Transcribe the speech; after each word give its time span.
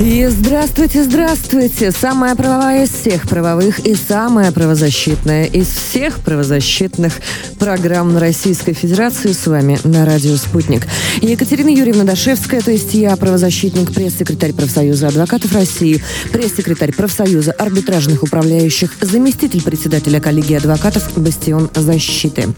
И 0.00 0.26
здравствуйте, 0.28 1.04
здравствуйте! 1.04 1.90
Самая 1.90 2.34
правовая 2.34 2.84
из 2.84 2.90
всех 2.90 3.28
правовых 3.28 3.80
и 3.80 3.94
самая 3.94 4.50
правозащитная 4.50 5.44
из 5.44 5.68
всех 5.68 6.20
правозащитных 6.20 7.12
программ 7.58 8.16
Российской 8.16 8.72
Федерации 8.72 9.32
с 9.32 9.46
вами 9.46 9.78
на 9.84 10.06
радио 10.06 10.36
«Спутник». 10.36 10.86
Екатерина 11.20 11.68
Юрьевна 11.68 12.04
Дашевская, 12.04 12.62
то 12.62 12.70
есть 12.70 12.94
я, 12.94 13.14
правозащитник, 13.14 13.92
пресс-секретарь 13.92 14.54
профсоюза 14.54 15.08
адвокатов 15.08 15.52
России, 15.52 16.02
пресс-секретарь 16.32 16.94
профсоюза 16.94 17.52
арбитражных 17.52 18.22
управляющих, 18.22 18.92
заместитель 19.02 19.62
председателя 19.62 20.18
коллегии 20.18 20.56
адвокатов 20.56 21.12
«Бастион 21.16 21.68
защиты». 21.74 22.48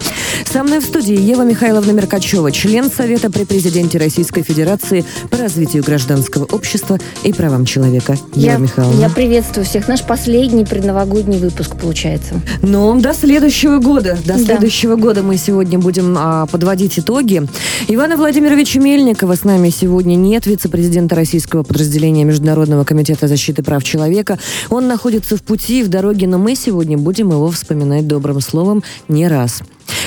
Со 0.44 0.62
мной 0.62 0.78
в 0.78 0.84
студии 0.84 1.18
Ева 1.18 1.42
Михайловна 1.42 1.90
Меркачева, 1.90 2.52
член 2.52 2.88
Совета 2.88 3.32
при 3.32 3.42
президенте 3.44 3.98
Российской 3.98 4.42
Федерации 4.42 5.04
по 5.28 5.38
развитию 5.38 5.82
гражданского 5.82 6.44
общества 6.44 7.00
и 7.24 7.31
и 7.32 7.36
правам 7.36 7.64
человека. 7.64 8.16
Я, 8.34 8.56
Михайловна. 8.56 9.00
Я 9.00 9.08
приветствую 9.08 9.64
всех. 9.64 9.88
Наш 9.88 10.02
последний 10.02 10.64
предновогодний 10.64 11.38
выпуск 11.38 11.76
получается. 11.76 12.34
Ну, 12.62 13.00
до 13.00 13.14
следующего 13.14 13.78
года. 13.78 14.18
До 14.24 14.34
да. 14.34 14.38
следующего 14.38 14.96
года 14.96 15.22
мы 15.22 15.36
сегодня 15.36 15.78
будем 15.78 16.16
а, 16.18 16.46
подводить 16.46 16.98
итоги. 16.98 17.42
Ивана 17.88 18.16
Владимировича 18.16 18.80
Мельникова 18.80 19.34
с 19.34 19.44
нами 19.44 19.70
сегодня 19.70 20.14
нет, 20.14 20.46
вице-президента 20.46 21.14
российского 21.14 21.62
подразделения 21.62 22.24
Международного 22.24 22.84
комитета 22.84 23.28
защиты 23.28 23.62
прав 23.62 23.82
человека. 23.82 24.38
Он 24.70 24.86
находится 24.86 25.36
в 25.36 25.42
пути, 25.42 25.82
в 25.82 25.88
дороге, 25.88 26.26
но 26.26 26.38
мы 26.38 26.54
сегодня 26.54 26.98
будем 26.98 27.30
его 27.30 27.50
вспоминать 27.50 28.06
добрым 28.06 28.40
словом 28.40 28.82
не 29.08 29.26
раз. 29.28 29.62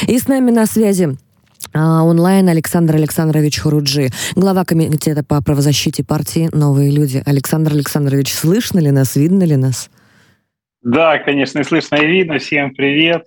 И 0.07 0.19
с 0.19 0.27
нами 0.27 0.51
на 0.51 0.65
связи 0.65 1.17
онлайн 1.73 2.49
Александр 2.49 2.95
Александрович 2.95 3.59
Хуруджи, 3.59 4.09
глава 4.35 4.65
комитета 4.65 5.23
по 5.23 5.41
правозащите 5.41 6.03
партии 6.03 6.49
«Новые 6.53 6.91
люди». 6.91 7.21
Александр 7.25 7.73
Александрович, 7.73 8.33
слышно 8.33 8.79
ли 8.79 8.91
нас, 8.91 9.15
видно 9.15 9.43
ли 9.43 9.55
нас? 9.55 9.89
Да, 10.81 11.17
конечно, 11.17 11.59
и 11.59 11.63
слышно, 11.63 11.95
и 11.95 12.05
видно. 12.05 12.37
Всем 12.37 12.73
привет. 12.73 13.25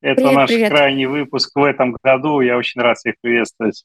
Это 0.00 0.16
привет, 0.16 0.34
наш 0.34 0.48
привет. 0.48 0.70
крайний 0.70 1.06
выпуск 1.06 1.50
в 1.54 1.62
этом 1.62 1.96
году. 2.02 2.40
Я 2.40 2.56
очень 2.56 2.80
рад 2.80 2.96
всех 2.98 3.14
приветствовать. 3.20 3.84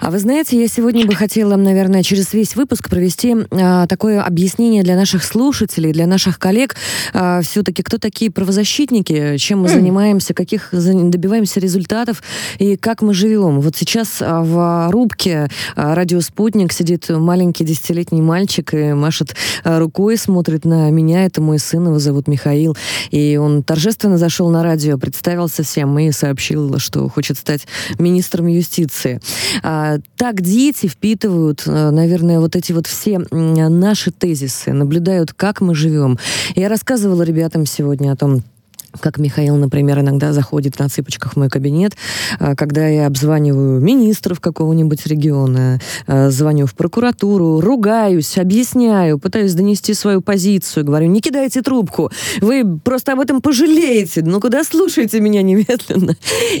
А 0.00 0.10
вы 0.10 0.18
знаете, 0.18 0.60
я 0.60 0.68
сегодня 0.68 1.06
бы 1.06 1.14
хотела, 1.14 1.56
наверное, 1.56 2.02
через 2.02 2.32
весь 2.32 2.56
выпуск 2.56 2.88
провести 2.88 3.36
а, 3.50 3.86
такое 3.86 4.22
объяснение 4.22 4.82
для 4.82 4.96
наших 4.96 5.24
слушателей, 5.24 5.92
для 5.92 6.06
наших 6.06 6.38
коллег. 6.38 6.76
А, 7.12 7.40
все-таки 7.42 7.82
кто 7.82 7.98
такие 7.98 8.30
правозащитники, 8.30 9.36
чем 9.38 9.60
мы 9.60 9.68
занимаемся, 9.68 10.34
каких 10.34 10.68
добиваемся 10.72 11.60
результатов 11.60 12.22
и 12.58 12.76
как 12.76 13.02
мы 13.02 13.14
живем. 13.14 13.60
Вот 13.60 13.76
сейчас 13.76 14.18
а, 14.20 14.42
в 14.42 14.90
рубке 14.90 15.48
а, 15.76 15.94
радио 15.94 16.20
«Спутник» 16.20 16.72
сидит 16.72 17.08
маленький 17.08 17.64
десятилетний 17.64 18.20
мальчик 18.20 18.74
и 18.74 18.92
машет 18.92 19.34
а, 19.64 19.78
рукой, 19.78 20.16
смотрит 20.16 20.64
на 20.64 20.90
меня. 20.90 21.24
Это 21.24 21.40
мой 21.40 21.58
сын, 21.58 21.86
его 21.86 21.98
зовут 21.98 22.28
Михаил. 22.28 22.76
И 23.10 23.36
он 23.36 23.62
торжественно 23.62 24.18
зашел 24.18 24.50
на 24.50 24.62
радио, 24.62 24.98
представился 24.98 25.62
всем 25.62 25.98
и 25.98 26.10
сообщил, 26.12 26.78
что 26.78 27.08
хочет 27.08 27.38
стать 27.38 27.66
министром 27.98 28.46
юстиции. 28.46 29.20
А, 29.66 29.96
так 30.18 30.42
дети 30.42 30.86
впитывают, 30.86 31.62
э, 31.66 31.90
наверное, 31.90 32.38
вот 32.38 32.54
эти 32.54 32.72
вот 32.72 32.86
все 32.86 33.18
наши 33.30 34.10
тезисы, 34.10 34.74
наблюдают, 34.74 35.32
как 35.32 35.62
мы 35.62 35.74
живем. 35.74 36.18
Я 36.54 36.68
рассказывала 36.68 37.22
ребятам 37.22 37.64
сегодня 37.64 38.12
о 38.12 38.16
том, 38.16 38.42
как 39.00 39.18
Михаил, 39.18 39.56
например, 39.56 40.00
иногда 40.00 40.32
заходит 40.32 40.78
на 40.78 40.88
цыпочках 40.88 41.34
в 41.34 41.36
мой 41.36 41.48
кабинет, 41.48 41.94
а, 42.38 42.54
когда 42.54 42.86
я 42.86 43.06
обзваниваю 43.06 43.80
министров 43.80 44.40
какого-нибудь 44.40 45.06
региона, 45.06 45.80
а, 46.06 46.30
звоню 46.30 46.66
в 46.66 46.74
прокуратуру, 46.74 47.60
ругаюсь, 47.60 48.38
объясняю, 48.38 49.18
пытаюсь 49.18 49.54
донести 49.54 49.94
свою 49.94 50.20
позицию, 50.20 50.84
говорю, 50.84 51.06
не 51.06 51.20
кидайте 51.20 51.62
трубку, 51.62 52.10
вы 52.40 52.78
просто 52.82 53.12
об 53.12 53.20
этом 53.20 53.40
пожалеете, 53.40 54.22
ну 54.22 54.40
куда 54.40 54.64
слушайте 54.64 55.20
меня 55.20 55.42
немедленно. 55.42 56.16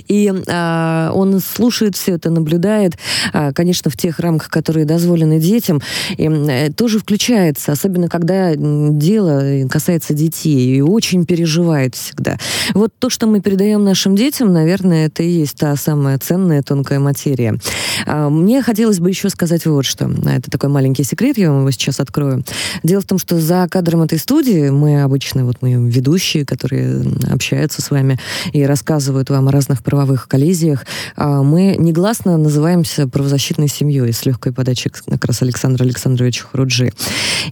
И 0.08 0.32
а, 0.48 1.12
он 1.14 1.40
слушает 1.40 1.96
все 1.96 2.14
это, 2.14 2.30
наблюдает, 2.30 2.94
а, 3.32 3.52
конечно, 3.52 3.90
в 3.90 3.96
тех 3.96 4.18
рамках, 4.18 4.50
которые 4.50 4.84
дозволены 4.84 5.38
детям, 5.38 5.80
и 6.16 6.28
а, 6.28 6.72
тоже 6.72 6.98
включается, 6.98 7.72
особенно 7.72 8.08
когда 8.08 8.54
дело 8.54 9.68
касается 9.68 10.14
детей, 10.14 10.76
и 10.76 10.80
очень 10.80 11.26
переживает 11.26 11.94
всегда 11.94 12.23
всегда. 12.24 12.38
Вот 12.74 12.92
то, 12.98 13.10
что 13.10 13.26
мы 13.26 13.40
передаем 13.40 13.84
нашим 13.84 14.16
детям, 14.16 14.52
наверное, 14.52 15.06
это 15.06 15.22
и 15.22 15.28
есть 15.28 15.58
та 15.58 15.76
самая 15.76 16.18
ценная 16.18 16.62
тонкая 16.62 16.98
материя. 16.98 17.58
А, 18.06 18.28
мне 18.30 18.62
хотелось 18.62 18.98
бы 18.98 19.10
еще 19.10 19.28
сказать 19.28 19.66
вот 19.66 19.84
что. 19.84 20.10
Это 20.26 20.50
такой 20.50 20.70
маленький 20.70 21.04
секрет, 21.04 21.38
я 21.38 21.50
вам 21.50 21.60
его 21.60 21.70
сейчас 21.70 22.00
открою. 22.00 22.44
Дело 22.82 23.02
в 23.02 23.04
том, 23.04 23.18
что 23.18 23.38
за 23.38 23.68
кадром 23.70 24.02
этой 24.02 24.18
студии 24.18 24.70
мы 24.70 25.02
обычно, 25.02 25.44
вот 25.44 25.56
мы 25.60 25.74
ведущие, 25.90 26.46
которые 26.46 27.02
общаются 27.30 27.82
с 27.82 27.90
вами 27.90 28.18
и 28.52 28.64
рассказывают 28.64 29.30
вам 29.30 29.48
о 29.48 29.52
разных 29.52 29.82
правовых 29.82 30.28
коллизиях, 30.28 30.86
а, 31.16 31.42
мы 31.42 31.76
негласно 31.78 32.36
называемся 32.36 33.06
правозащитной 33.08 33.68
семьей 33.68 34.12
с 34.12 34.24
легкой 34.24 34.52
подачи 34.52 34.90
как 34.90 35.24
раз 35.24 35.42
Александра 35.42 35.84
Александровича 35.84 36.44
Хуруджи. 36.44 36.92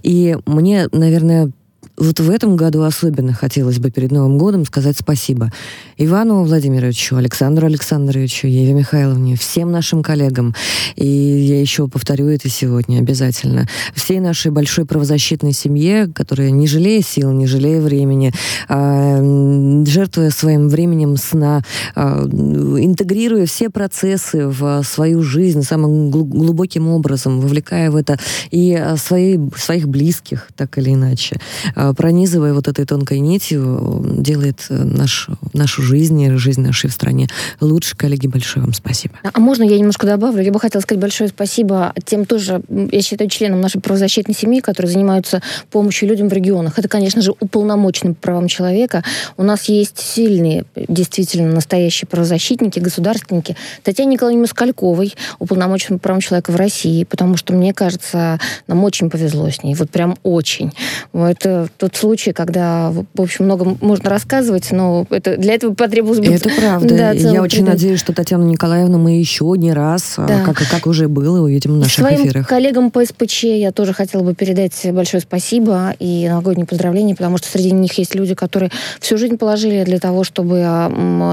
И 0.02 0.36
мне, 0.46 0.88
наверное, 0.92 1.50
вот 1.96 2.20
в 2.20 2.30
этом 2.30 2.56
году 2.56 2.82
особенно 2.82 3.34
хотелось 3.34 3.78
бы 3.78 3.90
перед 3.90 4.12
Новым 4.12 4.38
годом 4.38 4.64
сказать 4.64 4.96
спасибо 4.98 5.52
Ивану 5.98 6.42
Владимировичу, 6.42 7.16
Александру 7.16 7.66
Александровичу, 7.66 8.46
Еве 8.46 8.72
Михайловне, 8.72 9.36
всем 9.36 9.70
нашим 9.70 10.02
коллегам. 10.02 10.54
И 10.96 11.06
я 11.06 11.60
еще 11.60 11.88
повторю 11.88 12.28
это 12.28 12.48
сегодня 12.48 12.98
обязательно. 12.98 13.68
Всей 13.94 14.20
нашей 14.20 14.50
большой 14.50 14.86
правозащитной 14.86 15.52
семье, 15.52 16.08
которая 16.12 16.50
не 16.50 16.66
жалея 16.66 17.02
сил, 17.02 17.30
не 17.32 17.46
жалея 17.46 17.80
времени, 17.80 18.32
а, 18.68 19.84
жертвуя 19.86 20.30
своим 20.30 20.68
временем 20.68 21.16
сна, 21.16 21.62
а, 21.94 22.24
интегрируя 22.24 23.44
все 23.46 23.68
процессы 23.68 24.48
в 24.48 24.82
свою 24.84 25.22
жизнь 25.22 25.62
самым 25.62 26.10
глубоким 26.10 26.88
образом, 26.88 27.40
вовлекая 27.40 27.90
в 27.90 27.96
это 27.96 28.18
и 28.50 28.82
свои, 28.96 29.38
своих 29.56 29.88
близких, 29.88 30.48
так 30.56 30.78
или 30.78 30.94
иначе. 30.94 31.36
А, 31.82 31.92
пронизывая 31.94 32.54
вот 32.54 32.68
этой 32.68 32.84
тонкой 32.84 33.18
нитью, 33.18 34.04
делает 34.04 34.66
э, 34.68 34.74
наш, 34.74 35.28
нашу 35.52 35.82
жизнь 35.82 36.20
и 36.20 36.30
жизнь 36.36 36.60
нашей 36.60 36.88
в 36.88 36.92
стране 36.92 37.26
лучше. 37.60 37.96
Коллеги, 37.96 38.28
большое 38.28 38.64
вам 38.64 38.72
спасибо. 38.72 39.16
А 39.32 39.40
можно 39.40 39.64
я 39.64 39.76
немножко 39.76 40.06
добавлю? 40.06 40.44
Я 40.44 40.52
бы 40.52 40.60
хотела 40.60 40.80
сказать 40.80 41.02
большое 41.02 41.28
спасибо 41.28 41.92
тем 42.04 42.24
тоже, 42.24 42.62
я 42.68 43.02
считаю, 43.02 43.28
членам 43.28 43.60
нашей 43.60 43.80
правозащитной 43.80 44.32
семьи, 44.32 44.60
которые 44.60 44.92
занимаются 44.92 45.42
помощью 45.72 46.08
людям 46.08 46.28
в 46.28 46.32
регионах. 46.32 46.78
Это, 46.78 46.86
конечно 46.86 47.20
же, 47.20 47.32
уполномоченным 47.40 48.14
правам 48.14 48.46
человека. 48.46 49.02
У 49.36 49.42
нас 49.42 49.64
есть 49.64 49.98
сильные, 49.98 50.64
действительно, 50.76 51.52
настоящие 51.52 52.06
правозащитники, 52.06 52.78
государственники. 52.78 53.56
Татьяне 53.82 54.12
Николаевне 54.12 54.42
Москальковой, 54.42 55.14
уполномоченным 55.40 55.98
правам 55.98 56.20
человека 56.20 56.52
в 56.52 56.56
России, 56.56 57.02
потому 57.02 57.36
что, 57.36 57.52
мне 57.52 57.74
кажется, 57.74 58.38
нам 58.68 58.84
очень 58.84 59.10
повезло 59.10 59.50
с 59.50 59.64
ней. 59.64 59.74
Вот 59.74 59.90
прям 59.90 60.16
очень. 60.22 60.70
Это 61.12 61.71
тот 61.78 61.96
случай, 61.96 62.32
когда, 62.32 62.90
в 62.90 63.20
общем, 63.20 63.44
много 63.44 63.76
можно 63.80 64.10
рассказывать, 64.10 64.70
но 64.70 65.06
это, 65.10 65.36
для 65.36 65.54
этого 65.54 65.74
потребовалось 65.74 66.20
бы... 66.20 66.32
Это 66.32 66.50
правда. 66.50 66.96
Да, 66.96 67.10
я 67.12 67.42
очень 67.42 67.64
надеюсь, 67.64 68.00
что 68.00 68.12
Татьяну 68.12 68.46
Николаевну 68.46 68.98
мы 68.98 69.18
еще 69.18 69.52
не 69.56 69.72
раз, 69.72 70.14
а, 70.16 70.26
да. 70.26 70.40
как, 70.44 70.62
как 70.68 70.86
уже 70.86 71.08
было, 71.08 71.40
увидим 71.40 71.72
в 71.72 71.76
наших 71.78 71.94
своим 71.94 72.26
эфирах. 72.26 72.48
коллегам 72.48 72.90
по 72.90 73.04
СПЧ 73.04 73.44
я 73.44 73.72
тоже 73.72 73.92
хотела 73.92 74.22
бы 74.22 74.34
передать 74.34 74.74
большое 74.92 75.20
спасибо 75.20 75.94
и 75.98 76.28
новогодние 76.28 76.66
поздравления, 76.66 77.14
потому 77.14 77.38
что 77.38 77.48
среди 77.48 77.72
них 77.72 77.92
есть 77.94 78.14
люди, 78.14 78.34
которые 78.34 78.70
всю 79.00 79.16
жизнь 79.16 79.36
положили 79.36 79.84
для 79.84 79.98
того, 79.98 80.24
чтобы 80.24 80.62
а, 80.64 80.88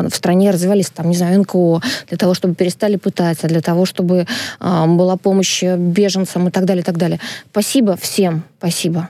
в 0.09 0.15
стране 0.15 0.51
развивались, 0.51 0.89
там, 0.89 1.09
не 1.09 1.15
знаю, 1.15 1.39
НКО, 1.41 1.81
для 2.07 2.17
того, 2.17 2.33
чтобы 2.33 2.55
перестали 2.55 2.95
пытаться, 2.95 3.47
для 3.47 3.61
того, 3.61 3.85
чтобы 3.85 4.25
а, 4.59 4.87
была 4.87 5.17
помощь 5.17 5.63
беженцам 5.63 6.47
и 6.47 6.51
так 6.51 6.65
далее, 6.65 6.81
и 6.81 6.85
так 6.85 6.97
далее. 6.97 7.19
Спасибо 7.51 7.95
всем, 7.97 8.43
спасибо. 8.57 9.09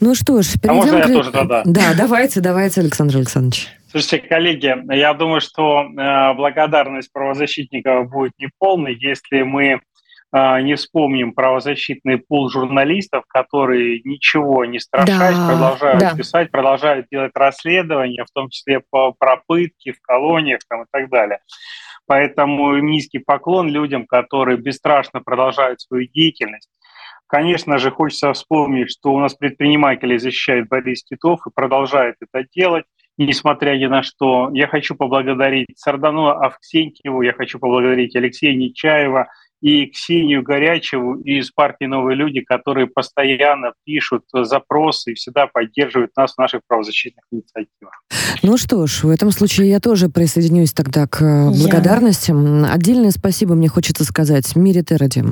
Ну 0.00 0.14
что 0.14 0.42
ж, 0.42 0.54
перейдем... 0.60 0.70
А 0.70 0.74
можно 0.74 0.96
я 0.96 1.06
тоже 1.06 1.30
тогда? 1.32 1.62
Да, 1.64 1.94
давайте, 1.96 2.40
давайте, 2.40 2.80
Александр 2.80 3.16
Александрович. 3.16 3.68
Слушайте, 3.90 4.28
коллеги, 4.28 4.74
я 4.94 5.14
думаю, 5.14 5.40
что 5.40 5.82
э, 5.82 6.34
благодарность 6.34 7.10
правозащитников 7.12 8.10
будет 8.10 8.32
неполной, 8.38 8.96
если 9.00 9.42
мы 9.42 9.80
а, 10.32 10.60
не 10.60 10.74
вспомним 10.74 11.32
правозащитный 11.32 12.18
пул 12.18 12.50
журналистов, 12.50 13.24
которые 13.28 14.02
ничего 14.04 14.64
не 14.64 14.80
страшась, 14.80 15.36
да, 15.36 15.48
продолжают 15.48 16.00
да. 16.00 16.14
писать, 16.14 16.50
продолжают 16.50 17.06
делать 17.10 17.32
расследования, 17.34 18.24
в 18.24 18.30
том 18.34 18.50
числе 18.50 18.82
по 18.90 19.12
пропытке 19.12 19.92
в 19.92 20.00
колониях 20.02 20.60
там, 20.68 20.82
и 20.82 20.86
так 20.90 21.08
далее. 21.08 21.38
Поэтому 22.06 22.76
низкий 22.78 23.18
поклон 23.18 23.68
людям, 23.68 24.06
которые 24.06 24.58
бесстрашно 24.58 25.20
продолжают 25.20 25.80
свою 25.80 26.06
деятельность. 26.08 26.68
Конечно 27.26 27.78
же, 27.78 27.90
хочется 27.90 28.32
вспомнить, 28.32 28.90
что 28.90 29.12
у 29.12 29.18
нас 29.18 29.34
предприниматели 29.34 30.16
защищает 30.16 30.68
Борис 30.68 31.02
Титов 31.04 31.40
и 31.46 31.50
продолжает 31.54 32.16
это 32.20 32.46
делать 32.54 32.84
несмотря 33.18 33.76
ни 33.76 33.86
на 33.86 34.02
что. 34.02 34.50
Я 34.52 34.68
хочу 34.68 34.94
поблагодарить 34.94 35.68
Сардану 35.76 36.28
Авксентьеву, 36.28 37.22
я 37.22 37.32
хочу 37.32 37.58
поблагодарить 37.58 38.14
Алексея 38.16 38.54
Нечаева 38.54 39.28
и 39.62 39.86
Ксению 39.86 40.42
Горячеву 40.42 41.14
из 41.22 41.50
партии 41.50 41.86
«Новые 41.86 42.14
люди», 42.14 42.40
которые 42.40 42.86
постоянно 42.86 43.72
пишут 43.84 44.24
запросы 44.32 45.12
и 45.12 45.14
всегда 45.14 45.46
поддерживают 45.46 46.10
нас 46.14 46.34
в 46.34 46.38
наших 46.38 46.60
правозащитных 46.68 47.24
инициативах. 47.32 48.02
Ну 48.42 48.58
что 48.58 48.86
ж, 48.86 49.04
в 49.04 49.08
этом 49.08 49.30
случае 49.30 49.70
я 49.70 49.80
тоже 49.80 50.10
присоединюсь 50.10 50.72
тогда 50.74 51.06
к 51.06 51.20
благодарностям. 51.50 52.64
Я... 52.64 52.72
Отдельное 52.74 53.10
спасибо 53.10 53.54
мне 53.54 53.68
хочется 53.68 54.04
сказать 54.04 54.54
Мире 54.56 54.82
Тераде, 54.82 55.24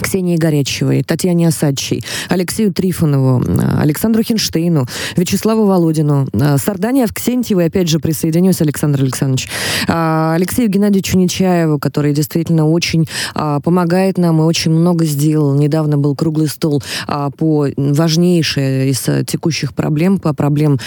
Ксении 0.00 0.36
Горячевой, 0.36 1.02
Татьяне 1.02 1.48
Осадчей, 1.48 2.02
Алексею 2.28 2.72
Трифонову, 2.72 3.42
Александру 3.78 4.22
Хинштейну, 4.22 4.86
Вячеславу 5.16 5.66
Володину, 5.66 6.28
Сардане 6.58 7.04
Авксентьевой, 7.04 7.66
опять 7.66 7.88
же, 7.88 7.98
присоединюсь, 7.98 8.60
Александр 8.60 9.02
Александрович, 9.02 9.48
а, 9.88 10.34
Алексею 10.34 10.68
Геннадьевичу 10.68 11.18
Нечаеву, 11.18 11.78
который 11.78 12.12
действительно 12.12 12.68
очень 12.68 13.06
помогает 13.34 14.18
нам 14.18 14.40
и 14.40 14.44
очень 14.44 14.70
много 14.70 15.04
сделал. 15.04 15.54
Недавно 15.54 15.98
был 15.98 16.14
круглый 16.14 16.48
стол 16.48 16.82
по 17.36 17.68
важнейшей 17.76 18.90
из 18.90 19.00
текущих 19.26 19.74
проблем, 19.74 20.18
по 20.18 20.32
проблем 20.32 20.78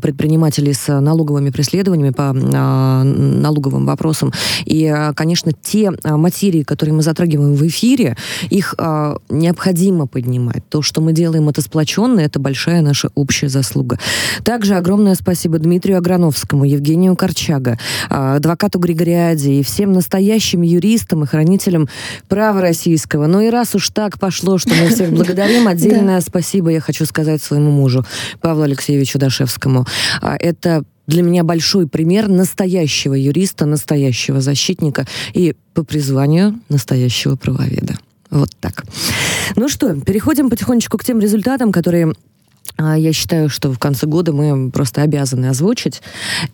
предпринимателей 0.00 0.72
с 0.72 1.00
налоговыми 1.00 1.50
преследованиями, 1.50 2.12
по 2.12 2.32
налоговым 2.32 3.86
вопросам. 3.86 4.32
И, 4.64 4.94
конечно, 5.14 5.52
те 5.52 5.92
материи, 6.04 6.62
которые 6.62 6.94
мы 6.94 7.02
затрагиваем 7.02 7.54
в 7.54 7.66
эфире, 7.66 8.16
их 8.50 8.74
э, 8.78 9.16
необходимо 9.28 10.06
поднимать. 10.06 10.68
То, 10.68 10.82
что 10.82 11.00
мы 11.00 11.12
делаем 11.12 11.48
это 11.48 11.60
сплоченно, 11.60 12.20
это 12.20 12.38
большая 12.38 12.82
наша 12.82 13.10
общая 13.14 13.48
заслуга. 13.48 13.98
Также 14.44 14.74
огромное 14.74 15.14
спасибо 15.14 15.58
Дмитрию 15.58 15.98
Аграновскому, 15.98 16.64
Евгению 16.64 17.16
Корчага, 17.16 17.78
э, 18.10 18.36
адвокату 18.36 18.78
Григориаде 18.78 19.54
и 19.54 19.62
всем 19.62 19.92
настоящим 19.92 20.62
юристам 20.62 21.24
и 21.24 21.26
хранителям 21.26 21.88
права 22.28 22.60
российского. 22.60 23.26
Но 23.26 23.38
ну 23.38 23.44
и 23.44 23.50
раз 23.50 23.74
уж 23.74 23.88
так 23.90 24.18
пошло, 24.18 24.58
что 24.58 24.74
мы 24.74 24.88
всех 24.88 25.10
благодарим, 25.10 25.66
отдельное 25.68 26.20
спасибо 26.20 26.70
я 26.70 26.80
хочу 26.80 27.06
сказать 27.06 27.42
своему 27.42 27.70
мужу 27.70 28.04
Павлу 28.40 28.62
Алексеевичу 28.62 29.18
Дашевскому. 29.18 29.86
Это 30.20 30.84
для 31.06 31.22
меня 31.22 31.44
большой 31.44 31.88
пример 31.88 32.28
настоящего 32.28 33.14
юриста, 33.14 33.66
настоящего 33.66 34.40
защитника 34.40 35.06
и 35.34 35.54
по 35.74 35.84
призванию 35.84 36.60
настоящего 36.68 37.36
правоведа. 37.36 37.94
Вот 38.32 38.48
так. 38.60 38.84
Ну 39.56 39.68
что, 39.68 39.94
переходим 40.00 40.48
потихонечку 40.48 40.96
к 40.96 41.04
тем 41.04 41.20
результатам, 41.20 41.70
которые 41.70 42.14
а, 42.78 42.96
я 42.96 43.12
считаю, 43.12 43.50
что 43.50 43.70
в 43.70 43.78
конце 43.78 44.06
года 44.06 44.32
мы 44.32 44.70
просто 44.70 45.02
обязаны 45.02 45.46
озвучить. 45.46 46.02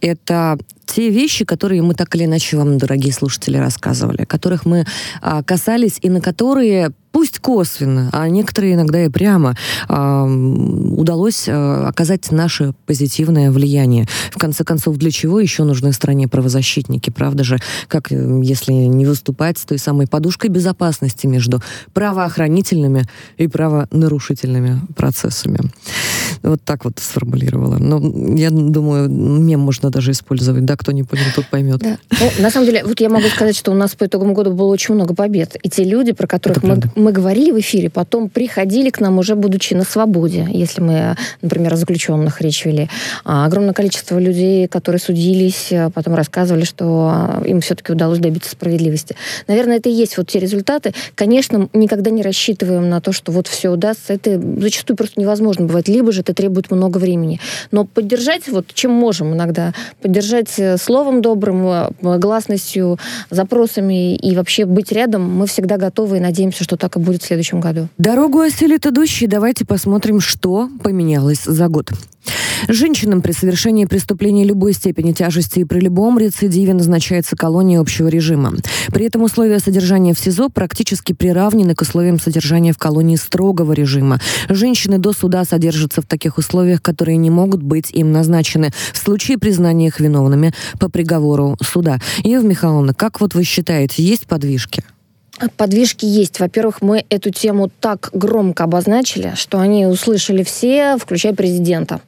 Это 0.01 0.59
те 0.89 1.11
вещи, 1.11 1.45
которые 1.45 1.83
мы 1.83 1.95
так 1.95 2.15
или 2.17 2.25
иначе 2.25 2.57
вам, 2.57 2.79
дорогие 2.79 3.13
слушатели, 3.13 3.59
рассказывали, 3.59 4.25
которых 4.25 4.65
мы 4.65 4.87
а, 5.21 5.43
касались 5.43 5.99
и 6.01 6.09
на 6.09 6.21
которые 6.21 6.93
пусть 7.13 7.39
косвенно, 7.41 8.11
а 8.13 8.29
некоторые 8.29 8.75
иногда 8.75 9.05
и 9.05 9.09
прямо, 9.09 9.57
э, 9.89 10.25
удалось 10.25 11.49
э, 11.49 11.85
оказать 11.87 12.31
наше 12.31 12.75
позитивное 12.87 13.51
влияние. 13.51 14.07
В 14.31 14.39
конце 14.39 14.63
концов, 14.63 14.97
для 14.99 15.11
чего 15.11 15.41
еще 15.41 15.65
нужны 15.65 15.93
стране 15.93 16.29
правозащитники, 16.29 17.11
правда 17.11 17.45
же? 17.45 17.59
Как, 17.89 18.13
э, 18.13 18.41
если 18.43 18.73
не 18.73 19.07
выступать 19.07 19.59
с 19.59 19.65
той 19.65 19.79
самой 19.79 20.07
подушкой 20.07 20.51
безопасности 20.51 21.27
между 21.27 21.61
правоохранительными 21.93 23.05
и 23.37 23.49
правонарушительными 23.49 24.81
процессами. 24.95 25.59
Вот 26.43 26.63
так 26.63 26.85
вот 26.85 26.99
сформулировала. 26.99 27.79
Но 27.79 28.01
я 28.37 28.51
думаю, 28.51 29.11
мем 29.11 29.61
можно 29.61 29.91
даже 29.91 30.13
использовать, 30.13 30.65
да, 30.65 30.77
кто 30.79 30.93
не 30.93 31.03
понял, 31.03 31.25
тот 31.35 31.47
поймет. 31.47 31.81
Да. 31.81 31.99
Ну, 32.11 32.31
на 32.43 32.51
самом 32.51 32.67
деле, 32.67 32.85
вот 32.85 33.01
я 33.01 33.09
могу 33.09 33.27
сказать, 33.29 33.57
что 33.57 33.73
у 33.73 33.75
нас 33.75 33.95
по 33.95 34.07
итогам 34.07 34.33
года 34.33 34.51
было 34.51 34.69
очень 34.69 34.95
много 34.95 35.15
побед. 35.15 35.57
И 35.63 35.69
те 35.69 35.85
люди, 35.85 36.13
про 36.13 36.27
которых 36.27 36.63
мы, 36.63 36.81
мы 36.95 37.13
говорили 37.13 37.51
в 37.51 37.59
эфире, 37.59 37.91
потом 37.91 38.29
приходили 38.29 38.91
к 38.91 39.01
нам 39.01 39.19
уже 39.19 39.35
будучи 39.35 39.75
на 39.75 39.85
свободе, 39.85 40.47
если 40.51 40.81
мы, 40.81 41.17
например, 41.43 41.75
о 41.75 41.77
заключенных 41.77 42.41
речь 42.41 42.65
вели. 42.65 42.89
А, 43.25 43.47
огромное 43.47 43.75
количество 43.75 44.19
людей, 44.19 44.69
которые 44.69 45.01
судились, 45.01 45.69
а, 45.73 45.91
потом 45.91 46.15
рассказывали, 46.15 46.65
что 46.65 47.43
им 47.45 47.61
все-таки 47.61 47.93
удалось 47.93 48.19
добиться 48.19 48.51
справедливости. 48.51 49.17
Наверное, 49.49 49.79
это 49.79 49.89
и 49.89 49.93
есть 49.93 50.17
вот 50.17 50.29
те 50.29 50.39
результаты. 50.39 50.95
Конечно, 51.15 51.69
никогда 51.73 52.11
не 52.11 52.23
рассчитываем 52.23 52.89
на 52.89 53.01
то, 53.01 53.13
что 53.13 53.33
вот 53.33 53.49
все 53.49 53.71
удастся. 53.71 54.13
Это 54.13 54.41
зачастую 54.61 54.97
просто 54.97 55.21
невозможно 55.21 55.67
бывает. 55.67 55.89
Либо 55.89 56.13
же 56.13 56.21
это 56.21 56.35
требует 56.35 56.71
много 56.71 56.99
времени. 56.99 57.41
Но 57.73 57.85
поддержать, 57.85 58.49
вот 58.49 58.67
чем 58.73 58.93
можем 58.93 59.35
иногда, 59.35 59.73
поддержать 60.01 60.59
э, 60.59 60.68
словом 60.77 61.23
добрым, 61.23 61.67
э, 61.67 62.19
гласностью, 62.19 62.99
запросами 63.31 64.17
и 64.17 64.37
вообще 64.37 64.65
быть 64.65 64.93
рядом, 64.93 65.23
мы 65.23 65.47
всегда 65.47 65.77
готовы 65.77 66.19
и 66.19 66.21
надеемся, 66.21 66.65
что 66.65 66.77
так 66.77 66.97
и 66.97 67.01
будет 67.01 67.23
в 67.23 67.27
следующем 67.27 67.61
году. 67.61 67.89
Дорогу 67.99 68.41
осилит 68.41 68.87
идущий. 68.87 69.27
Давайте 69.27 69.65
посмотрим, 69.65 70.21
что 70.21 70.69
поменялось 70.83 71.45
за 71.45 71.69
год. 71.69 71.91
Женщинам 72.69 73.23
при 73.23 73.33
совершении 73.33 73.85
преступления 73.85 74.45
любой 74.45 74.73
степени 74.73 75.13
тяжести 75.13 75.61
и 75.61 75.65
при 75.65 75.81
любом 75.81 76.19
рецидиве 76.19 76.75
назначается 76.75 77.37
колония 77.37 77.81
общего 77.81 78.09
режима. 78.09 78.55
При 78.93 79.07
этом 79.07 79.23
условия 79.23 79.59
содержания 79.59 80.15
в 80.15 80.19
СИЗО 80.19 80.49
практически 80.49 81.13
приравнены 81.13 81.75
к 81.75 81.83
условиям 81.83 82.19
содержания 82.19 82.73
в 82.73 82.79
колонии 82.79 83.17
строгого 83.17 83.73
режима. 83.73 84.21
Женщины 84.49 84.99
до 84.99 85.13
суда 85.13 85.45
содержатся 85.45 86.03
в 86.03 86.07
таких 86.07 86.39
условиях, 86.39 86.83
которые 86.83 87.17
не 87.17 87.31
могут 87.31 87.63
быть 87.63 87.91
им 87.91 88.13
назначены 88.13 88.73
в 88.93 88.99
случае 88.99 89.39
признания 89.39 89.89
их 89.89 90.01
виновными 90.01 90.53
по 90.79 90.89
приговору 90.89 91.57
суда. 91.63 91.99
Ев 92.25 92.43
Михайловна, 92.43 92.95
как 92.95 93.21
вот 93.21 93.35
вы 93.35 93.45
считаете, 93.45 94.03
есть 94.03 94.27
подвижки? 94.27 94.85
Подвижки 95.57 96.05
есть. 96.05 96.41
Во-первых, 96.41 96.83
мы 96.83 97.05
эту 97.11 97.31
тему 97.31 97.71
так 97.81 98.11
громко 98.13 98.65
обозначили, 98.65 99.33
что 99.37 99.61
они 99.61 99.87
услышали 99.87 100.43
все, 100.43 100.97
включая 100.99 101.33
президента. 101.33 102.01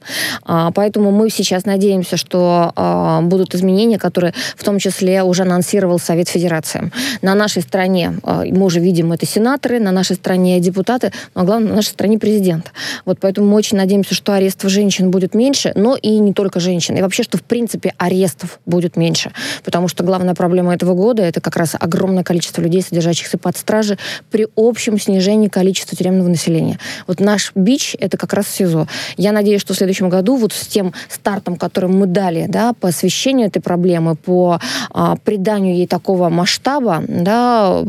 А, 0.43 0.71
поэтому 0.71 1.11
мы 1.11 1.29
сейчас 1.29 1.65
надеемся, 1.65 2.17
что 2.17 2.73
а, 2.75 3.21
будут 3.21 3.55
изменения, 3.55 3.97
которые 3.97 4.33
в 4.55 4.63
том 4.63 4.79
числе 4.79 5.23
уже 5.23 5.43
анонсировал 5.43 5.99
Совет 5.99 6.27
Федерации. 6.27 6.91
На 7.21 7.35
нашей 7.35 7.61
стране, 7.61 8.13
а, 8.23 8.43
мы 8.43 8.65
уже 8.65 8.79
видим, 8.79 9.13
это 9.13 9.25
сенаторы, 9.25 9.79
на 9.79 9.91
нашей 9.91 10.15
стране 10.15 10.59
депутаты, 10.59 11.13
но 11.33 11.43
главное, 11.43 11.69
на 11.69 11.75
нашей 11.77 11.89
стране 11.89 12.19
президент. 12.19 12.73
Вот 13.05 13.19
поэтому 13.21 13.47
мы 13.47 13.55
очень 13.55 13.77
надеемся, 13.77 14.13
что 14.13 14.33
арестов 14.33 14.69
женщин 14.69 15.09
будет 15.09 15.33
меньше, 15.33 15.71
но 15.75 15.95
и 15.95 16.19
не 16.19 16.33
только 16.33 16.59
женщин. 16.59 16.97
И 16.97 17.01
вообще, 17.01 17.23
что 17.23 17.37
в 17.37 17.43
принципе 17.43 17.93
арестов 17.97 18.59
будет 18.65 18.97
меньше. 18.97 19.31
Потому 19.63 19.87
что 19.87 20.03
главная 20.03 20.35
проблема 20.35 20.73
этого 20.73 20.93
года 20.93 21.23
это 21.23 21.39
как 21.39 21.55
раз 21.55 21.75
огромное 21.79 22.23
количество 22.23 22.61
людей, 22.61 22.81
содержащих 22.81 23.20
находящихся 23.21 23.37
под 23.37 23.57
стражей 23.57 23.97
при 24.29 24.47
общем 24.55 24.99
снижении 24.99 25.47
количества 25.47 25.97
тюремного 25.97 26.29
населения. 26.29 26.79
Вот 27.07 27.19
наш 27.19 27.51
бич— 27.55 27.95
это 27.99 28.17
как 28.17 28.33
раз 28.33 28.47
СИЗО. 28.47 28.87
Я 29.17 29.31
надеюсь, 29.31 29.61
что 29.61 29.73
в 29.73 29.77
следующем 29.77 30.09
году 30.09 30.35
вот 30.35 30.53
с 30.53 30.67
тем 30.67 30.93
стартом, 31.09 31.55
который 31.55 31.89
мы 31.89 32.07
дали 32.07 32.45
да, 32.47 32.73
по 32.73 32.89
освещению 32.89 33.47
этой 33.47 33.61
проблемы, 33.61 34.15
по 34.15 34.59
а, 34.91 35.15
приданию 35.15 35.75
ей 35.75 35.87
такого 35.87 36.29
масштаба, 36.29 37.03
да, 37.07 37.81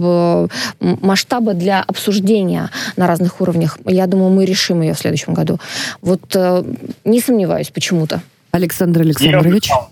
масштаба 0.80 1.54
для 1.54 1.82
обсуждения 1.82 2.70
на 2.96 3.06
разных 3.06 3.40
уровнях, 3.40 3.78
я 3.86 4.06
думаю, 4.06 4.30
мы 4.30 4.44
решим 4.44 4.82
ее 4.82 4.94
в 4.94 4.98
следующем 4.98 5.34
году. 5.34 5.58
Вот 6.00 6.20
э, 6.34 6.64
не 7.04 7.20
сомневаюсь 7.20 7.70
почему-то. 7.70 8.20
Александр 8.50 9.00
Александрович. 9.00 9.68
Я 9.68 9.88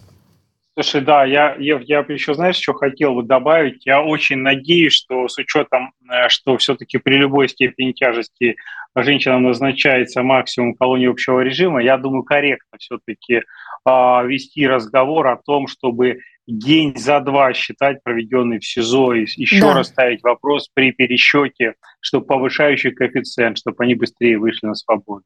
Слушай, 0.75 1.01
да, 1.01 1.25
я, 1.25 1.57
я, 1.59 1.81
я 1.83 1.99
еще, 2.09 2.35
знаешь, 2.35 2.57
что 2.57 2.75
хотел 2.75 3.15
бы 3.15 3.23
добавить? 3.25 3.85
Я 3.87 4.03
очень 4.03 4.39
надеюсь, 4.39 4.95
что 4.95 5.29
с 5.29 5.37
учетом, 5.37 5.93
э, 6.09 6.29
что 6.29 6.57
все-таки 6.59 6.99
при 6.99 7.17
любой 7.17 7.49
степени 7.49 7.93
тяжести 7.93 8.57
женщинам 8.95 9.43
назначается 9.45 10.23
максимум 10.23 10.75
колонии 10.75 11.09
общего 11.09 11.41
режима, 11.41 11.83
я 11.83 11.97
думаю, 11.99 12.23
корректно 12.23 12.79
все-таки 12.79 13.35
э, 13.35 13.43
а, 13.85 14.23
вести 14.23 14.67
разговор 14.67 15.27
о 15.29 15.37
том, 15.37 15.67
чтобы 15.67 16.21
день 16.47 16.97
за 16.97 17.21
два 17.21 17.53
считать 17.53 18.03
проведенный 18.03 18.59
в 18.59 18.65
СИЗО 18.65 19.15
и 19.15 19.27
еще 19.37 19.61
да. 19.61 19.75
раз 19.75 19.89
ставить 19.89 20.23
вопрос 20.23 20.69
при 20.73 20.93
пересчете 20.93 21.75
что 22.01 22.21
повышающий 22.21 22.93
коэффициент, 22.93 23.59
чтобы 23.59 23.85
они 23.85 23.95
быстрее 23.95 24.39
вышли 24.39 24.67
на 24.67 24.75
свободу. 24.75 25.23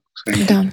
Да. 0.48 0.66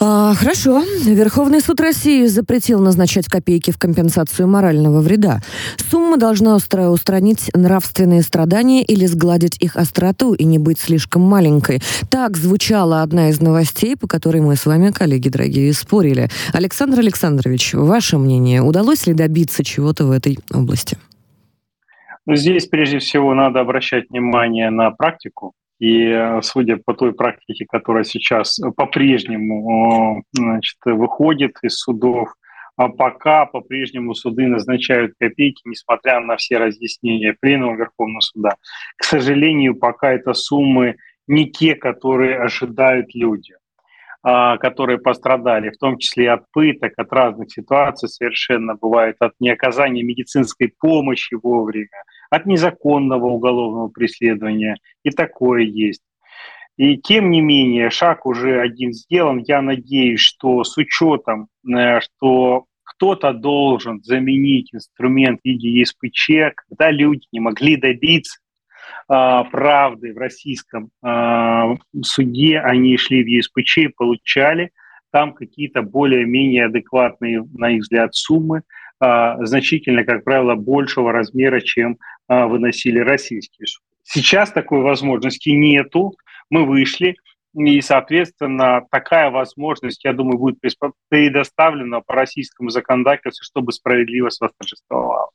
А, 0.00 0.34
хорошо. 0.34 0.82
Верховный 1.04 1.60
суд 1.60 1.80
России 1.80 2.26
запретил 2.26 2.80
назначать 2.80 3.26
копейки 3.26 3.70
в 3.70 3.78
компенсацию 3.78 4.48
морального 4.48 5.00
вреда. 5.00 5.40
Сумма 5.90 6.16
должна 6.16 6.56
устро- 6.56 6.88
устранить 6.88 7.50
нравственные 7.54 8.22
страдания 8.22 8.82
или 8.82 9.06
сгладить 9.06 9.56
их 9.60 9.76
остроту 9.76 10.34
и 10.34 10.44
не 10.44 10.58
быть 10.58 10.80
слишком 10.80 11.22
маленькой. 11.22 11.80
Так 12.10 12.36
звучала 12.36 13.02
одна 13.02 13.30
из 13.30 13.40
новостей, 13.40 13.96
по 13.96 14.08
которой 14.08 14.40
мы 14.40 14.56
с 14.56 14.66
вами, 14.66 14.90
коллеги 14.90 15.28
дорогие, 15.28 15.72
спорили. 15.72 16.28
Александр 16.52 16.98
Александрович, 17.00 17.74
ваше 17.74 18.18
мнение, 18.18 18.62
удалось 18.62 19.06
ли 19.06 19.14
добиться 19.14 19.62
чего-то 19.62 20.06
в 20.06 20.10
этой 20.10 20.38
области? 20.52 20.98
Ну, 22.26 22.36
здесь 22.36 22.66
прежде 22.66 22.98
всего 22.98 23.34
надо 23.34 23.60
обращать 23.60 24.08
внимание 24.08 24.70
на 24.70 24.90
практику. 24.90 25.52
И 25.78 26.06
э, 26.06 26.40
судя 26.42 26.78
по 26.78 26.94
той 26.94 27.12
практике, 27.12 27.66
которая 27.68 28.04
сейчас 28.04 28.58
по-прежнему 28.76 30.22
значит, 30.32 30.78
выходит 30.84 31.56
из 31.62 31.76
судов, 31.76 32.32
а 32.76 32.88
пока 32.88 33.44
по-прежнему 33.44 34.14
суды 34.14 34.46
назначают 34.46 35.12
копейки, 35.18 35.62
несмотря 35.66 36.20
на 36.20 36.36
все 36.36 36.58
разъяснения 36.58 37.36
Пленума 37.38 37.76
Верховного 37.76 38.20
суда. 38.20 38.56
К 38.96 39.04
сожалению, 39.04 39.76
пока 39.76 40.12
это 40.12 40.32
суммы 40.32 40.96
не 41.26 41.50
те, 41.50 41.74
которые 41.74 42.38
ожидают 42.38 43.14
люди. 43.14 43.54
А, 44.26 44.56
которые 44.56 44.98
пострадали, 44.98 45.68
в 45.68 45.76
том 45.76 45.98
числе 45.98 46.32
от 46.32 46.50
пыток, 46.50 46.94
от 46.96 47.12
разных 47.12 47.52
ситуаций 47.52 48.08
совершенно 48.08 48.74
бывает, 48.74 49.16
от 49.18 49.34
неоказания 49.38 50.02
медицинской 50.02 50.72
помощи 50.80 51.34
вовремя, 51.34 52.04
от 52.34 52.46
незаконного 52.46 53.26
уголовного 53.26 53.88
преследования. 53.88 54.76
И 55.02 55.10
такое 55.10 55.62
есть. 55.62 56.02
И 56.76 56.96
тем 56.96 57.30
не 57.30 57.40
менее, 57.40 57.90
шаг 57.90 58.26
уже 58.26 58.60
один 58.60 58.92
сделан. 58.92 59.44
Я 59.46 59.62
надеюсь, 59.62 60.20
что 60.20 60.64
с 60.64 60.76
учетом, 60.76 61.48
э, 61.66 62.00
что 62.00 62.64
кто-то 62.84 63.32
должен 63.32 64.02
заменить 64.02 64.74
инструмент 64.74 65.40
в 65.40 65.44
виде 65.44 65.68
ЕСПЧ, 65.68 66.54
когда 66.68 66.90
люди 66.90 67.26
не 67.32 67.40
могли 67.40 67.76
добиться 67.76 68.38
а, 69.08 69.44
правды 69.44 70.12
в 70.12 70.18
российском 70.18 70.90
а, 71.02 71.74
суде, 72.02 72.60
они 72.60 72.96
шли 72.96 73.24
в 73.24 73.26
ЕСПЧ 73.26 73.78
и 73.78 73.88
получали 73.88 74.70
там 75.10 75.32
какие-то 75.32 75.82
более-менее 75.82 76.66
адекватные, 76.66 77.44
на 77.54 77.70
их 77.70 77.82
взгляд, 77.82 78.14
суммы, 78.14 78.62
значительно, 79.40 80.04
как 80.04 80.24
правило, 80.24 80.54
большего 80.54 81.12
размера, 81.12 81.60
чем 81.60 81.98
выносили 82.28 82.98
российские 82.98 83.66
суды. 83.66 83.86
Сейчас 84.02 84.52
такой 84.52 84.80
возможности 84.80 85.50
нету. 85.50 86.14
Мы 86.50 86.66
вышли, 86.66 87.16
и, 87.54 87.80
соответственно, 87.80 88.86
такая 88.90 89.30
возможность, 89.30 90.04
я 90.04 90.12
думаю, 90.12 90.38
будет 90.38 90.58
предоставлена 91.08 92.00
по 92.00 92.14
российскому 92.14 92.70
законодательству, 92.70 93.44
чтобы 93.44 93.72
справедливость 93.72 94.40
восторжествовала. 94.40 95.30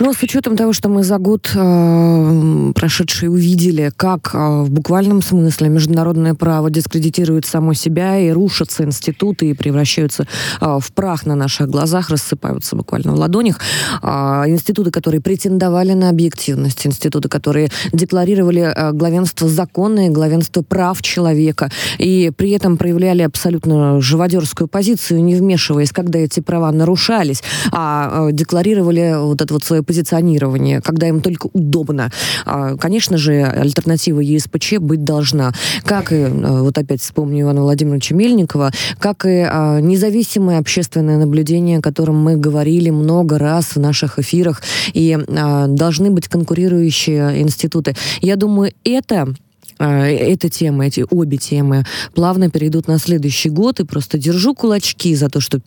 Но 0.00 0.12
с 0.12 0.22
учетом 0.22 0.56
того, 0.56 0.72
что 0.72 0.88
мы 0.88 1.02
за 1.02 1.18
год 1.18 1.50
э, 1.54 2.72
прошедший 2.74 3.28
увидели, 3.28 3.92
как 3.96 4.30
э, 4.34 4.62
в 4.62 4.70
буквальном 4.70 5.22
смысле 5.22 5.68
международное 5.68 6.34
право 6.34 6.70
дискредитирует 6.70 7.46
само 7.46 7.74
себя 7.74 8.18
и 8.18 8.30
рушатся 8.30 8.84
институты 8.84 9.50
и 9.50 9.54
превращаются 9.54 10.26
э, 10.60 10.78
в 10.80 10.92
прах 10.92 11.26
на 11.26 11.34
наших 11.34 11.68
глазах, 11.68 12.10
рассыпаются 12.10 12.76
буквально 12.76 13.12
в 13.12 13.18
ладонях, 13.18 13.60
э, 14.02 14.06
институты, 14.46 14.90
которые 14.90 15.20
претендовали 15.20 15.92
на 15.92 16.08
объективность, 16.08 16.86
институты, 16.86 17.28
которые 17.28 17.70
декларировали 17.92 18.72
э, 18.74 18.92
главенство 18.92 19.48
закона 19.48 20.06
и 20.06 20.10
главенство 20.10 20.62
прав 20.62 21.02
человека, 21.02 21.70
и 21.98 22.32
при 22.36 22.50
этом 22.50 22.76
проявляли 22.76 23.22
абсолютно 23.22 24.00
живодерскую 24.00 24.68
позицию, 24.68 25.22
не 25.22 25.34
вмешиваясь, 25.34 25.92
когда 25.92 26.18
эти 26.18 26.40
права 26.40 26.72
нарушались, 26.72 27.42
а 27.72 28.28
э, 28.28 28.32
декларировали 28.32 29.16
вот 29.18 29.40
это 29.40 29.54
вот 29.54 29.64
свое 29.66 29.82
позиционирование, 29.82 30.80
когда 30.80 31.08
им 31.08 31.20
только 31.20 31.48
удобно. 31.52 32.10
А, 32.44 32.76
конечно 32.76 33.18
же, 33.18 33.42
альтернатива 33.42 34.20
ЕСПЧ 34.20 34.74
быть 34.78 35.04
должна. 35.04 35.52
Как 35.84 36.12
и, 36.12 36.16
э, 36.16 36.60
вот 36.62 36.78
опять 36.78 37.00
вспомню 37.02 37.42
Ивана 37.42 37.62
Владимировича 37.62 38.14
Мельникова, 38.14 38.70
как 38.98 39.26
и 39.26 39.46
а, 39.48 39.80
независимое 39.80 40.58
общественное 40.58 41.18
наблюдение, 41.18 41.78
о 41.78 41.82
котором 41.82 42.22
мы 42.22 42.36
говорили 42.36 42.90
много 42.90 43.38
раз 43.38 43.76
в 43.76 43.80
наших 43.80 44.18
эфирах, 44.18 44.62
и 44.94 45.18
а, 45.28 45.66
должны 45.66 46.10
быть 46.10 46.28
конкурирующие 46.28 47.42
институты. 47.42 47.94
Я 48.20 48.36
думаю, 48.36 48.72
это 48.84 49.28
эта 49.78 50.48
тема, 50.48 50.86
эти 50.86 51.04
обе 51.10 51.36
темы 51.36 51.84
плавно 52.14 52.48
перейдут 52.48 52.88
на 52.88 52.98
следующий 52.98 53.50
год. 53.50 53.78
И 53.78 53.84
просто 53.84 54.16
держу 54.16 54.54
кулачки 54.54 55.14
за 55.14 55.28
то, 55.28 55.40
что 55.40 55.60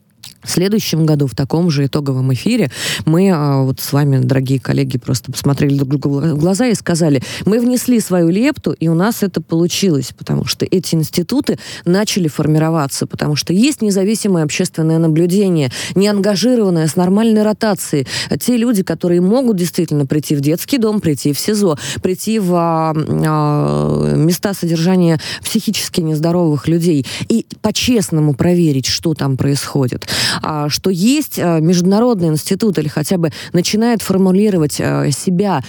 в 0.44 0.50
следующем 0.50 1.06
году 1.06 1.28
в 1.28 1.36
таком 1.36 1.70
же 1.70 1.86
итоговом 1.86 2.34
эфире 2.34 2.72
мы 3.06 3.32
а, 3.34 3.64
вот 3.64 3.80
с 3.80 3.92
вами, 3.92 4.20
дорогие 4.20 4.60
коллеги, 4.60 4.98
просто 4.98 5.32
посмотрели 5.32 5.76
друг 5.76 5.90
другу 5.90 6.20
в 6.20 6.38
глаза 6.38 6.68
и 6.68 6.76
сказали, 6.76 7.22
мы 7.46 7.60
внесли 7.60 8.00
свою 8.00 8.30
лепту, 8.30 8.72
и 8.72 8.88
у 8.88 8.94
нас 8.94 9.24
это 9.24 9.42
получилось, 9.42 10.12
потому 10.18 10.46
что 10.46 10.66
эти 10.66 10.96
институты 10.96 11.60
начали 11.86 12.28
формироваться, 12.28 13.06
потому 13.06 13.36
что 13.36 13.54
есть 13.54 13.82
независимое 13.82 14.44
общественное 14.44 14.98
наблюдение, 14.98 15.72
неангажированное, 15.96 16.88
с 16.88 16.96
нормальной 16.96 17.44
ротацией. 17.44 18.08
Те 18.40 18.58
люди, 18.58 18.84
которые 18.84 19.22
могут 19.22 19.58
действительно 19.58 20.06
прийти 20.06 20.36
в 20.36 20.42
детский 20.42 20.78
дом, 20.78 21.02
прийти 21.02 21.34
в 21.34 21.40
СИЗО, 21.40 21.78
прийти 22.02 22.40
в 22.40 22.54
а, 22.56 22.94
а, 22.96 24.16
места 24.16 24.54
содержания 24.54 25.20
психически 25.44 26.02
нездоровых 26.02 26.68
людей 26.68 27.06
и 27.28 27.46
по-честному 27.62 28.34
проверить, 28.34 28.86
что 28.86 29.14
там 29.14 29.38
происходит. 29.38 30.08
А, 30.42 30.70
что 30.70 30.90
есть 30.90 31.40
а, 31.40 31.60
международный 31.60 32.30
институт 32.30 32.78
или 32.78 32.88
хотя 32.88 33.18
бы 33.18 33.32
начинает 33.54 34.02
формулировать 34.02 34.78
а, 34.80 35.10
себя, 35.12 35.64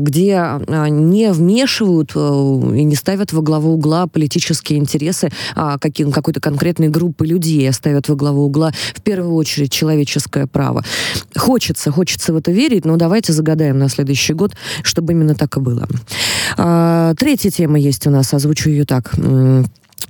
где 0.00 0.60
не 0.68 1.32
вмешивают 1.32 2.12
и 2.14 2.84
не 2.84 2.94
ставят 2.94 3.32
во 3.32 3.42
главу 3.42 3.72
угла 3.72 4.06
политические 4.06 4.78
интересы 4.78 5.30
какой-то 5.54 6.40
конкретной 6.40 6.88
группы 6.88 7.26
людей, 7.26 7.68
а 7.68 7.72
ставят 7.72 8.08
во 8.08 8.14
главу 8.14 8.44
угла 8.44 8.72
в 8.94 9.02
первую 9.02 9.34
очередь 9.34 9.72
человеческое 9.72 10.46
право. 10.46 10.84
Хочется, 11.36 11.90
хочется 11.90 12.32
в 12.32 12.36
это 12.36 12.50
верить, 12.50 12.84
но 12.84 12.96
давайте 12.96 13.32
загадаем 13.32 13.78
на 13.78 13.88
следующий 13.88 14.34
год, 14.34 14.54
чтобы 14.82 15.12
именно 15.12 15.34
так 15.34 15.56
и 15.56 15.60
было. 15.60 15.86
Третья 17.16 17.50
тема 17.50 17.78
есть 17.78 18.06
у 18.06 18.10
нас, 18.10 18.32
озвучу 18.32 18.70
ее 18.70 18.84
так. 18.84 19.12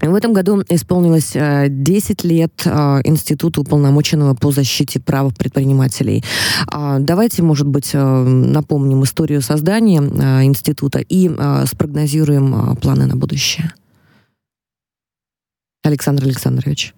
В 0.01 0.15
этом 0.15 0.33
году 0.33 0.63
исполнилось 0.69 1.33
10 1.33 2.25
э, 2.25 2.29
лет 2.29 2.53
э, 2.65 3.01
Института 3.05 3.61
уполномоченного 3.63 4.35
по 4.35 4.53
защите 4.53 5.01
прав 5.01 5.37
предпринимателей. 5.37 6.23
А, 6.71 6.99
давайте, 7.01 7.43
может 7.43 7.67
быть, 7.67 7.91
э, 7.95 7.99
напомним 7.99 9.03
историю 9.03 9.41
создания 9.43 9.99
института 9.99 11.01
и 11.01 11.31
спрогнозируем 11.65 12.77
планы 12.77 13.07
на 13.07 13.17
будущее. 13.17 13.73
Александр 15.83 16.25
Александрович. 16.25 16.95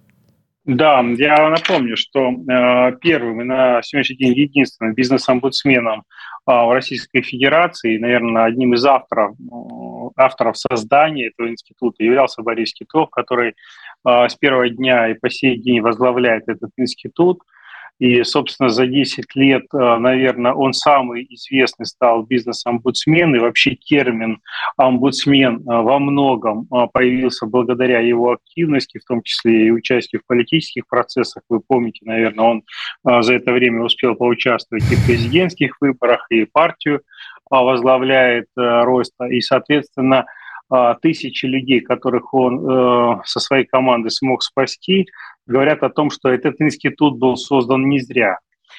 Да, 0.64 1.00
я 1.00 1.48
напомню, 1.48 1.96
что 1.96 2.32
первым 3.00 3.40
и 3.40 3.44
на 3.44 3.82
сегодняшний 3.82 4.16
день 4.16 4.34
единственным 4.34 4.94
бизнес-омбудсменом 4.94 6.04
в 6.46 6.72
Российской 6.72 7.22
Федерации, 7.22 7.98
наверное, 7.98 8.44
одним 8.44 8.74
из 8.74 8.84
авторов, 8.84 9.36
авторов 10.16 10.56
создания 10.56 11.28
этого 11.28 11.48
института 11.48 12.02
являлся 12.02 12.42
Борис 12.42 12.72
Китов, 12.72 13.10
который 13.10 13.54
а, 14.04 14.28
с 14.28 14.34
первого 14.34 14.68
дня 14.68 15.10
и 15.10 15.14
по 15.14 15.30
сей 15.30 15.58
день 15.58 15.80
возглавляет 15.80 16.48
этот 16.48 16.70
институт. 16.76 17.42
И, 18.00 18.24
собственно, 18.24 18.70
за 18.70 18.86
10 18.86 19.36
лет, 19.36 19.64
э, 19.74 19.96
наверное, 19.98 20.54
он 20.54 20.72
самый 20.72 21.26
известный 21.28 21.84
стал 21.84 22.22
бизнес-омбудсмен. 22.22 23.36
И 23.36 23.38
вообще 23.38 23.76
термин 23.76 24.40
омбудсмен 24.78 25.56
э, 25.56 25.62
во 25.66 25.98
многом 25.98 26.66
э, 26.72 26.86
появился 26.90 27.44
благодаря 27.44 28.00
его 28.00 28.32
активности, 28.32 28.98
в 28.98 29.04
том 29.04 29.22
числе 29.22 29.66
и 29.66 29.70
участию 29.70 30.22
в 30.22 30.26
политических 30.26 30.86
процессах. 30.88 31.42
Вы 31.50 31.60
помните, 31.60 32.00
наверное, 32.04 32.44
он 32.46 32.62
за 33.04 33.34
это 33.34 33.52
время 33.52 33.82
успел 33.82 34.14
поучаствовать 34.14 34.90
и 34.90 34.94
в 34.94 35.06
президентских 35.06 35.76
выборах, 35.80 36.26
и 36.30 36.46
партию 36.46 37.02
возглавляет 37.50 38.46
роста. 38.56 39.26
И, 39.26 39.42
соответственно, 39.42 40.24
тысячи 41.02 41.46
людей, 41.46 41.80
которых 41.80 42.32
он 42.32 43.22
со 43.24 43.40
своей 43.40 43.64
командой 43.64 44.10
смог 44.10 44.42
спасти, 44.42 45.06
говорят 45.46 45.82
о 45.82 45.90
том, 45.90 46.10
что 46.10 46.28
этот 46.28 46.60
институт 46.60 47.18
был 47.18 47.36
создан 47.36 47.88
не 47.88 48.00
зря. 48.00 48.38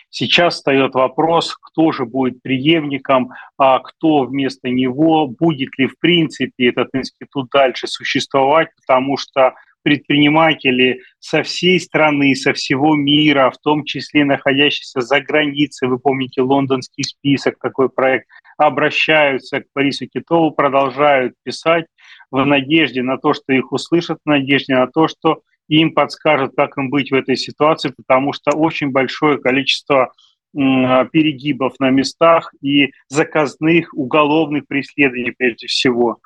Сейчас 0.09 0.55
встает 0.55 0.93
вопрос, 0.93 1.55
кто 1.55 1.91
же 1.91 2.05
будет 2.05 2.41
преемником, 2.41 3.31
а 3.57 3.79
кто 3.79 4.23
вместо 4.23 4.69
него, 4.69 5.27
будет 5.27 5.77
ли 5.77 5.87
в 5.87 5.97
принципе 5.99 6.67
этот 6.67 6.89
институт 6.93 7.49
дальше 7.53 7.87
существовать, 7.87 8.69
потому 8.75 9.17
что 9.17 9.53
предприниматели 9.83 11.01
со 11.19 11.43
всей 11.43 11.79
страны, 11.79 12.35
со 12.35 12.53
всего 12.53 12.95
мира, 12.95 13.49
в 13.49 13.57
том 13.57 13.83
числе 13.83 14.25
находящиеся 14.25 15.01
за 15.01 15.21
границей, 15.21 15.87
вы 15.87 15.97
помните 15.97 16.41
лондонский 16.41 17.03
список, 17.03 17.57
такой 17.59 17.89
проект, 17.89 18.27
обращаются 18.65 19.61
к 19.61 19.65
Борису 19.75 20.07
Китову, 20.07 20.51
продолжают 20.51 21.33
писать 21.43 21.85
в 22.29 22.43
надежде 22.45 23.01
на 23.03 23.17
то, 23.17 23.33
что 23.33 23.53
их 23.53 23.71
услышат, 23.71 24.19
в 24.23 24.29
надежде 24.29 24.75
на 24.75 24.87
то, 24.87 25.07
что 25.07 25.41
им 25.67 25.93
подскажут, 25.93 26.53
как 26.55 26.77
им 26.77 26.89
быть 26.89 27.11
в 27.11 27.15
этой 27.15 27.37
ситуации, 27.37 27.93
потому 27.95 28.33
что 28.33 28.51
очень 28.51 28.91
большое 28.91 29.37
количество 29.37 30.11
перегибов 30.53 31.79
на 31.79 31.89
местах 31.91 32.53
и 32.61 32.91
заказных 33.07 33.93
уголовных 33.93 34.67
преследований 34.67 35.31
прежде 35.31 35.67
всего. 35.67 36.19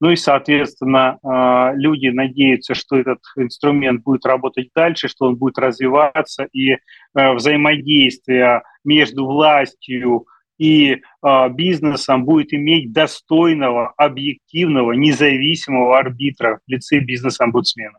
Ну 0.00 0.10
и, 0.10 0.16
соответственно, 0.16 1.18
а, 1.22 1.72
люди 1.74 2.08
надеются, 2.08 2.74
что 2.74 2.96
этот 2.96 3.20
инструмент 3.36 4.02
будет 4.02 4.24
работать 4.24 4.70
дальше, 4.74 5.08
что 5.08 5.26
он 5.26 5.36
будет 5.36 5.58
развиваться, 5.58 6.46
и 6.52 6.76
а, 7.14 7.34
взаимодействие 7.34 8.62
между 8.84 9.26
властью 9.26 10.26
и 10.62 11.02
а, 11.22 11.48
бизнесом 11.48 12.24
будет 12.24 12.54
иметь 12.54 12.92
достойного, 12.92 13.92
объективного, 13.96 14.92
независимого 14.92 15.98
арбитра 15.98 16.60
в 16.64 16.70
лице 16.70 17.00
бизнес-омбудсмена. 17.00 17.98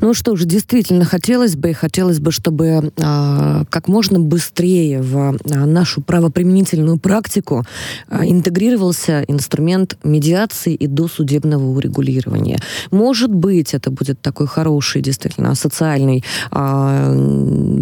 Ну 0.00 0.14
что 0.14 0.36
ж, 0.36 0.44
действительно 0.44 1.04
хотелось 1.04 1.56
бы, 1.56 1.74
хотелось 1.74 2.20
бы, 2.20 2.32
чтобы 2.32 2.92
а, 3.00 3.64
как 3.70 3.88
можно 3.88 4.20
быстрее 4.20 5.02
в 5.02 5.16
а, 5.16 5.66
нашу 5.66 6.00
правоприменительную 6.00 6.98
практику 6.98 7.64
а, 8.08 8.26
интегрировался 8.26 9.22
инструмент 9.28 9.98
медиации 10.04 10.74
и 10.74 10.86
досудебного 10.86 11.64
урегулирования. 11.64 12.58
Может 12.90 13.32
быть, 13.32 13.74
это 13.74 13.90
будет 13.90 14.20
такой 14.20 14.46
хороший, 14.46 15.02
действительно, 15.02 15.54
социальной 15.54 16.24
а, 16.50 17.14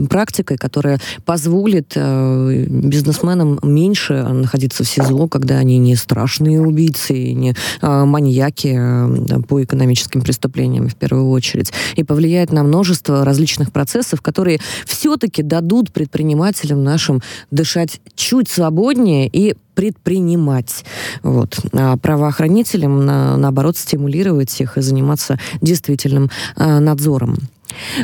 практикой, 0.09 0.57
которая 0.57 1.01
позволит 1.25 1.93
а, 1.97 2.51
бизнесменам 2.67 3.59
меньше 3.63 4.23
находиться 4.23 4.85
в 4.85 4.89
СИЗО, 4.89 5.29
когда 5.29 5.57
они 5.57 5.79
не 5.79 5.97
страшные 5.97 6.61
убийцы, 6.61 7.33
не 7.33 7.55
а, 7.81 8.05
маньяки 8.05 8.75
а, 8.79 9.09
по 9.49 9.63
экономическим 9.63 10.23
преступлениям 10.23 10.89
в 10.89 10.95
первую 10.95 11.31
очередь 11.31 11.73
и 11.95 12.05
повлияет 12.07 12.53
на 12.53 12.63
множество 12.63 13.25
различных 13.25 13.73
процессов, 13.73 14.23
которые 14.23 14.61
все-таки 14.87 15.43
дадут 15.43 15.93
предпринимателям 15.93 16.83
нашим 16.83 17.21
дышать 17.51 18.01
чуть 18.15 18.49
свободнее 18.49 19.29
и 19.29 19.55
предпринимать. 19.75 20.85
Вот. 21.23 21.59
А 21.73 21.97
правоохранителям, 21.99 23.05
на, 23.05 23.37
наоборот, 23.37 23.77
стимулировать 23.77 24.59
их 24.61 24.79
и 24.79 24.81
заниматься 24.81 25.39
действительным 25.61 26.31
э, 26.57 26.79
надзором. 26.79 27.37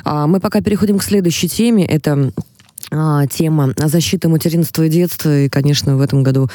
А 0.04 0.26
мы 0.26 0.38
пока 0.38 0.60
переходим 0.60 0.98
к 0.98 1.02
следующей 1.02 1.48
теме. 1.48 1.86
Это 1.86 2.32
а, 2.90 3.26
тема 3.26 3.72
защиты 3.76 4.28
материнства 4.28 4.82
и 4.82 4.90
детства. 4.90 5.44
И, 5.44 5.48
конечно, 5.48 5.96
в 5.96 6.00
этом 6.00 6.22
году 6.22 6.50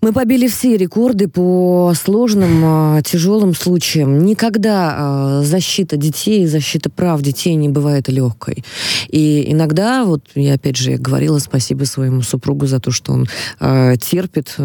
мы 0.00 0.14
побили 0.14 0.48
все 0.48 0.76
рекорды 0.76 1.28
по 1.28 1.92
сложным, 1.94 2.62
а, 2.64 3.02
тяжелым 3.02 3.54
случаям. 3.54 4.24
Никогда 4.24 4.94
а, 4.96 5.42
защита 5.42 5.96
детей, 5.98 6.46
защита 6.46 6.88
прав 6.88 7.20
детей 7.20 7.54
не 7.54 7.68
бывает 7.68 8.08
легкой. 8.08 8.64
И 9.08 9.44
иногда, 9.52 10.04
вот 10.04 10.22
я 10.34 10.54
опять 10.54 10.76
же 10.76 10.96
говорила 10.96 11.38
спасибо 11.38 11.84
своему 11.84 12.22
супругу 12.22 12.66
за 12.66 12.80
то, 12.80 12.90
что 12.90 13.12
он 13.12 13.28
а, 13.58 13.96
терпит 13.96 14.56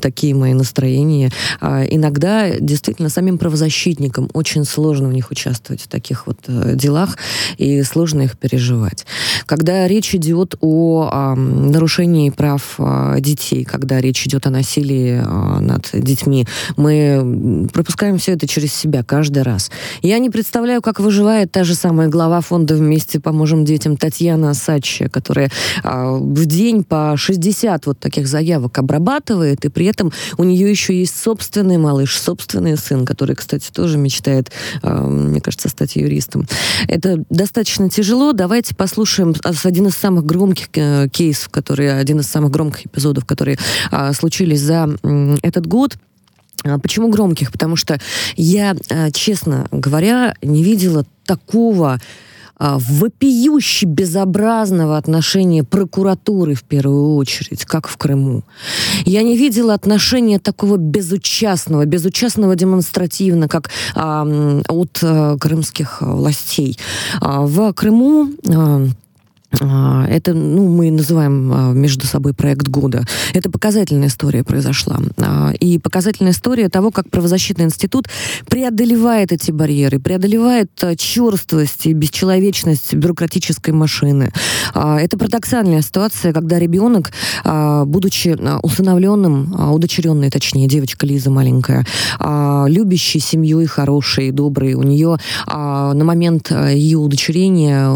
такие 0.00 0.34
мои 0.34 0.54
настроения. 0.54 1.30
Иногда 1.60 2.50
действительно 2.58 3.08
самим 3.08 3.38
правозащитникам 3.38 4.28
очень 4.34 4.64
сложно 4.64 5.08
в 5.08 5.12
них 5.12 5.30
участвовать 5.30 5.82
в 5.82 5.88
таких 5.88 6.26
вот 6.26 6.38
делах 6.76 7.16
и 7.56 7.82
сложно 7.82 8.22
их 8.22 8.38
переживать. 8.38 9.04
Когда 9.46 9.86
речь 9.88 10.14
идет 10.14 10.56
о 10.60 11.34
нарушении 11.34 12.30
прав 12.30 12.78
детей, 13.18 13.64
когда 13.64 14.00
речь 14.00 14.27
идет 14.28 14.46
о 14.46 14.50
насилии 14.50 15.20
а, 15.24 15.60
над 15.60 15.88
детьми. 15.92 16.46
Мы 16.76 17.68
пропускаем 17.72 18.18
все 18.18 18.32
это 18.32 18.46
через 18.46 18.72
себя 18.72 19.02
каждый 19.02 19.42
раз. 19.42 19.70
Я 20.02 20.18
не 20.18 20.30
представляю, 20.30 20.82
как 20.82 21.00
выживает 21.00 21.50
та 21.50 21.64
же 21.64 21.74
самая 21.74 22.08
глава 22.08 22.40
фонда 22.40 22.74
«Вместе 22.74 23.18
поможем 23.20 23.64
детям» 23.64 23.96
Татьяна 23.96 24.54
Сачья, 24.54 25.08
которая 25.08 25.50
а, 25.82 26.12
в 26.12 26.46
день 26.46 26.84
по 26.84 27.14
60 27.16 27.86
вот 27.86 27.98
таких 27.98 28.28
заявок 28.28 28.78
обрабатывает, 28.78 29.64
и 29.64 29.68
при 29.68 29.86
этом 29.86 30.12
у 30.36 30.44
нее 30.44 30.70
еще 30.70 30.98
есть 30.98 31.20
собственный 31.20 31.78
малыш, 31.78 32.16
собственный 32.18 32.76
сын, 32.76 33.06
который, 33.06 33.34
кстати, 33.34 33.70
тоже 33.72 33.96
мечтает, 33.96 34.52
а, 34.82 35.08
мне 35.08 35.40
кажется, 35.40 35.68
стать 35.68 35.96
юристом. 35.96 36.46
Это 36.86 37.24
достаточно 37.30 37.88
тяжело. 37.88 38.32
Давайте 38.32 38.74
послушаем 38.74 39.34
один 39.64 39.86
из 39.86 39.94
самых 39.94 40.26
громких 40.26 40.68
э, 40.74 41.08
кейсов, 41.08 41.48
которые, 41.48 41.94
один 41.94 42.20
из 42.20 42.26
самых 42.26 42.50
громких 42.50 42.86
эпизодов, 42.86 43.24
которые 43.24 43.58
случились 44.18 44.60
за 44.60 44.88
этот 45.42 45.66
год. 45.66 45.96
А, 46.64 46.78
почему 46.78 47.08
громких? 47.08 47.52
Потому 47.52 47.76
что 47.76 47.98
я, 48.36 48.76
а, 48.90 49.10
честно 49.10 49.66
говоря, 49.70 50.34
не 50.42 50.62
видела 50.62 51.04
такого 51.24 52.00
а, 52.60 52.78
вопиюще 52.78 53.86
безобразного 53.86 54.96
отношения 54.96 55.62
прокуратуры 55.62 56.54
в 56.54 56.64
первую 56.64 57.14
очередь, 57.14 57.64
как 57.64 57.86
в 57.86 57.96
Крыму. 57.96 58.42
Я 59.04 59.22
не 59.22 59.36
видела 59.36 59.74
отношения 59.74 60.40
такого 60.40 60.76
безучастного, 60.76 61.84
безучастного 61.84 62.56
демонстративно, 62.56 63.46
как 63.48 63.70
а, 63.94 64.26
от 64.68 64.98
а, 65.02 65.36
крымских 65.38 66.02
властей. 66.02 66.78
А, 67.20 67.42
в 67.42 67.72
Крыму 67.74 68.30
а, 68.48 68.86
это, 69.50 70.34
ну, 70.34 70.68
мы 70.68 70.90
называем 70.90 71.52
а, 71.52 71.72
между 71.72 72.06
собой 72.06 72.34
проект 72.34 72.68
года. 72.68 73.04
Это 73.32 73.50
показательная 73.50 74.08
история 74.08 74.44
произошла. 74.44 74.98
А, 75.16 75.52
и 75.58 75.78
показательная 75.78 76.32
история 76.32 76.68
того, 76.68 76.90
как 76.90 77.10
правозащитный 77.10 77.64
институт 77.64 78.08
преодолевает 78.50 79.32
эти 79.32 79.50
барьеры, 79.50 80.00
преодолевает 80.00 80.70
черствость 80.98 81.86
и 81.86 81.94
бесчеловечность 81.94 82.94
бюрократической 82.94 83.70
машины. 83.70 84.32
Это 84.74 85.16
парадоксальная 85.16 85.80
ситуация, 85.82 86.32
когда 86.32 86.58
ребенок, 86.58 87.12
будучи 87.44 88.36
усыновленным, 88.62 89.72
удочеренный, 89.72 90.30
точнее, 90.30 90.68
девочка 90.68 91.06
Лиза 91.06 91.30
маленькая, 91.30 91.86
любящей 92.20 93.20
семьей, 93.20 93.66
хорошей, 93.66 94.30
доброй, 94.30 94.74
у 94.74 94.82
нее 94.82 95.18
на 95.46 96.04
момент 96.04 96.50
ее 96.50 96.98
удочерения 96.98 97.88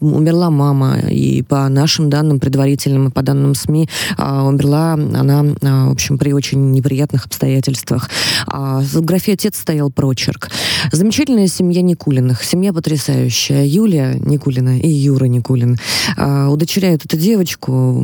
умерла 0.00 0.50
мама, 0.50 0.99
и 1.08 1.42
по 1.42 1.68
нашим 1.68 2.10
данным 2.10 2.40
предварительным, 2.40 3.08
и 3.08 3.10
по 3.10 3.22
данным 3.22 3.54
СМИ, 3.54 3.88
а, 4.16 4.44
умерла 4.44 4.94
она, 4.94 5.44
а, 5.62 5.88
в 5.88 5.92
общем, 5.92 6.18
при 6.18 6.32
очень 6.32 6.70
неприятных 6.72 7.26
обстоятельствах. 7.26 8.10
А, 8.46 8.80
в 8.80 9.00
графе 9.02 9.34
«отец» 9.34 9.58
стоял 9.58 9.90
прочерк. 9.90 10.50
Замечательная 10.92 11.46
семья 11.46 11.82
Никулиных. 11.82 12.44
Семья 12.44 12.72
потрясающая. 12.72 13.64
Юлия 13.64 14.14
Никулина 14.14 14.78
и 14.78 14.88
Юра 14.88 15.26
Никулин 15.26 15.78
удочеряют 16.16 17.04
эту 17.04 17.16
девочку 17.16 18.02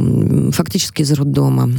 фактически 0.53 1.03
из 1.03 1.13
роддома. 1.13 1.71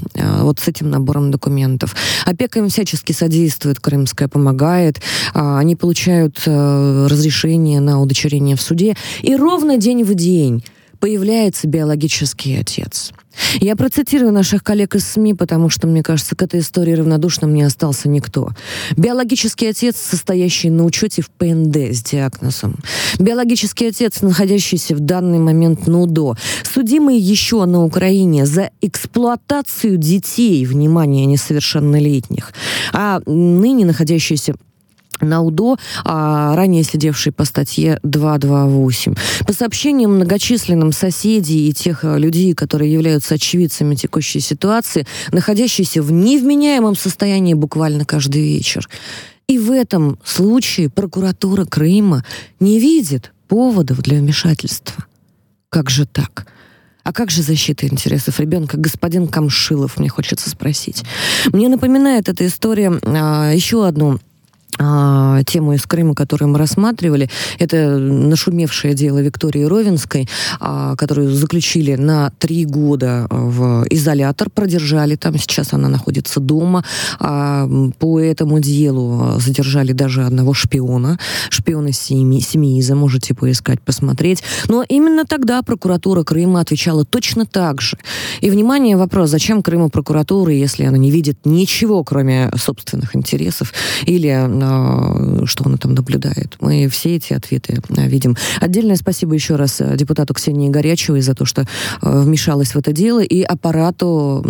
Вот 0.42 0.60
с 0.60 0.68
этим 0.68 0.90
набором 0.90 1.32
документов. 1.32 1.96
Опека 2.26 2.60
им 2.60 2.70
всячески 2.70 3.12
содействует, 3.12 3.80
Крымская 3.80 4.28
помогает. 4.28 5.02
Они 5.34 5.76
получают 5.76 6.42
э, 6.46 7.08
разрешение 7.10 7.80
на 7.80 8.02
удочерение 8.02 8.56
в 8.56 8.62
суде. 8.62 8.96
И 9.22 9.36
ровно 9.36 9.78
день 9.78 10.04
в 10.04 10.14
день 10.16 10.64
появляется 11.00 11.68
биологический 11.68 12.56
отец. 12.56 13.14
Я 13.60 13.76
процитирую 13.76 14.32
наших 14.32 14.64
коллег 14.64 14.96
из 14.96 15.08
СМИ, 15.08 15.34
потому 15.36 15.70
что, 15.70 15.88
мне 15.88 16.04
кажется, 16.04 16.36
к 16.36 16.42
этой 16.42 16.60
истории 16.60 16.94
равнодушным 16.94 17.54
не 17.54 17.64
остался 17.64 18.10
никто. 18.10 18.50
Биологический 18.96 19.68
отец, 19.68 19.98
состоящий 19.98 20.70
на 20.70 20.86
учете 20.86 21.22
в 21.22 21.30
ПНД 21.30 21.78
с 21.78 22.04
диагнозом. 22.04 22.78
Биологический 23.20 23.88
отец, 23.88 24.22
находящийся 24.22 24.96
в 24.96 25.00
данный 25.00 25.40
момент 25.40 25.88
на 25.88 26.02
УДО. 26.02 26.36
Судимый 26.64 27.18
еще 27.18 27.66
на 27.66 27.84
Украине 27.84 28.46
за 28.46 28.72
эксплуатацию 28.82 29.98
детей, 29.98 30.66
внимание, 30.66 31.26
несовершеннолетних. 31.26 32.54
А 32.92 33.22
ныне 33.26 33.86
находящийся 33.86 34.56
на 35.22 35.42
УДО, 35.42 35.78
а 36.04 36.56
ранее 36.56 36.84
сидевший 36.84 37.32
по 37.32 37.46
статье 37.46 38.00
228. 38.04 39.16
По 39.46 39.54
сообщениям 39.54 40.16
многочисленным 40.16 40.92
соседей 40.92 41.70
и 41.70 41.74
тех 41.74 42.04
э, 42.04 42.18
людей, 42.18 42.54
которые 42.54 42.92
являются 42.92 43.36
очевидцами 43.36 43.96
текущей 43.96 44.40
ситуации, 44.40 45.06
находящиеся 45.32 46.02
в 46.02 46.12
невменяемом 46.12 46.96
состоянии 46.96 47.54
буквально 47.54 48.06
каждый 48.06 48.42
вечер. 48.42 48.88
И 49.48 49.60
в 49.60 49.72
этом 49.72 50.20
случае 50.26 50.90
прокуратура 50.90 51.66
Крыма 51.66 52.26
не 52.60 52.80
видит 52.80 53.32
поводов 53.48 54.02
для 54.02 54.18
вмешательства. 54.20 55.06
Как 55.70 55.90
же 55.90 56.06
так? 56.06 56.48
А 57.04 57.14
как 57.14 57.32
же 57.32 57.42
защита 57.42 57.88
интересов 57.88 58.38
ребенка? 58.42 58.76
Господин 58.76 59.30
Камшилов, 59.30 59.98
мне 59.98 60.10
хочется 60.10 60.50
спросить. 60.50 61.06
Мне 61.54 61.70
напоминает 61.70 62.28
эта 62.28 62.46
история 62.46 63.00
а, 63.02 63.54
еще 63.54 63.88
одну 63.88 64.20
а, 64.80 65.44
тему 65.44 65.74
из 65.74 65.86
Крыма, 65.86 66.16
которую 66.16 66.50
мы 66.50 66.60
рассматривали. 66.60 67.30
Это 67.60 67.98
нашумевшее 67.98 68.94
дело 68.94 69.20
Виктории 69.20 69.64
Ровенской, 69.64 70.28
а, 70.60 70.96
которую 70.96 71.32
заключили 71.32 71.96
на 71.96 72.32
три 72.40 72.66
года 72.66 73.28
в 73.30 73.86
изолятор, 73.90 74.50
продержали 74.50 75.16
там. 75.16 75.38
Сейчас 75.38 75.74
она 75.74 75.90
находится 75.90 76.40
дома. 76.40 76.84
А, 77.20 77.68
по 78.00 78.20
этому 78.20 78.60
делу 78.60 79.40
задержали 79.40 79.92
даже 79.92 80.24
одного 80.24 80.54
шпиона, 80.54 81.20
шпиона 81.50 81.92
семьи, 81.92 82.40
Семииза, 82.40 82.96
можете 82.96 83.34
поискать, 83.34 83.82
посмотреть. 83.82 84.44
Но 84.68 84.84
именно 84.88 85.26
тогда 85.26 85.62
прокуратура 85.62 86.24
Крыма 86.24 86.62
отвечала 86.62 87.06
точно 87.06 87.46
так 87.46 87.82
же. 87.82 87.98
И, 88.42 88.50
внимание, 88.50 88.98
вопрос, 88.98 89.30
зачем 89.30 89.62
Крыму 89.62 89.90
прокуратура, 89.90 90.54
если 90.54 90.86
она 90.86 90.98
не 90.98 91.12
видит 91.12 91.46
ничего, 91.46 92.04
кроме 92.04 92.52
собственных 92.56 93.16
интересов 93.16 93.74
или 94.06 94.30
что 95.46 95.66
она 95.66 95.78
там 95.78 95.94
наблюдает. 95.94 96.58
Мы 96.60 96.88
все 96.88 97.16
эти 97.16 97.34
ответы 97.34 97.82
э, 97.90 98.08
видим. 98.08 98.36
Отдельное 98.60 98.96
спасибо 98.96 99.34
еще 99.34 99.56
раз 99.56 99.82
э, 99.82 99.96
депутату 99.96 100.34
Ксении 100.34 100.70
Горячевой 100.70 101.22
за 101.22 101.34
то, 101.34 101.46
что 101.46 101.62
э, 101.62 101.66
вмешалась 102.22 102.74
в 102.74 102.78
это 102.78 102.92
дело, 102.92 103.24
и 103.24 103.42
аппарату 103.42 104.46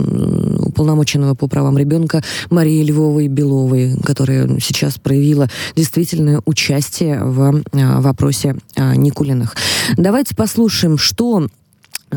уполномоченного 0.59 1.35
по 1.35 1.47
правам 1.47 1.77
ребенка 1.77 2.23
Марии 2.49 2.83
Львовой 2.83 3.27
Беловой, 3.27 3.95
которая 4.03 4.47
сейчас 4.59 4.97
проявила 4.97 5.47
действительное 5.75 6.41
участие 6.45 7.23
в 7.23 7.63
вопросе 7.73 8.55
Никулиных. 8.75 9.55
Давайте 9.97 10.35
послушаем, 10.35 10.97
что 10.97 11.47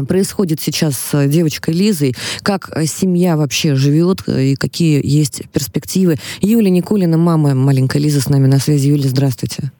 происходит 0.08 0.60
сейчас 0.60 0.96
с 0.96 1.26
девочкой 1.28 1.74
Лизой, 1.74 2.14
как 2.42 2.70
э, 2.74 2.84
семья 2.86 3.36
вообще 3.36 3.74
живет 3.74 4.22
э, 4.26 4.52
и 4.52 4.54
какие 4.56 5.00
есть 5.04 5.48
перспективы. 5.50 6.16
Юлия 6.40 6.70
Никулина, 6.70 7.16
мама 7.16 7.54
маленькой 7.54 8.00
Лизы 8.00 8.20
с 8.20 8.28
нами 8.28 8.46
на 8.46 8.58
связи. 8.58 8.88
Юля, 8.88 9.08
здравствуйте. 9.08 9.70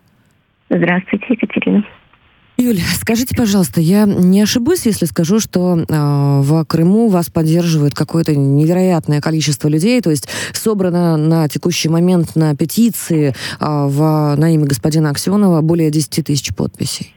Здравствуйте, 0.69 1.27
Екатерина. 1.31 1.85
Юля, 2.61 2.83
скажите, 2.95 3.35
пожалуйста, 3.35 3.81
я 3.81 4.05
не 4.05 4.43
ошибусь, 4.43 4.85
если 4.85 5.07
скажу, 5.07 5.41
что 5.41 5.79
э, 5.79 5.85
в 5.89 6.65
Крыму 6.67 7.09
вас 7.09 7.31
поддерживает 7.31 7.95
какое-то 7.95 8.37
невероятное 8.37 9.23
количество 9.23 9.69
людей, 9.69 10.01
то 10.03 10.11
есть 10.11 10.29
собрано 10.53 11.17
на 11.17 11.49
текущий 11.49 11.89
момент 11.89 12.37
на 12.37 12.55
петиции 12.55 13.29
э, 13.29 13.33
в, 13.61 14.35
на 14.37 14.55
имя 14.55 14.67
господина 14.67 15.09
Аксенова 15.09 15.63
более 15.63 15.91
10 15.91 16.27
тысяч 16.27 16.55
подписей. 16.55 17.15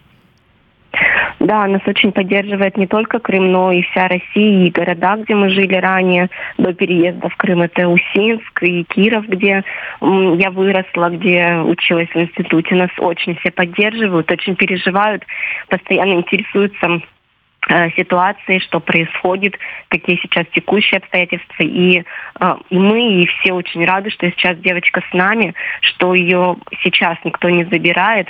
Да, 1.43 1.67
нас 1.67 1.81
очень 1.85 2.13
поддерживает 2.13 2.77
не 2.77 2.87
только 2.87 3.19
Крым, 3.19 3.51
но 3.51 3.73
и 3.73 3.81
вся 3.81 4.07
Россия, 4.07 4.65
и 4.65 4.69
города, 4.69 5.17
где 5.17 5.35
мы 5.35 5.49
жили 5.49 5.75
ранее, 5.75 6.29
до 6.57 6.73
переезда 6.73 7.27
в 7.27 7.35
Крым. 7.35 7.63
Это 7.63 7.89
Усинск 7.89 8.63
и 8.63 8.85
Киров, 8.85 9.27
где 9.27 9.61
я 9.99 10.51
выросла, 10.51 11.09
где 11.09 11.57
училась 11.57 12.07
в 12.11 12.15
институте. 12.15 12.75
Нас 12.75 12.91
очень 12.97 13.35
все 13.35 13.51
поддерживают, 13.51 14.31
очень 14.31 14.55
переживают, 14.55 15.25
постоянно 15.67 16.13
интересуются 16.13 17.01
э, 17.67 17.89
ситуации, 17.97 18.59
что 18.59 18.79
происходит, 18.79 19.59
какие 19.89 20.15
сейчас 20.21 20.45
текущие 20.53 20.99
обстоятельства. 20.99 21.63
И, 21.63 22.05
э, 22.39 22.55
и 22.69 22.77
мы, 22.77 23.21
и 23.21 23.27
все 23.27 23.51
очень 23.51 23.83
рады, 23.83 24.11
что 24.11 24.31
сейчас 24.31 24.57
девочка 24.59 25.03
с 25.09 25.13
нами, 25.13 25.55
что 25.81 26.13
ее 26.13 26.55
сейчас 26.83 27.17
никто 27.25 27.49
не 27.49 27.65
забирает. 27.65 28.29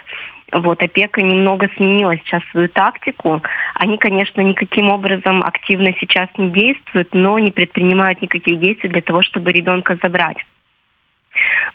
Вот, 0.53 0.83
опека 0.83 1.21
немного 1.21 1.67
сменила 1.75 2.15
сейчас 2.17 2.43
свою 2.51 2.69
тактику. 2.69 3.41
Они, 3.73 3.97
конечно, 3.97 4.39
никаким 4.41 4.89
образом 4.91 5.41
активно 5.41 5.93
сейчас 5.99 6.29
не 6.37 6.51
действуют, 6.51 7.09
но 7.13 7.39
не 7.39 7.51
предпринимают 7.51 8.21
никаких 8.21 8.59
действий 8.59 8.89
для 8.89 9.01
того, 9.01 9.23
чтобы 9.23 9.51
ребенка 9.51 9.97
забрать. 10.01 10.37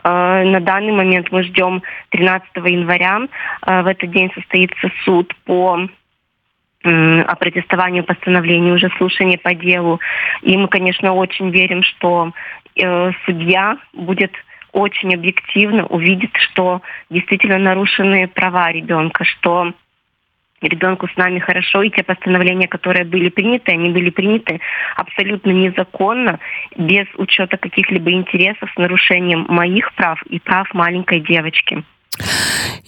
Э, 0.05 0.45
на 0.45 0.61
данный 0.61 0.93
момент 0.93 1.33
мы 1.33 1.43
ждем 1.43 1.83
13 2.11 2.49
января. 2.57 3.23
Э, 3.67 3.83
в 3.83 3.87
этот 3.89 4.11
день 4.13 4.31
состоится 4.35 4.91
суд 5.05 5.35
по 5.45 5.89
о 6.85 7.35
протестованию 7.35 8.05
постановлению 8.05 8.77
уже 8.77 8.89
слушания 8.99 9.37
по 9.37 9.53
делу. 9.53 9.99
И 10.43 10.57
мы, 10.57 10.69
конечно, 10.69 11.13
очень 11.13 11.51
верим, 11.51 11.83
что 11.83 12.33
э, 12.77 13.11
судья 13.27 13.79
будет 13.93 14.33
очень 14.79 15.15
объективно 15.15 15.87
увидит, 15.87 16.31
что 16.37 16.83
действительно 17.11 17.59
нарушены 17.59 18.29
права 18.29 18.71
ребенка, 18.71 19.25
что 19.25 19.73
ребенку 20.61 21.09
с 21.09 21.17
нами 21.17 21.39
хорошо, 21.39 21.83
и 21.83 21.91
те 21.91 22.03
постановления, 22.03 22.69
которые 22.69 23.05
были 23.05 23.29
приняты, 23.29 23.73
они 23.73 23.91
были 23.91 24.11
приняты 24.11 24.61
абсолютно 24.97 25.51
незаконно, 25.51 26.39
без 26.77 27.07
учета 27.17 27.57
каких-либо 27.57 28.13
интересов, 28.13 28.71
с 28.73 28.79
нарушением 28.79 29.47
моих 29.49 29.93
прав 29.95 30.23
и 30.23 30.39
прав 30.39 30.73
маленькой 30.75 31.21
девочки. 31.21 31.85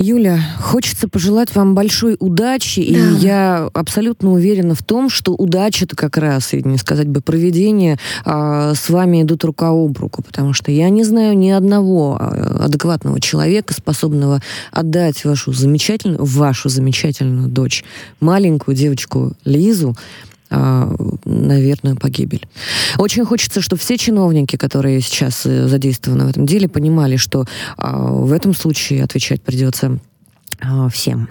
Юля, 0.02 0.40
хочется 0.62 1.08
пожелать 1.08 1.54
вам 1.54 1.74
большой 1.74 2.16
удачи, 2.18 2.80
да. 2.90 2.98
и 2.98 3.14
я 3.16 3.70
абсолютно 3.74 4.32
уверена 4.32 4.74
в 4.74 4.82
том, 4.82 5.10
что 5.10 5.34
удача 5.34 5.84
это 5.84 5.94
как 5.94 6.16
раз, 6.16 6.54
и 6.54 6.62
не 6.62 6.78
сказать 6.78 7.06
бы 7.06 7.20
проведение, 7.20 7.98
а, 8.24 8.72
с 8.72 8.88
вами 8.88 9.20
идут 9.20 9.44
рука 9.44 9.68
об 9.68 9.98
руку, 9.98 10.22
потому 10.22 10.54
что 10.54 10.72
я 10.72 10.88
не 10.88 11.04
знаю 11.04 11.36
ни 11.36 11.50
одного 11.50 12.16
а, 12.18 12.64
адекватного 12.64 13.20
человека, 13.20 13.74
способного 13.74 14.40
отдать 14.72 15.22
вашу 15.26 15.52
замечательную, 15.52 16.24
вашу 16.24 16.70
замечательную 16.70 17.50
дочь, 17.50 17.84
маленькую 18.20 18.74
девочку 18.74 19.34
Лизу, 19.44 19.94
а, 20.50 20.94
наверное, 21.24 21.94
погибель. 21.94 22.46
Очень 22.98 23.24
хочется, 23.24 23.60
чтобы 23.60 23.80
все 23.80 23.96
чиновники, 23.96 24.56
которые 24.56 25.00
сейчас 25.00 25.46
э, 25.46 25.68
задействованы 25.68 26.26
в 26.26 26.30
этом 26.30 26.46
деле, 26.46 26.68
понимали, 26.68 27.16
что 27.16 27.44
а, 27.76 28.10
в 28.10 28.32
этом 28.32 28.54
случае 28.54 29.04
отвечать 29.04 29.42
придется 29.42 29.98
всем. 30.90 31.28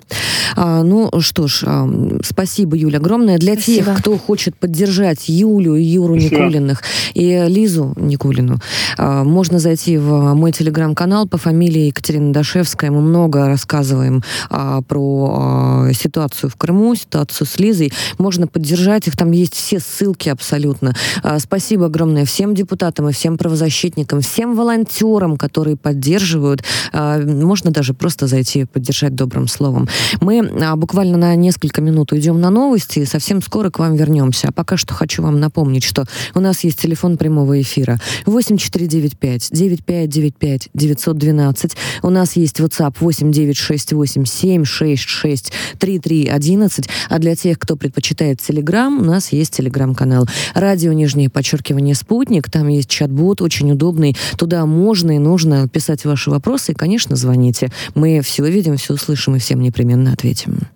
А, 0.56 0.84
ну 0.84 1.10
что 1.20 1.48
ж, 1.48 1.64
а, 1.66 1.90
спасибо, 2.24 2.76
Юля, 2.76 3.00
огромное. 3.00 3.38
Для 3.38 3.54
спасибо. 3.54 3.86
тех, 3.86 3.98
кто 4.00 4.18
хочет 4.18 4.56
поддержать 4.56 5.30
Юлю 5.30 5.76
и 5.76 5.84
Юру 5.84 6.20
спасибо. 6.20 6.42
Никулиных 6.42 6.84
и 7.14 7.46
Лизу 7.48 7.94
Никулину, 7.98 8.60
а, 8.98 9.24
можно 9.24 9.60
зайти 9.60 9.98
в 9.98 10.34
мой 10.34 10.52
телеграм-канал 10.52 11.28
по 11.28 11.38
фамилии 11.38 11.88
Екатерина 11.88 12.34
Дашевская. 12.34 12.92
Мы 12.92 13.02
много 13.02 13.48
рассказываем 13.48 14.24
а, 14.50 14.82
про 14.82 15.88
а, 15.88 15.94
ситуацию 15.94 16.50
в 16.50 16.56
Крыму, 16.56 16.96
ситуацию 16.96 17.48
с 17.48 17.60
Лизой. 17.60 17.92
Можно 18.18 18.48
поддержать 18.48 19.08
их, 19.08 19.16
там 19.16 19.32
есть 19.32 19.54
все 19.54 19.80
ссылки 19.80 20.30
абсолютно. 20.30 20.94
А, 21.24 21.40
спасибо 21.40 21.86
огромное 21.86 22.26
всем 22.26 22.56
депутатам 22.56 23.10
и 23.10 23.14
всем 23.14 23.38
правозащитникам, 23.38 24.22
всем 24.22 24.56
волонтерам, 24.56 25.38
которые 25.38 25.76
поддерживают. 25.78 26.64
А, 26.92 27.20
можно 27.20 27.72
даже 27.72 27.94
просто 27.94 28.28
зайти 28.28 28.66
поддержать 28.66 29.16
добрым 29.20 29.48
словом. 29.48 29.88
Мы 30.22 30.40
а, 30.40 30.76
буквально 30.76 31.18
на 31.18 31.36
несколько 31.36 31.82
минут 31.82 32.12
уйдем 32.14 32.40
на 32.40 32.50
новости 32.50 33.00
и 33.00 33.06
совсем 33.06 33.42
скоро 33.42 33.70
к 33.70 33.80
вам 33.80 33.96
вернемся. 33.96 34.48
А 34.48 34.52
пока 34.52 34.78
что 34.78 34.94
хочу 34.94 35.22
вам 35.22 35.40
напомнить, 35.40 35.84
что 35.84 36.06
у 36.34 36.40
нас 36.40 36.64
есть 36.64 36.80
телефон 36.80 37.18
прямого 37.18 37.62
эфира 37.62 38.00
8495 38.26 39.50
9595 39.52 40.70
912. 40.74 41.76
У 42.02 42.10
нас 42.10 42.36
есть 42.38 42.60
WhatsApp 42.60 42.96
8968 43.00 44.26
766 44.26 45.52
3311. 45.78 46.90
А 47.10 47.20
для 47.20 47.36
тех, 47.36 47.60
кто 47.60 47.76
предпочитает 47.76 48.40
Telegram, 48.40 48.88
у 48.88 49.04
нас 49.04 49.34
есть 49.34 49.60
Telegram-канал. 49.60 50.28
Радио, 50.54 50.94
нижнее 50.94 51.30
подчеркивание, 51.30 51.96
спутник. 51.96 52.50
Там 52.50 52.70
есть 52.70 52.90
чат-бот, 52.90 53.42
очень 53.42 53.72
удобный. 53.72 54.16
Туда 54.38 54.66
можно 54.66 55.12
и 55.16 55.20
нужно 55.20 55.68
писать 55.68 56.06
ваши 56.06 56.30
вопросы. 56.30 56.72
И, 56.72 56.76
конечно, 56.76 57.18
звоните. 57.18 57.70
Мы 57.96 58.22
все 58.22 58.46
видим, 58.46 58.78
все 58.78 58.96
услышим 59.10 59.36
и 59.36 59.40
всем 59.40 59.62
непременно 59.62 60.14
ответим. 60.14 60.68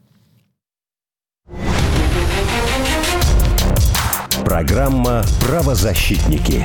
Программа 4.44 5.24
«Правозащитники». 5.46 6.64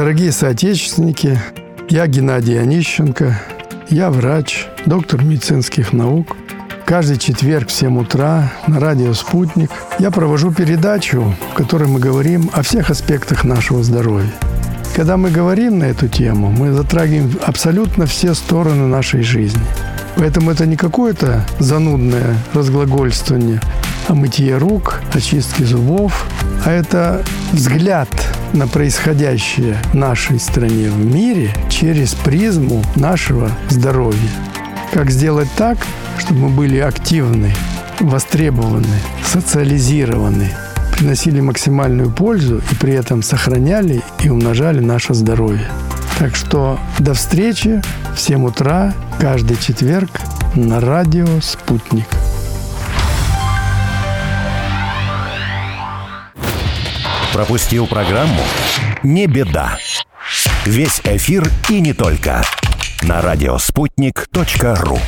Дорогие 0.00 0.32
соотечественники, 0.32 1.38
я 1.90 2.06
Геннадий 2.06 2.58
Онищенко, 2.58 3.38
я 3.90 4.10
врач, 4.10 4.66
доктор 4.86 5.22
медицинских 5.22 5.92
наук. 5.92 6.38
Каждый 6.86 7.18
четверг 7.18 7.68
в 7.68 7.72
7 7.72 7.98
утра 8.00 8.50
на 8.66 8.80
радио 8.80 9.12
«Спутник» 9.12 9.70
я 9.98 10.10
провожу 10.10 10.54
передачу, 10.54 11.34
в 11.52 11.54
которой 11.54 11.86
мы 11.86 12.00
говорим 12.00 12.48
о 12.54 12.62
всех 12.62 12.88
аспектах 12.88 13.44
нашего 13.44 13.82
здоровья. 13.82 14.32
Когда 14.96 15.18
мы 15.18 15.30
говорим 15.30 15.80
на 15.80 15.84
эту 15.84 16.08
тему, 16.08 16.50
мы 16.50 16.72
затрагиваем 16.72 17.38
абсолютно 17.44 18.06
все 18.06 18.32
стороны 18.32 18.86
нашей 18.86 19.20
жизни. 19.20 19.60
Поэтому 20.16 20.50
это 20.50 20.64
не 20.64 20.76
какое-то 20.76 21.44
занудное 21.58 22.38
разглагольствование 22.54 23.60
о 24.08 24.14
мытье 24.14 24.56
рук, 24.56 25.02
очистке 25.12 25.66
зубов, 25.66 26.26
а 26.64 26.72
это 26.72 27.22
взгляд 27.52 28.08
на 28.52 28.66
происходящее 28.66 29.76
в 29.92 29.94
нашей 29.94 30.40
стране, 30.40 30.90
в 30.90 30.98
мире 30.98 31.52
через 31.68 32.14
призму 32.14 32.82
нашего 32.96 33.50
здоровья. 33.68 34.30
Как 34.92 35.10
сделать 35.10 35.48
так, 35.56 35.78
чтобы 36.18 36.40
мы 36.40 36.48
были 36.50 36.78
активны, 36.78 37.52
востребованы, 38.00 38.86
социализированы, 39.24 40.50
приносили 40.96 41.40
максимальную 41.40 42.10
пользу 42.10 42.60
и 42.70 42.74
при 42.74 42.92
этом 42.92 43.22
сохраняли 43.22 44.02
и 44.22 44.28
умножали 44.28 44.80
наше 44.80 45.14
здоровье. 45.14 45.68
Так 46.18 46.36
что 46.36 46.78
до 46.98 47.14
встречи 47.14 47.82
в 48.14 48.20
7 48.20 48.44
утра 48.44 48.92
каждый 49.18 49.56
четверг 49.56 50.10
на 50.54 50.80
радио 50.80 51.26
«Спутник». 51.40 52.19
Пропустил 57.32 57.86
программу? 57.86 58.42
Не 59.02 59.26
беда. 59.26 59.78
Весь 60.64 61.00
эфир 61.04 61.48
и 61.68 61.80
не 61.80 61.92
только. 61.92 62.42
На 63.02 63.22
радиоспутник.ру 63.22 64.98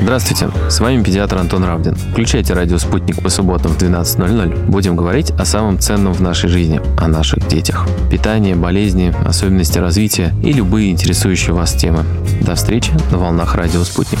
Здравствуйте, 0.00 0.50
с 0.68 0.80
вами 0.80 1.02
педиатр 1.02 1.38
Антон 1.38 1.64
Равдин. 1.64 1.94
Включайте 1.94 2.52
радио 2.52 2.78
«Спутник» 2.78 3.22
по 3.22 3.30
субботам 3.30 3.72
в 3.72 3.78
12.00. 3.78 4.66
Будем 4.66 4.96
говорить 4.96 5.30
о 5.32 5.44
самом 5.44 5.78
ценном 5.78 6.12
в 6.12 6.20
нашей 6.20 6.50
жизни, 6.50 6.80
о 6.98 7.08
наших 7.08 7.48
детях. 7.48 7.86
Питание, 8.10 8.54
болезни, 8.54 9.14
особенности 9.26 9.78
развития 9.78 10.34
и 10.42 10.52
любые 10.52 10.90
интересующие 10.90 11.54
вас 11.54 11.72
темы. 11.72 12.04
До 12.42 12.54
встречи 12.54 12.92
на 13.10 13.18
волнах 13.18 13.54
радио 13.54 13.82
«Спутник». 13.82 14.20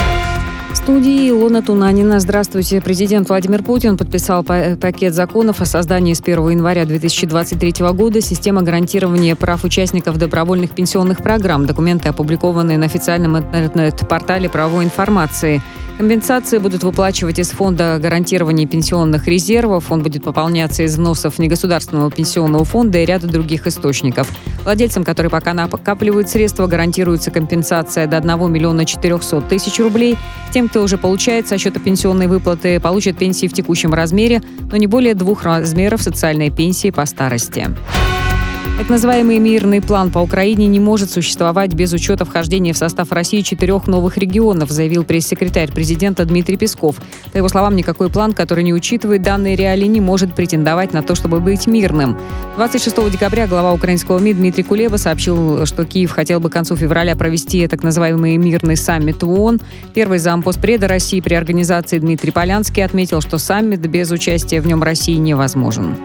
студии 0.77 1.29
Илона 1.29 1.61
Тунанина. 1.61 2.19
Здравствуйте. 2.19 2.81
Президент 2.81 3.27
Владимир 3.29 3.63
Путин 3.63 3.97
подписал 3.97 4.43
пакет 4.43 5.13
законов 5.13 5.59
о 5.59 5.65
создании 5.65 6.13
с 6.13 6.21
1 6.21 6.49
января 6.49 6.85
2023 6.85 7.73
года 7.93 8.21
системы 8.21 8.61
гарантирования 8.61 9.35
прав 9.35 9.63
участников 9.63 10.17
добровольных 10.17 10.71
пенсионных 10.71 11.23
программ. 11.23 11.65
Документы 11.65 12.09
опубликованы 12.09 12.77
на 12.77 12.85
официальном 12.85 13.37
интернет-портале 13.37 14.49
правовой 14.49 14.85
информации. 14.85 15.61
Компенсации 15.97 16.57
будут 16.57 16.83
выплачивать 16.83 17.37
из 17.37 17.49
фонда 17.51 17.99
гарантирования 18.01 18.65
пенсионных 18.65 19.27
резервов. 19.27 19.91
Он 19.91 20.01
будет 20.01 20.23
пополняться 20.23 20.81
из 20.81 20.93
взносов 20.93 21.37
негосударственного 21.37 22.09
пенсионного 22.09 22.65
фонда 22.65 22.97
и 22.97 23.05
ряда 23.05 23.27
других 23.27 23.67
источников. 23.67 24.27
Владельцам, 24.63 25.03
которые 25.03 25.29
пока 25.29 25.53
накапливают 25.53 26.27
средства, 26.27 26.65
гарантируется 26.65 27.29
компенсация 27.29 28.07
до 28.07 28.17
1 28.17 28.51
миллиона 28.51 28.85
400 28.85 29.41
тысяч 29.41 29.79
рублей. 29.79 30.17
Тем, 30.51 30.60
кто 30.69 30.83
уже 30.83 30.97
получает 30.97 31.47
со 31.47 31.57
счета 31.57 31.79
пенсионной 31.79 32.27
выплаты, 32.27 32.79
получат 32.79 33.17
пенсии 33.17 33.47
в 33.47 33.53
текущем 33.53 33.93
размере, 33.93 34.41
но 34.71 34.77
не 34.77 34.87
более 34.87 35.13
двух 35.13 35.43
размеров 35.43 36.01
социальной 36.01 36.49
пенсии 36.49 36.89
по 36.89 37.05
старости. 37.05 37.67
Так 38.81 38.89
называемый 38.89 39.37
мирный 39.37 39.79
план 39.79 40.09
по 40.09 40.17
Украине 40.17 40.65
не 40.65 40.79
может 40.79 41.11
существовать 41.11 41.75
без 41.75 41.93
учета 41.93 42.25
вхождения 42.25 42.73
в 42.73 42.77
состав 42.77 43.11
России 43.11 43.41
четырех 43.41 43.85
новых 43.85 44.17
регионов, 44.17 44.71
заявил 44.71 45.03
пресс-секретарь 45.03 45.71
президента 45.71 46.25
Дмитрий 46.25 46.57
Песков. 46.57 46.95
По 47.31 47.37
его 47.37 47.47
словам, 47.47 47.75
никакой 47.75 48.09
план, 48.09 48.33
который 48.33 48.63
не 48.63 48.73
учитывает 48.73 49.21
данные 49.21 49.55
реалии, 49.55 49.85
не 49.85 50.01
может 50.01 50.33
претендовать 50.33 50.93
на 50.93 51.03
то, 51.03 51.13
чтобы 51.13 51.39
быть 51.39 51.67
мирным. 51.67 52.17
26 52.55 53.11
декабря 53.11 53.45
глава 53.45 53.71
украинского 53.71 54.17
МИД 54.17 54.37
Дмитрий 54.37 54.63
Кулеба 54.63 54.97
сообщил, 54.97 55.67
что 55.67 55.85
Киев 55.85 56.09
хотел 56.09 56.39
бы 56.39 56.49
к 56.49 56.53
концу 56.53 56.75
февраля 56.75 57.15
провести 57.15 57.67
так 57.67 57.83
называемый 57.83 58.35
мирный 58.37 58.77
саммит 58.77 59.23
ООН. 59.23 59.61
Первый 59.93 60.17
зампоспреда 60.17 60.87
России 60.87 61.21
при 61.21 61.35
организации 61.35 61.99
Дмитрий 61.99 62.31
Полянский 62.31 62.83
отметил, 62.83 63.21
что 63.21 63.37
саммит 63.37 63.81
без 63.81 64.09
участия 64.09 64.59
в 64.59 64.65
нем 64.65 64.81
России 64.81 65.17
невозможен. 65.17 65.95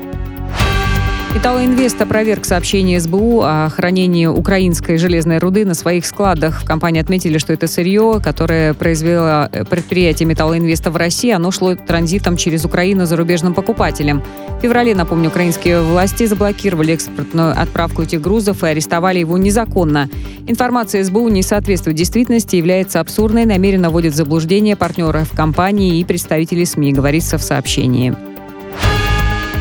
Металлоинвест 1.36 2.00
опроверг 2.00 2.46
сообщение 2.46 2.98
СБУ 2.98 3.42
о 3.42 3.68
хранении 3.68 4.24
украинской 4.24 4.96
железной 4.96 5.36
руды 5.36 5.66
на 5.66 5.74
своих 5.74 6.06
складах. 6.06 6.62
В 6.62 6.64
компании 6.64 6.98
отметили, 6.98 7.36
что 7.36 7.52
это 7.52 7.66
сырье, 7.68 8.22
которое 8.24 8.72
произвело 8.72 9.46
э, 9.52 9.66
предприятие 9.66 10.26
Металлоинвеста 10.28 10.90
в 10.90 10.96
России, 10.96 11.30
оно 11.30 11.50
шло 11.50 11.74
транзитом 11.74 12.38
через 12.38 12.64
Украину 12.64 13.04
зарубежным 13.04 13.52
покупателям. 13.52 14.24
В 14.56 14.62
феврале, 14.62 14.94
напомню, 14.94 15.28
украинские 15.28 15.82
власти 15.82 16.24
заблокировали 16.24 16.94
экспортную 16.94 17.52
отправку 17.52 18.00
этих 18.00 18.22
грузов 18.22 18.64
и 18.64 18.68
арестовали 18.68 19.18
его 19.18 19.36
незаконно. 19.36 20.08
Информация 20.46 21.04
СБУ 21.04 21.28
не 21.28 21.42
соответствует 21.42 21.98
действительности, 21.98 22.56
является 22.56 22.98
абсурдной, 22.98 23.44
намеренно 23.44 23.90
вводит 23.90 24.14
в 24.14 24.16
заблуждение 24.16 24.74
партнеров 24.74 25.32
компании 25.36 25.98
и 26.00 26.04
представителей 26.04 26.64
СМИ, 26.64 26.94
говорится 26.94 27.36
в 27.36 27.42
сообщении. 27.42 28.16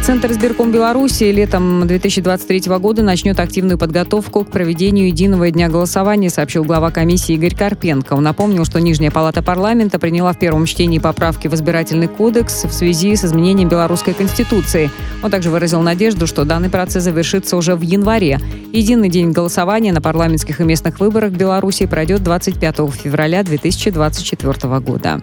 Центр 0.05 0.31
избирком 0.31 0.71
Беларуси 0.71 1.23
летом 1.23 1.87
2023 1.87 2.77
года 2.77 3.01
начнет 3.01 3.39
активную 3.39 3.79
подготовку 3.79 4.45
к 4.45 4.51
проведению 4.51 5.07
единого 5.07 5.49
дня 5.49 5.67
голосования, 5.67 6.29
сообщил 6.29 6.63
глава 6.63 6.91
комиссии 6.91 7.33
Игорь 7.33 7.55
Карпенко. 7.55 8.13
Он 8.13 8.21
напомнил, 8.21 8.65
что 8.65 8.79
Нижняя 8.79 9.09
палата 9.09 9.41
парламента 9.41 9.97
приняла 9.97 10.33
в 10.33 10.37
первом 10.37 10.67
чтении 10.67 10.99
поправки 10.99 11.47
в 11.47 11.55
избирательный 11.55 12.07
кодекс 12.07 12.65
в 12.65 12.71
связи 12.71 13.15
с 13.15 13.25
изменением 13.25 13.67
белорусской 13.67 14.13
конституции. 14.13 14.91
Он 15.23 15.31
также 15.31 15.49
выразил 15.49 15.81
надежду, 15.81 16.27
что 16.27 16.45
данный 16.45 16.69
процесс 16.69 17.01
завершится 17.01 17.57
уже 17.57 17.75
в 17.75 17.81
январе. 17.81 18.39
Единый 18.71 19.09
день 19.09 19.31
голосования 19.31 19.91
на 19.91 20.01
парламентских 20.01 20.61
и 20.61 20.63
местных 20.65 20.99
выборах 20.99 21.31
в 21.31 21.35
Беларуси 21.35 21.87
пройдет 21.87 22.21
25 22.21 22.75
февраля 22.93 23.41
2024 23.41 24.79
года. 24.81 25.19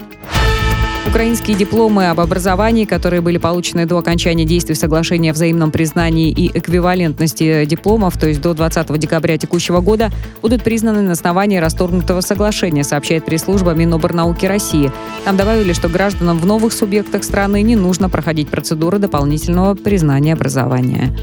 Украинские 1.04 1.56
дипломы 1.56 2.08
об 2.08 2.20
образовании, 2.20 2.84
которые 2.84 3.20
были 3.20 3.36
получены 3.36 3.86
до 3.86 3.98
окончания 3.98 4.44
действия 4.44 4.76
соглашения 4.76 5.30
о 5.30 5.34
взаимном 5.34 5.70
признании 5.70 6.30
и 6.30 6.56
эквивалентности 6.56 7.64
дипломов, 7.64 8.16
то 8.16 8.28
есть 8.28 8.40
до 8.40 8.54
20 8.54 8.98
декабря 8.98 9.36
текущего 9.36 9.80
года, 9.80 10.10
будут 10.40 10.62
признаны 10.62 11.02
на 11.02 11.12
основании 11.12 11.58
расторгнутого 11.58 12.20
соглашения, 12.20 12.84
сообщает 12.84 13.24
пресс-служба 13.24 13.72
Миноборнауки 13.72 14.46
России. 14.46 14.92
Там 15.24 15.36
добавили, 15.36 15.72
что 15.72 15.88
гражданам 15.88 16.38
в 16.38 16.46
новых 16.46 16.72
субъектах 16.72 17.24
страны 17.24 17.62
не 17.62 17.76
нужно 17.76 18.08
проходить 18.08 18.48
процедуры 18.48 18.98
дополнительного 18.98 19.74
признания 19.74 20.32
образования. 20.32 21.14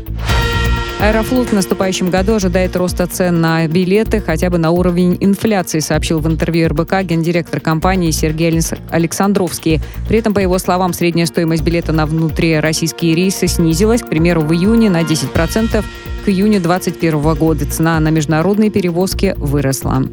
Аэрофлот 0.99 1.47
в 1.47 1.53
наступающем 1.53 2.09
году 2.09 2.35
ожидает 2.35 2.75
роста 2.75 3.07
цен 3.07 3.39
на 3.39 3.65
билеты 3.67 4.19
хотя 4.19 4.49
бы 4.49 4.57
на 4.57 4.71
уровень 4.71 5.15
инфляции, 5.21 5.79
сообщил 5.79 6.19
в 6.19 6.27
интервью 6.27 6.67
РБК 6.67 7.03
гендиректор 7.03 7.62
компании 7.62 8.12
Сергей 8.12 8.59
Александровский. 8.89 9.79
При 10.09 10.19
этом, 10.19 10.33
по 10.33 10.39
его 10.39 10.59
словам, 10.59 10.91
средняя 10.91 11.25
стоимость 11.25 11.63
билета 11.63 11.93
на 11.93 12.05
внутрироссийские 12.05 13.15
рейсы 13.15 13.47
снизилась, 13.47 14.01
к 14.01 14.09
примеру, 14.09 14.41
в 14.41 14.51
июне 14.53 14.89
на 14.89 15.03
10%, 15.03 15.85
к 16.25 16.27
июню 16.27 16.59
2021 16.59 17.33
года 17.35 17.65
цена 17.65 17.97
на 18.01 18.09
международные 18.09 18.69
перевозки 18.69 19.35
выросла. 19.38 20.03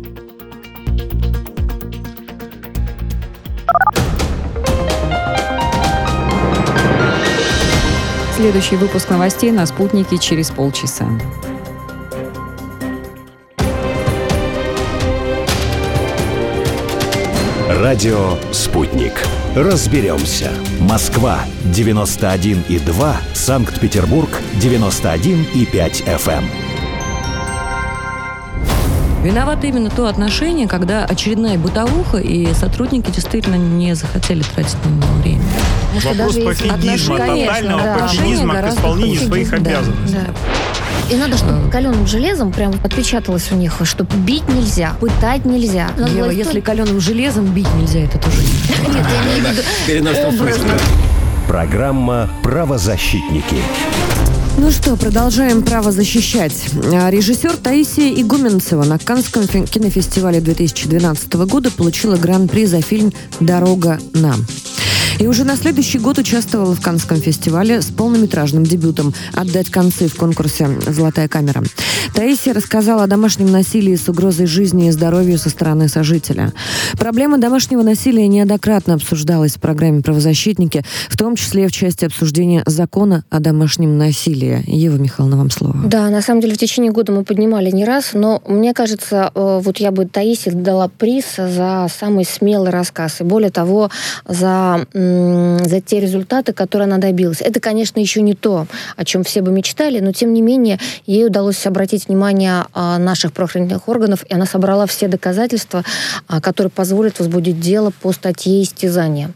Следующий 8.37 8.77
выпуск 8.77 9.09
новостей 9.09 9.51
на 9.51 9.65
«Спутнике» 9.65 10.19
через 10.19 10.51
полчаса. 10.51 11.07
Радио 17.71 18.37
«Спутник». 18.53 19.15
Разберемся. 19.55 20.51
Москва, 20.81 21.47
91,2. 21.65 23.15
Санкт-Петербург, 23.33 24.29
91,5 24.61 26.05
FM. 26.05 26.45
Виновато 29.25 29.67
именно 29.67 29.89
то 29.89 30.09
отношение, 30.09 30.69
когда 30.69 31.07
очередная 31.07 31.57
бытовуха, 31.57 32.19
и 32.19 32.53
сотрудники 32.53 33.11
действительно 33.11 33.57
не 33.57 33.95
захотели 33.95 34.43
тратить 34.43 34.77
на 34.85 34.91
него 34.91 35.15
время. 35.23 35.43
Вопрос 35.95 36.35
пофигизма, 36.35 37.19
тотального 37.19 37.83
да, 37.83 37.99
пофигизма 37.99 38.55
к 38.63 38.69
исполнению 38.69 39.21
своих 39.21 39.53
обязанностей. 39.53 40.17
Да. 40.17 41.15
И 41.15 41.17
надо, 41.17 41.37
чтобы 41.37 41.71
каленым 41.71 42.07
железом 42.07 42.53
прям 42.53 42.75
отпечаталось 42.83 43.53
у 43.53 43.55
них, 43.55 43.81
что 43.85 44.05
бить 44.05 44.49
нельзя, 44.49 44.95
пытать 45.01 45.45
нельзя. 45.45 45.91
Ева, 45.99 46.31
если 46.31 46.61
каленым 46.61 47.01
железом 47.01 47.47
бить 47.47 47.73
нельзя, 47.75 48.01
это 48.01 48.19
тоже 48.19 48.39
Нет, 48.89 49.07
я 49.89 50.01
имею 50.01 50.15
в 50.17 50.41
виду 50.43 50.73
Программа 51.47 52.29
«Правозащитники». 52.43 53.57
Ну 54.59 54.71
что, 54.71 54.97
продолжаем 54.97 55.63
право 55.63 55.93
защищать. 55.93 56.55
А, 56.93 57.11
режиссер 57.11 57.57
Таисия 57.59 58.21
Игуменцева 58.21 58.85
на 58.85 58.99
Канском 58.99 59.47
кинофестивале 59.47 60.41
2012 60.41 61.35
года 61.35 61.71
получила 61.71 62.17
гран-при 62.17 62.65
за 62.65 62.81
фильм 62.81 63.13
«Дорога 63.39 64.01
нам». 64.15 64.47
И 65.19 65.27
уже 65.27 65.45
на 65.45 65.57
следующий 65.57 65.99
год 65.99 66.19
участвовала 66.19 66.75
в 66.75 66.81
Канском 66.83 67.17
фестивале 67.17 67.81
с 67.81 67.87
полнометражным 67.87 68.65
дебютом 68.65 69.15
«Отдать 69.33 69.71
концы» 69.71 70.09
в 70.09 70.15
конкурсе 70.15 70.69
«Золотая 70.87 71.27
камера». 71.27 71.63
Таисия 72.15 72.53
рассказала 72.53 73.05
о 73.05 73.07
домашнем 73.07 73.51
насилии 73.51 73.97
с 73.97 74.09
угрозой 74.09 74.47
жизни 74.47 74.89
и 74.89 74.91
здоровью 74.91 75.39
со 75.39 75.49
стороны 75.49 75.89
сожителя. 75.89 76.53
Проблема 76.99 77.39
домашнего 77.39 77.83
насилия 77.83 78.29
неоднократно 78.29 78.95
обсуждалась 78.95 79.57
в 79.57 79.61
программе 79.61 80.03
«Правозащитники», 80.03 80.85
в 81.09 81.17
том 81.17 81.37
числе 81.37 81.67
в 81.67 81.73
части 81.73 82.05
обсуждения 82.05 82.63
закона 82.67 83.25
о 83.31 83.41
домашнем 83.41 83.97
насилии. 83.97 84.65
Ева 84.67 84.97
Михайловна, 84.97 85.39
вам 85.39 85.51
слово. 85.51 85.77
Да, 85.85 86.11
на 86.11 86.21
самом 86.21 86.43
деле 86.43 86.55
в 86.55 86.59
течение 86.59 86.93
года 86.93 87.13
мы 87.13 87.25
поднимали 87.25 87.71
не 87.71 87.87
раз, 87.87 88.11
но 88.13 88.43
мне 88.47 88.75
кажется, 88.75 89.31
э, 89.35 89.61
вот 89.63 89.79
я 89.79 89.91
бы 89.91 90.05
Таисии 90.05 90.51
дала 90.51 90.89
приз 90.89 91.37
за 91.37 91.87
самый 91.99 92.25
смелый 92.25 92.71
рассказ. 92.71 93.21
И 93.21 93.25
более 93.25 93.51
того, 93.51 93.91
за 94.29 94.87
за 95.65 95.81
те 95.81 96.01
результаты, 96.01 96.53
которые 96.53 96.87
она 96.87 96.99
добилась. 96.99 97.41
Это, 97.41 97.61
конечно, 97.61 98.01
еще 98.01 98.23
не 98.23 98.35
то, 98.35 98.67
о 98.97 99.05
чем 99.05 99.25
все 99.25 99.43
бы 99.43 99.51
мечтали, 99.51 100.01
но 100.01 100.13
тем 100.13 100.33
не 100.33 100.43
менее 100.43 100.79
ей 101.07 101.27
удалось 101.27 101.67
обратить 101.67 102.09
внимание 102.09 102.67
а, 102.73 102.99
наших 102.99 103.33
правоохранительных 103.33 103.89
органов, 103.89 104.25
и 104.29 104.35
она 104.35 104.47
собрала 104.47 104.87
все 104.87 105.09
доказательства, 105.09 105.85
а, 106.29 106.41
которые 106.41 106.71
позволят 106.71 107.19
возбудить 107.19 107.61
дело 107.61 107.93
по 108.03 108.13
статье 108.13 108.63
истязания. 108.63 109.31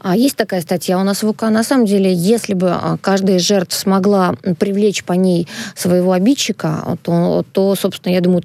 А 0.00 0.16
есть 0.16 0.36
такая 0.36 0.60
статья 0.60 0.98
у 0.98 1.02
нас 1.04 1.22
в 1.22 1.28
УК. 1.28 1.42
На 1.42 1.62
самом 1.62 1.86
деле, 1.86 2.12
если 2.12 2.54
бы 2.54 2.76
каждая 3.00 3.36
из 3.36 3.42
жертв 3.42 3.76
смогла 3.76 4.34
привлечь 4.58 5.04
по 5.04 5.12
ней 5.12 5.48
своего 5.74 6.12
обидчика, 6.12 6.98
то, 7.02 7.44
то 7.52 7.74
собственно, 7.74 8.12
я 8.12 8.20
думаю, 8.20 8.42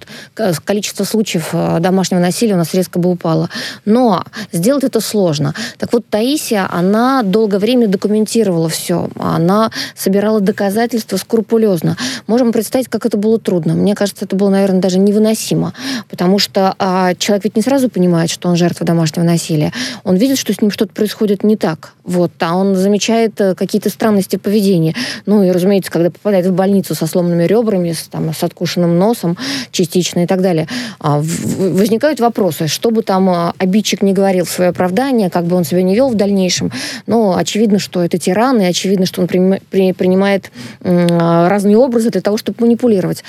количество 0.65 1.03
случаев 1.03 1.51
домашнего 1.79 2.19
насилия 2.19 2.53
у 2.53 2.57
нас 2.57 2.73
резко 2.73 2.99
бы 2.99 3.09
упало. 3.09 3.49
Но 3.85 4.23
сделать 4.51 4.83
это 4.83 4.99
сложно. 4.99 5.53
Так 5.77 5.93
вот, 5.93 6.05
Таисия, 6.09 6.67
она 6.71 7.23
долгое 7.23 7.59
время 7.59 7.87
документировала 7.87 8.69
все. 8.69 9.09
Она 9.19 9.71
собирала 9.95 10.41
доказательства 10.41 11.17
скрупулезно. 11.17 11.97
Можем 12.27 12.51
представить, 12.51 12.87
как 12.87 13.05
это 13.05 13.17
было 13.17 13.39
трудно. 13.39 13.73
Мне 13.73 13.95
кажется, 13.95 14.25
это 14.25 14.35
было, 14.35 14.49
наверное, 14.49 14.81
даже 14.81 14.99
невыносимо. 14.99 15.73
Потому 16.09 16.39
что 16.39 16.75
а, 16.79 17.13
человек 17.15 17.43
ведь 17.43 17.55
не 17.55 17.61
сразу 17.61 17.89
понимает, 17.89 18.29
что 18.29 18.49
он 18.49 18.55
жертва 18.55 18.85
домашнего 18.85 19.25
насилия. 19.25 19.73
Он 20.03 20.15
видит, 20.15 20.37
что 20.37 20.53
с 20.53 20.61
ним 20.61 20.71
что-то 20.71 20.93
происходит 20.93 21.43
не 21.43 21.57
так. 21.57 21.93
Вот, 22.03 22.31
а 22.39 22.55
он 22.55 22.75
замечает 22.75 23.39
э, 23.39 23.53
какие-то 23.55 23.89
странности 23.89 24.35
поведения. 24.35 24.95
Ну 25.25 25.43
и, 25.43 25.51
разумеется, 25.51 25.91
когда 25.91 26.09
попадает 26.09 26.45
в 26.45 26.53
больницу 26.53 26.95
со 26.95 27.05
сломанными 27.05 27.43
ребрами, 27.43 27.91
с, 27.91 28.03
там, 28.03 28.33
с 28.33 28.43
откушенным 28.43 28.97
носом 28.97 29.37
частично 29.71 30.21
и 30.21 30.25
так 30.25 30.41
далее, 30.41 30.67
а, 30.99 31.19
возникают 31.21 32.19
вопросы, 32.19 32.67
что 32.67 32.91
бы 32.91 33.03
там 33.03 33.29
а, 33.29 33.53
обидчик 33.57 34.01
не 34.01 34.13
говорил 34.13 34.45
в 34.45 34.49
свое 34.49 34.71
оправдание, 34.71 35.29
как 35.29 35.45
бы 35.45 35.55
он 35.55 35.63
себя 35.63 35.83
не 35.83 35.95
вел 35.95 36.09
в 36.09 36.15
дальнейшем, 36.15 36.60
но 37.07 37.35
очевидно, 37.37 37.79
что 37.79 38.03
это 38.03 38.17
тиран, 38.17 38.59
и 38.61 38.65
очевидно, 38.65 39.05
что 39.05 39.21
он 39.21 39.27
при, 39.27 39.61
при, 39.69 39.93
принимает 39.93 40.51
разные 40.81 41.77
образы 41.77 42.09
для 42.09 42.21
того, 42.21 42.37
чтобы 42.37 42.57
манипулировать. 42.61 43.23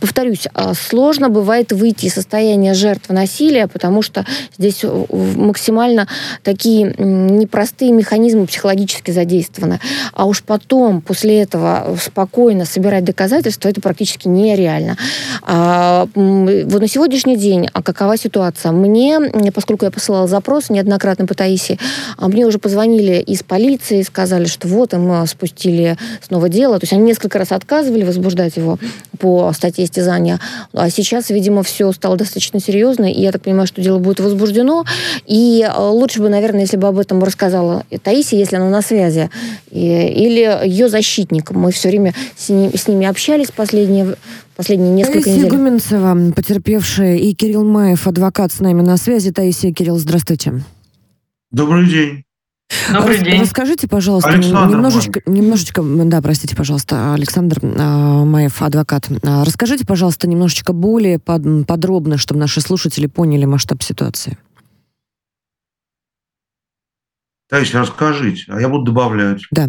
Повторюсь, 0.00 0.46
а, 0.54 0.74
сложно 0.74 1.28
бывает 1.28 1.72
выйти 1.72 2.06
из 2.06 2.14
состояния 2.14 2.74
жертвы 2.74 3.14
насилия, 3.14 3.66
потому 3.66 4.02
что 4.02 4.24
здесь 4.56 4.84
максимально 5.10 6.06
такие 6.42 6.94
непростые 6.98 7.92
механизмы 7.92 8.46
психологически 8.46 9.10
задействованы. 9.10 9.80
А 10.12 10.26
уж 10.26 10.42
потом, 10.42 11.00
после 11.00 11.40
этого, 11.42 11.96
спокойно 12.00 12.64
собирать 12.64 13.04
доказательства, 13.04 13.68
это 13.68 13.80
практически 13.80 14.28
нереально. 14.28 14.96
А, 15.42 16.08
вот 16.14 16.80
на 16.80 16.88
сегодняшний 16.88 17.36
день, 17.36 17.68
а 17.72 17.82
какова 17.82 18.16
ситуация? 18.16 18.72
Мне, 18.72 19.20
поскольку 19.52 19.84
я 19.84 19.90
посылала 19.90 20.26
запрос 20.26 20.70
неоднократно 20.70 21.26
по 21.26 21.34
Таисе, 21.34 21.78
мне 22.18 22.46
уже 22.46 22.58
позвонили 22.58 22.77
из 22.84 23.42
полиции, 23.42 24.02
сказали, 24.02 24.46
что 24.46 24.68
вот 24.68 24.94
им 24.94 25.26
спустили 25.26 25.96
снова 26.26 26.48
дело. 26.48 26.78
То 26.78 26.84
есть 26.84 26.92
они 26.92 27.02
несколько 27.02 27.38
раз 27.38 27.52
отказывали 27.52 28.04
возбуждать 28.04 28.56
его 28.56 28.78
по 29.18 29.52
статье 29.52 29.84
истязания. 29.84 30.40
А 30.72 30.90
сейчас, 30.90 31.30
видимо, 31.30 31.62
все 31.62 31.90
стало 31.92 32.16
достаточно 32.16 32.60
серьезно, 32.60 33.10
и 33.10 33.20
я 33.20 33.32
так 33.32 33.42
понимаю, 33.42 33.66
что 33.66 33.82
дело 33.82 33.98
будет 33.98 34.20
возбуждено. 34.20 34.84
И 35.26 35.66
а, 35.68 35.90
лучше 35.90 36.20
бы, 36.20 36.28
наверное, 36.28 36.62
если 36.62 36.76
бы 36.76 36.88
об 36.88 36.98
этом 36.98 37.22
рассказала 37.22 37.84
Таисия, 38.02 38.38
если 38.38 38.56
она 38.56 38.70
на 38.70 38.82
связи, 38.82 39.30
или 39.70 40.66
ее 40.66 40.88
защитник. 40.88 41.50
Мы 41.50 41.72
все 41.72 41.88
время 41.88 42.14
с, 42.36 42.48
ними, 42.48 42.76
с 42.76 42.88
ними 42.88 43.06
общались 43.06 43.50
последние 43.50 44.16
последние 44.56 44.90
несколько 44.92 45.22
Таисия 45.22 45.44
недель. 45.44 45.50
Гуменцева, 45.50 46.32
потерпевшая, 46.34 47.16
и 47.16 47.32
Кирилл 47.32 47.64
Маев, 47.64 48.08
адвокат 48.08 48.52
с 48.52 48.58
нами 48.58 48.82
на 48.82 48.96
связи. 48.96 49.30
Таисия, 49.30 49.72
Кирилл, 49.72 49.98
здравствуйте. 49.98 50.64
Добрый 51.52 51.88
день. 51.88 52.27
Добрый 52.92 53.22
день. 53.22 53.40
Расскажите, 53.40 53.88
пожалуйста, 53.88 54.30
Александр 54.30 54.76
немножечко, 54.76 55.22
немножечко, 55.26 55.82
да, 55.82 56.20
простите, 56.20 56.54
пожалуйста, 56.54 57.14
Александр 57.14 57.58
э, 57.62 58.24
Маев, 58.24 58.60
адвокат. 58.60 59.08
А, 59.22 59.44
расскажите, 59.44 59.86
пожалуйста, 59.86 60.28
немножечко 60.28 60.72
более 60.72 61.18
под, 61.18 61.66
подробно, 61.66 62.18
чтобы 62.18 62.40
наши 62.40 62.60
слушатели 62.60 63.06
поняли 63.06 63.46
масштаб 63.46 63.82
ситуации. 63.82 64.36
Таисия, 67.48 67.80
расскажите, 67.80 68.44
а 68.48 68.60
я 68.60 68.68
буду 68.68 68.84
добавлять. 68.84 69.42
Да. 69.50 69.68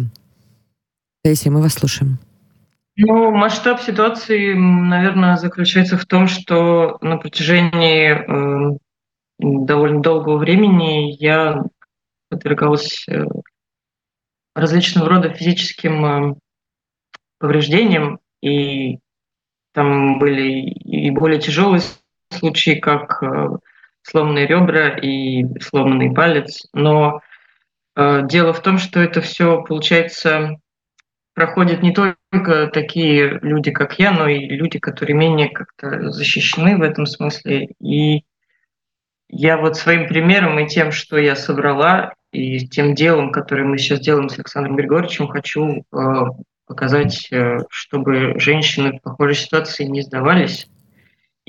Таисия, 1.24 1.50
мы 1.50 1.62
вас 1.62 1.74
слушаем. 1.74 2.18
Ну, 2.96 3.30
масштаб 3.30 3.80
ситуации, 3.80 4.52
наверное, 4.54 5.38
заключается 5.38 5.96
в 5.96 6.04
том, 6.04 6.28
что 6.28 6.98
на 7.00 7.16
протяжении 7.16 8.10
э, 8.10 8.76
довольно 9.38 10.02
долгого 10.02 10.36
времени 10.36 11.16
я 11.18 11.64
подвергалась 12.30 13.06
э, 13.08 13.24
различного 14.54 15.08
рода 15.08 15.30
физическим 15.30 16.04
э, 16.04 16.34
повреждениям, 17.38 18.20
и 18.40 18.98
там 19.74 20.18
были 20.18 20.70
и 20.70 21.10
более 21.10 21.40
тяжелые 21.40 21.82
случаи, 22.30 22.78
как 22.78 23.22
э, 23.22 23.48
сломанные 24.02 24.46
ребра 24.46 24.88
и 24.88 25.44
сломанный 25.60 26.14
палец. 26.14 26.66
Но 26.72 27.20
дело 27.96 28.54
в 28.54 28.62
том, 28.62 28.78
что 28.78 29.00
это 29.00 29.20
все, 29.20 29.62
получается, 29.62 30.58
проходят 31.34 31.82
не 31.82 31.92
только 31.92 32.68
такие 32.72 33.40
люди, 33.42 33.72
как 33.72 33.98
я, 33.98 34.12
но 34.12 34.28
и 34.28 34.46
люди, 34.46 34.78
которые 34.78 35.16
менее 35.16 35.50
как-то 35.50 36.10
защищены 36.10 36.78
в 36.78 36.82
этом 36.82 37.04
смысле. 37.04 37.74
И 37.80 38.24
я 39.28 39.58
вот 39.58 39.76
своим 39.76 40.08
примером 40.08 40.58
и 40.58 40.68
тем, 40.68 40.92
что 40.92 41.18
я 41.18 41.36
собрала, 41.36 42.14
и 42.32 42.66
тем 42.66 42.94
делом, 42.94 43.32
которое 43.32 43.64
мы 43.64 43.78
сейчас 43.78 44.00
делаем 44.00 44.28
с 44.28 44.38
Александром 44.38 44.76
Григорьевичем, 44.76 45.28
хочу 45.28 45.84
э, 45.92 46.04
показать, 46.66 47.28
э, 47.32 47.58
чтобы 47.70 48.38
женщины 48.38 48.98
в 48.98 49.02
похожей 49.02 49.34
ситуации 49.34 49.84
не 49.84 50.02
сдавались 50.02 50.68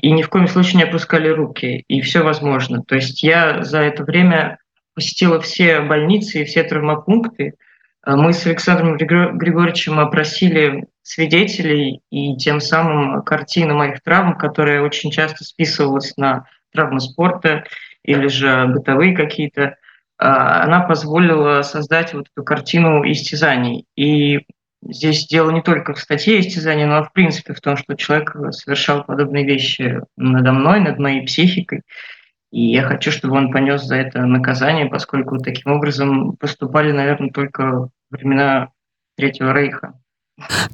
и 0.02 0.10
ни 0.10 0.22
в 0.22 0.28
коем 0.28 0.48
случае 0.48 0.78
не 0.78 0.82
опускали 0.82 1.28
руки, 1.28 1.84
и 1.86 2.00
все 2.00 2.22
возможно. 2.22 2.82
То 2.82 2.96
есть 2.96 3.22
я 3.22 3.62
за 3.62 3.78
это 3.78 4.02
время 4.02 4.58
посетила 4.94 5.40
все 5.40 5.80
больницы 5.80 6.42
и 6.42 6.44
все 6.44 6.64
травмопункты. 6.64 7.54
Э, 8.04 8.16
мы 8.16 8.32
с 8.32 8.44
Александром 8.44 8.96
Григорьевичем 8.96 10.00
опросили 10.00 10.86
свидетелей 11.02 12.00
и 12.10 12.36
тем 12.36 12.60
самым 12.60 13.22
картины 13.22 13.74
моих 13.74 14.02
травм, 14.02 14.36
которая 14.36 14.82
очень 14.82 15.10
часто 15.10 15.44
списывалась 15.44 16.16
на 16.16 16.46
травмы 16.72 17.00
спорта 17.00 17.64
или 18.02 18.26
же 18.26 18.66
бытовые 18.66 19.14
какие-то 19.14 19.76
она 20.22 20.80
позволила 20.80 21.62
создать 21.62 22.14
вот 22.14 22.28
эту 22.34 22.44
картину 22.44 23.02
истязаний. 23.10 23.86
И 23.96 24.46
здесь 24.82 25.26
дело 25.26 25.50
не 25.50 25.62
только 25.62 25.94
в 25.94 25.98
статье 25.98 26.40
истязания, 26.40 26.86
но 26.86 27.04
в 27.04 27.12
принципе 27.12 27.54
в 27.54 27.60
том, 27.60 27.76
что 27.76 27.96
человек 27.96 28.36
совершал 28.50 29.04
подобные 29.04 29.44
вещи 29.44 30.00
надо 30.16 30.52
мной, 30.52 30.80
над 30.80 30.98
моей 30.98 31.26
психикой. 31.26 31.82
И 32.52 32.70
я 32.70 32.82
хочу, 32.82 33.10
чтобы 33.10 33.36
он 33.36 33.50
понес 33.50 33.82
за 33.82 33.96
это 33.96 34.24
наказание, 34.26 34.86
поскольку 34.86 35.38
таким 35.38 35.72
образом 35.72 36.36
поступали, 36.36 36.92
наверное, 36.92 37.30
только 37.30 37.88
времена 38.10 38.68
Третьего 39.16 39.52
Рейха. 39.52 39.94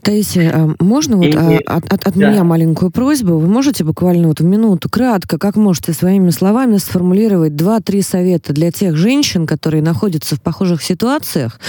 Таисия, 0.02 0.52
а 0.54 0.74
можно 0.82 1.16
вот 1.16 1.26
и, 1.26 1.36
от, 1.36 1.92
от, 1.92 2.06
от 2.06 2.14
да. 2.14 2.30
меня 2.30 2.44
маленькую 2.44 2.90
просьбу? 2.90 3.38
Вы 3.38 3.48
можете 3.48 3.84
буквально 3.84 4.28
вот 4.28 4.40
в 4.40 4.44
минуту, 4.44 4.88
кратко, 4.88 5.38
как 5.38 5.56
можете 5.56 5.92
своими 5.92 6.30
словами 6.30 6.76
сформулировать 6.76 7.56
два-три 7.56 8.02
совета 8.02 8.52
для 8.52 8.70
тех 8.70 8.96
женщин, 8.96 9.46
которые 9.46 9.82
находятся 9.82 10.36
в 10.36 10.42
похожих 10.42 10.82
ситуациях, 10.82 11.60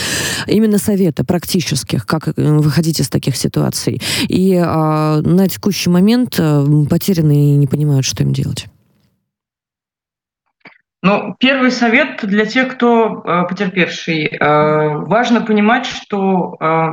именно 0.47 0.77
совета 0.77 1.25
практических, 1.25 2.05
как 2.05 2.27
э, 2.27 2.31
выходить 2.37 2.99
из 2.99 3.09
таких 3.09 3.35
ситуаций, 3.35 4.01
и 4.27 4.55
а, 4.55 5.21
на 5.21 5.47
текущий 5.47 5.89
момент 5.89 6.35
а, 6.39 6.65
потеряны 6.89 7.53
и 7.53 7.55
не 7.55 7.67
понимают, 7.67 8.05
что 8.05 8.23
им 8.23 8.33
делать? 8.33 8.67
Ну, 11.01 11.35
первый 11.39 11.71
совет 11.71 12.19
для 12.23 12.45
тех, 12.45 12.75
кто 12.75 13.23
э, 13.23 13.47
потерпевший. 13.47 14.25
Э, 14.25 14.97
важно 14.97 15.39
понимать, 15.39 15.85
что 15.85 16.57
э, 16.59 16.89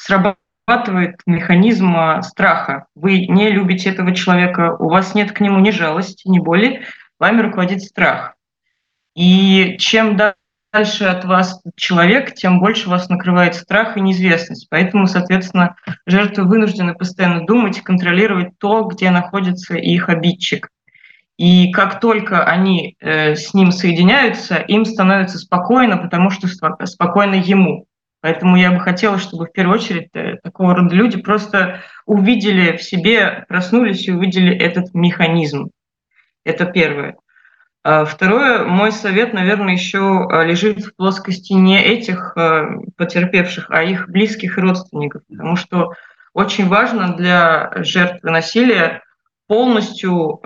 срабатывает 0.00 1.20
механизм 1.26 1.94
страха. 2.22 2.86
Вы 2.94 3.26
не 3.26 3.50
любите 3.50 3.90
этого 3.90 4.14
человека, 4.14 4.76
у 4.78 4.88
вас 4.88 5.14
нет 5.14 5.32
к 5.32 5.40
нему 5.40 5.60
ни 5.60 5.70
жалости, 5.70 6.28
ни 6.28 6.38
боли, 6.38 6.82
вами 7.18 7.42
руководит 7.42 7.82
страх. 7.82 8.34
И 9.14 9.76
чем 9.78 10.16
дальше 10.16 11.04
от 11.04 11.24
вас 11.24 11.60
человек, 11.76 12.34
тем 12.34 12.60
больше 12.60 12.88
вас 12.88 13.08
накрывает 13.08 13.54
страх 13.54 13.96
и 13.96 14.00
неизвестность. 14.00 14.68
Поэтому, 14.70 15.06
соответственно, 15.06 15.76
жертвы 16.06 16.44
вынуждены 16.44 16.94
постоянно 16.94 17.44
думать 17.44 17.78
и 17.78 17.82
контролировать 17.82 18.58
то, 18.58 18.84
где 18.84 19.10
находится 19.10 19.74
их 19.74 20.08
обидчик. 20.08 20.68
И 21.36 21.72
как 21.72 22.00
только 22.00 22.44
они 22.44 22.96
э, 23.00 23.34
с 23.34 23.54
ним 23.54 23.72
соединяются, 23.72 24.56
им 24.56 24.84
становится 24.84 25.38
спокойно, 25.38 25.96
потому 25.96 26.30
что 26.30 26.48
спокойно 26.86 27.34
ему. 27.34 27.86
Поэтому 28.20 28.56
я 28.56 28.70
бы 28.70 28.80
хотела, 28.80 29.18
чтобы 29.18 29.46
в 29.46 29.52
первую 29.52 29.78
очередь 29.78 30.10
э, 30.14 30.36
такого 30.42 30.74
рода 30.74 30.94
люди 30.94 31.20
просто 31.20 31.80
увидели 32.04 32.76
в 32.76 32.82
себе, 32.82 33.44
проснулись 33.48 34.06
и 34.06 34.12
увидели 34.12 34.54
этот 34.54 34.92
механизм. 34.92 35.70
Это 36.44 36.66
первое. 36.66 37.16
А 37.82 38.04
второе, 38.04 38.64
мой 38.64 38.92
совет, 38.92 39.32
наверное, 39.32 39.72
еще 39.72 40.28
э, 40.30 40.44
лежит 40.44 40.80
в 40.80 40.94
плоскости 40.96 41.54
не 41.54 41.82
этих 41.82 42.34
э, 42.36 42.66
потерпевших, 42.96 43.70
а 43.70 43.82
их 43.82 44.10
близких 44.10 44.58
и 44.58 44.60
родственников, 44.60 45.22
потому 45.26 45.56
что 45.56 45.94
очень 46.34 46.68
важно 46.68 47.16
для 47.16 47.72
жертвы 47.76 48.30
насилия 48.30 49.02
полностью 49.48 50.40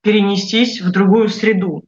перенестись 0.00 0.80
в 0.80 0.90
другую 0.90 1.28
среду, 1.28 1.84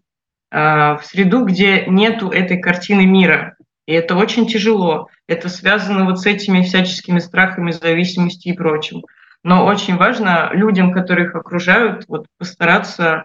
в 0.50 1.00
среду, 1.04 1.46
где 1.46 1.86
нету 1.86 2.28
этой 2.28 2.60
картины 2.60 3.06
мира, 3.06 3.56
и 3.90 3.92
это 3.92 4.14
очень 4.14 4.46
тяжело. 4.46 5.08
Это 5.26 5.48
связано 5.48 6.04
вот 6.04 6.20
с 6.20 6.26
этими 6.26 6.62
всяческими 6.62 7.18
страхами, 7.18 7.72
зависимостью 7.72 8.52
и 8.52 8.56
прочим. 8.56 9.02
Но 9.42 9.66
очень 9.66 9.96
важно 9.96 10.50
людям, 10.52 10.92
которых 10.92 11.34
окружают, 11.34 12.04
вот 12.06 12.26
постараться, 12.38 13.24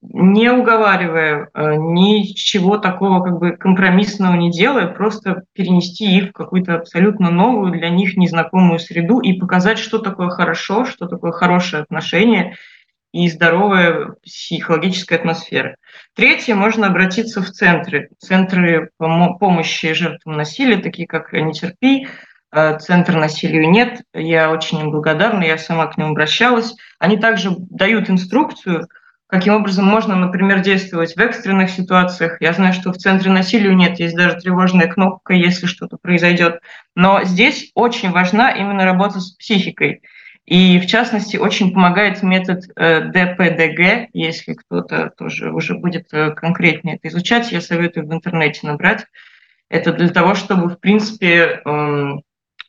не 0.00 0.50
уговаривая, 0.50 1.50
э, 1.52 1.74
ничего 1.76 2.78
такого 2.78 3.22
как 3.22 3.38
бы 3.38 3.52
компромиссного 3.52 4.34
не 4.34 4.50
делая, 4.50 4.86
просто 4.86 5.42
перенести 5.52 6.16
их 6.16 6.30
в 6.30 6.32
какую-то 6.32 6.76
абсолютно 6.76 7.30
новую 7.30 7.72
для 7.72 7.90
них 7.90 8.16
незнакомую 8.16 8.78
среду 8.78 9.20
и 9.20 9.34
показать, 9.34 9.78
что 9.78 9.98
такое 9.98 10.30
хорошо, 10.30 10.86
что 10.86 11.06
такое 11.06 11.32
хорошее 11.32 11.82
отношение– 11.82 12.56
и 13.12 13.28
здоровая 13.28 14.14
психологическая 14.22 15.18
атмосфера. 15.18 15.76
Третье, 16.14 16.54
можно 16.54 16.88
обратиться 16.88 17.42
в 17.42 17.50
центры. 17.50 18.10
Центры 18.18 18.90
помощи 18.98 19.92
жертвам 19.94 20.36
насилия, 20.36 20.76
такие 20.78 21.08
как 21.08 21.32
«Не 21.32 21.52
терпи», 21.52 22.08
э, 22.52 22.78
Центр 22.78 23.14
насилию 23.14 23.70
нет. 23.70 24.02
Я 24.12 24.50
очень 24.50 24.80
им 24.80 24.90
благодарна, 24.90 25.42
я 25.42 25.58
сама 25.58 25.86
к 25.86 25.96
ним 25.96 26.10
обращалась. 26.10 26.74
Они 26.98 27.16
также 27.16 27.50
дают 27.70 28.10
инструкцию, 28.10 28.88
каким 29.26 29.54
образом 29.54 29.86
можно, 29.86 30.16
например, 30.16 30.60
действовать 30.60 31.14
в 31.14 31.18
экстренных 31.18 31.70
ситуациях. 31.70 32.38
Я 32.40 32.52
знаю, 32.52 32.74
что 32.74 32.92
в 32.92 32.98
Центре 32.98 33.30
насилию 33.30 33.74
нет, 33.74 34.00
есть 34.00 34.16
даже 34.16 34.36
тревожная 34.36 34.86
кнопка, 34.86 35.34
если 35.34 35.66
что-то 35.66 35.96
произойдет. 36.00 36.60
Но 36.94 37.22
здесь 37.24 37.70
очень 37.74 38.10
важна 38.10 38.50
именно 38.50 38.84
работа 38.84 39.20
с 39.20 39.32
психикой. 39.32 40.02
И 40.48 40.80
в 40.80 40.86
частности 40.86 41.36
очень 41.36 41.74
помогает 41.74 42.22
метод 42.22 42.64
э, 42.74 43.00
ДПДГ, 43.00 44.08
если 44.14 44.54
кто-то 44.54 45.10
тоже 45.14 45.52
уже 45.52 45.74
будет 45.74 46.06
э, 46.12 46.30
конкретнее 46.30 46.96
это 46.96 47.08
изучать, 47.08 47.52
я 47.52 47.60
советую 47.60 48.06
в 48.06 48.14
интернете 48.14 48.66
набрать. 48.66 49.04
Это 49.68 49.92
для 49.92 50.08
того, 50.08 50.34
чтобы, 50.34 50.70
в 50.70 50.80
принципе, 50.80 51.60
эм, 51.66 52.22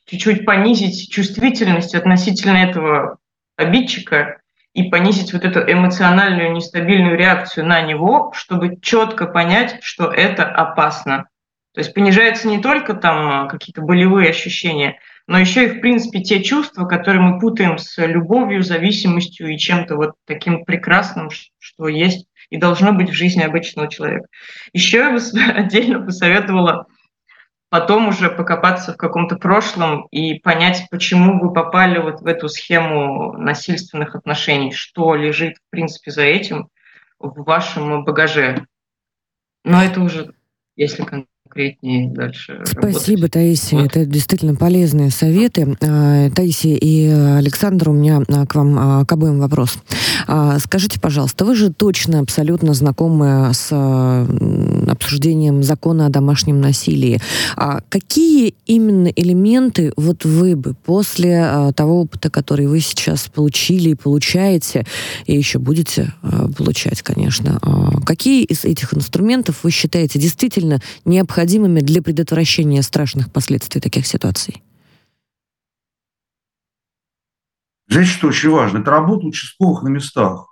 чуть-чуть 0.04 0.44
понизить 0.44 1.10
чувствительность 1.10 1.94
относительно 1.94 2.58
этого 2.58 3.16
обидчика 3.56 4.42
и 4.74 4.90
понизить 4.90 5.32
вот 5.32 5.46
эту 5.46 5.60
эмоциональную 5.60 6.52
нестабильную 6.52 7.16
реакцию 7.16 7.64
на 7.64 7.80
него, 7.80 8.30
чтобы 8.36 8.78
четко 8.82 9.24
понять, 9.24 9.78
что 9.80 10.12
это 10.12 10.44
опасно. 10.44 11.28
То 11.72 11.80
есть 11.80 11.94
понижается 11.94 12.46
не 12.46 12.60
только 12.60 12.92
там 12.92 13.48
какие-то 13.48 13.80
болевые 13.80 14.28
ощущения, 14.28 14.98
но 15.30 15.38
еще 15.38 15.66
и, 15.66 15.68
в 15.68 15.80
принципе, 15.80 16.22
те 16.22 16.42
чувства, 16.42 16.86
которые 16.86 17.22
мы 17.22 17.38
путаем 17.38 17.78
с 17.78 18.04
любовью, 18.04 18.64
зависимостью 18.64 19.46
и 19.46 19.58
чем-то 19.58 19.94
вот 19.94 20.14
таким 20.24 20.64
прекрасным, 20.64 21.30
что 21.60 21.86
есть 21.86 22.26
и 22.48 22.56
должно 22.56 22.92
быть 22.92 23.10
в 23.10 23.14
жизни 23.14 23.40
обычного 23.40 23.86
человека. 23.86 24.26
Еще 24.72 24.98
я 24.98 25.12
бы 25.12 25.18
отдельно 25.54 26.04
посоветовала 26.04 26.88
потом 27.68 28.08
уже 28.08 28.28
покопаться 28.28 28.92
в 28.92 28.96
каком-то 28.96 29.36
прошлом 29.36 30.08
и 30.10 30.40
понять, 30.40 30.88
почему 30.90 31.38
вы 31.38 31.52
попали 31.52 31.98
вот 31.98 32.22
в 32.22 32.26
эту 32.26 32.48
схему 32.48 33.34
насильственных 33.34 34.16
отношений, 34.16 34.72
что 34.72 35.14
лежит, 35.14 35.58
в 35.58 35.70
принципе, 35.70 36.10
за 36.10 36.22
этим 36.22 36.70
в 37.20 37.44
вашем 37.44 38.02
багаже. 38.02 38.66
Но 39.62 39.80
это 39.80 40.00
уже, 40.00 40.34
если 40.74 41.04
конкретнее 41.50 42.08
дальше 42.10 42.62
Спасибо, 42.64 43.22
работать. 43.22 43.32
Таисия. 43.32 43.78
Вот. 43.78 43.86
Это 43.96 44.06
действительно 44.06 44.54
полезные 44.54 45.10
советы. 45.10 45.76
А, 45.80 46.30
Таисия 46.30 46.76
и 46.76 47.08
Александр, 47.08 47.90
у 47.90 47.92
меня 47.92 48.22
а, 48.28 48.46
к 48.46 48.54
вам 48.54 48.76
а, 48.78 49.04
к 49.04 49.12
обоим 49.12 49.40
вопрос. 49.40 49.78
Скажите, 50.58 51.00
пожалуйста, 51.00 51.44
вы 51.44 51.56
же 51.56 51.72
точно 51.72 52.20
абсолютно 52.20 52.72
знакомы 52.74 53.52
с 53.52 53.72
обсуждением 54.88 55.62
закона 55.62 56.06
о 56.06 56.08
домашнем 56.08 56.60
насилии. 56.60 57.20
Какие 57.88 58.54
именно 58.66 59.08
элементы 59.08 59.92
вот 59.96 60.24
вы 60.24 60.56
бы 60.56 60.74
после 60.74 61.72
того 61.74 62.02
опыта, 62.02 62.30
который 62.30 62.66
вы 62.66 62.80
сейчас 62.80 63.28
получили 63.28 63.90
и 63.90 63.94
получаете, 63.94 64.86
и 65.26 65.36
еще 65.36 65.58
будете 65.58 66.12
получать, 66.56 67.02
конечно, 67.02 67.58
какие 68.04 68.44
из 68.44 68.64
этих 68.64 68.94
инструментов 68.94 69.64
вы 69.64 69.70
считаете 69.70 70.18
действительно 70.18 70.80
необходимыми 71.04 71.39
необходимыми 71.40 71.80
для 71.80 72.02
предотвращения 72.02 72.82
страшных 72.82 73.32
последствий 73.32 73.80
таких 73.80 74.06
ситуаций? 74.06 74.62
Здесь 77.88 78.08
что 78.08 78.28
очень 78.28 78.50
важно, 78.50 78.78
это 78.78 78.90
работа 78.90 79.26
участковых 79.26 79.82
на 79.82 79.88
местах. 79.88 80.46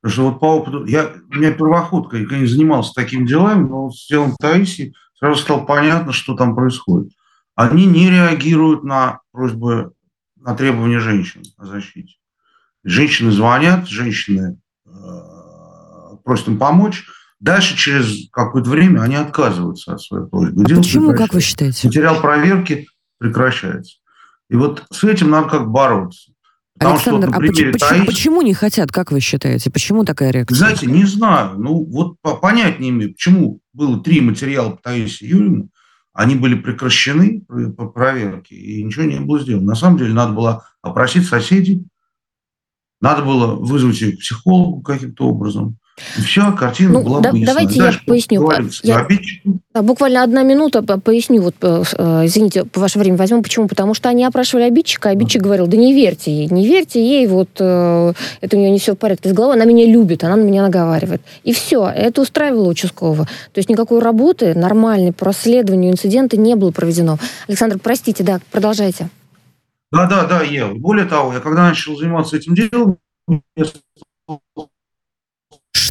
Потому 0.00 0.12
что 0.12 0.30
вот 0.30 0.40
по 0.40 0.44
опыту, 0.56 0.84
я, 0.86 1.12
у 1.30 1.34
меня 1.34 1.52
первоходка, 1.52 2.16
я 2.16 2.38
не 2.38 2.46
занимался 2.46 2.94
такими 2.94 3.26
делами, 3.26 3.68
но 3.68 3.84
вот 3.84 3.96
с 3.96 4.08
делом 4.08 4.36
Таисии 4.36 4.94
сразу 5.18 5.40
стало 5.40 5.64
понятно, 5.64 6.12
что 6.12 6.34
там 6.34 6.54
происходит. 6.54 7.12
Они 7.54 7.86
не 7.86 8.10
реагируют 8.10 8.84
на 8.84 9.20
просьбы, 9.32 9.92
на 10.36 10.54
требования 10.54 10.98
женщин 10.98 11.42
о 11.58 11.66
защите. 11.66 12.14
Женщины 12.84 13.30
звонят, 13.30 13.88
женщины 13.88 14.58
э, 14.86 14.90
просят 16.24 16.48
им 16.48 16.58
помочь, 16.58 17.04
Дальше, 17.42 17.76
через 17.76 18.30
какое-то 18.30 18.70
время, 18.70 19.00
они 19.00 19.16
отказываются 19.16 19.94
от 19.94 20.00
своей 20.00 20.28
просьбы. 20.28 20.62
А 20.62 20.76
почему, 20.76 21.12
как 21.12 21.34
вы 21.34 21.40
считаете? 21.40 21.88
Материал 21.88 22.20
проверки 22.20 22.86
прекращается. 23.18 23.96
И 24.48 24.54
вот 24.54 24.84
с 24.92 25.02
этим 25.02 25.30
надо 25.30 25.48
как 25.48 25.68
бороться. 25.68 26.30
Потому 26.74 26.94
Александр, 26.94 27.28
что, 27.28 27.36
вот, 27.36 27.44
а 27.44 27.48
почему, 27.48 27.72
Таис... 27.72 28.06
почему 28.06 28.42
не 28.42 28.54
хотят, 28.54 28.92
как 28.92 29.10
вы 29.10 29.18
считаете? 29.18 29.72
Почему 29.72 30.04
такая 30.04 30.30
реакция? 30.30 30.56
Знаете, 30.56 30.86
не 30.86 31.04
знаю. 31.04 31.58
Ну, 31.58 31.84
вот 31.84 32.16
понять 32.40 32.78
не 32.78 32.90
имею, 32.90 33.12
почему 33.12 33.58
было 33.72 34.00
три 34.00 34.20
материала 34.20 34.70
по 34.70 34.80
Таисе 34.80 35.26
Юрьевне, 35.26 35.68
они 36.12 36.36
были 36.36 36.54
прекращены 36.54 37.40
по 37.76 37.88
проверке, 37.88 38.54
и 38.54 38.84
ничего 38.84 39.04
не 39.04 39.18
было 39.18 39.40
сделано. 39.40 39.66
На 39.66 39.74
самом 39.74 39.98
деле 39.98 40.12
надо 40.12 40.32
было 40.32 40.64
опросить 40.80 41.26
соседей, 41.26 41.84
надо 43.00 43.22
было 43.22 43.56
вызвать 43.56 44.00
их 44.00 44.20
психологу 44.20 44.80
каким-то 44.82 45.26
образом, 45.26 45.78
все, 46.16 46.52
картина 46.52 46.94
ну, 46.94 47.02
была 47.02 47.20
да, 47.20 47.30
выяснена. 47.30 47.52
Давайте 47.52 47.78
Дальше 47.78 48.00
я 48.06 48.12
поясню. 48.12 48.50
Я, 48.82 49.06
да, 49.74 49.82
буквально 49.82 50.22
одна 50.22 50.42
минута 50.42 50.82
поясню. 50.82 51.42
Вот, 51.42 51.54
э, 51.62 51.82
э, 51.96 52.26
извините, 52.26 52.64
по 52.64 52.80
ваше 52.80 52.98
время 52.98 53.16
возьму. 53.16 53.42
Почему? 53.42 53.68
Потому 53.68 53.94
что 53.94 54.08
они 54.08 54.24
опрашивали 54.24 54.64
обидчика, 54.64 55.08
а 55.08 55.12
обидчик 55.12 55.42
говорил, 55.42 55.66
да 55.66 55.76
не 55.76 55.94
верьте 55.94 56.30
ей, 56.30 56.48
не 56.48 56.66
верьте 56.66 57.02
ей, 57.02 57.26
вот 57.26 57.48
э, 57.58 58.12
это 58.40 58.56
у 58.56 58.60
нее 58.60 58.70
не 58.70 58.78
все 58.78 58.94
в 58.94 58.98
порядке 58.98 59.30
с 59.30 59.32
головой, 59.32 59.56
она 59.56 59.64
меня 59.64 59.86
любит, 59.86 60.24
она 60.24 60.36
на 60.36 60.42
меня 60.42 60.62
наговаривает. 60.62 61.22
И 61.44 61.52
все, 61.52 61.88
это 61.88 62.22
устраивало 62.22 62.68
участкового. 62.68 63.24
То 63.24 63.58
есть 63.58 63.68
никакой 63.68 64.00
работы 64.00 64.54
нормальной 64.54 65.12
по 65.12 65.26
расследованию 65.26 65.92
инцидента 65.92 66.36
не 66.36 66.54
было 66.54 66.70
проведено. 66.70 67.18
Александр, 67.48 67.78
простите, 67.82 68.22
да, 68.24 68.40
продолжайте. 68.50 69.08
Да, 69.90 70.06
да, 70.06 70.24
да, 70.24 70.42
ел. 70.42 70.74
Более 70.74 71.04
того, 71.04 71.34
я 71.34 71.40
когда 71.40 71.68
начал 71.68 71.96
заниматься 71.96 72.36
этим 72.36 72.54
делом, 72.54 72.96
я 73.56 73.64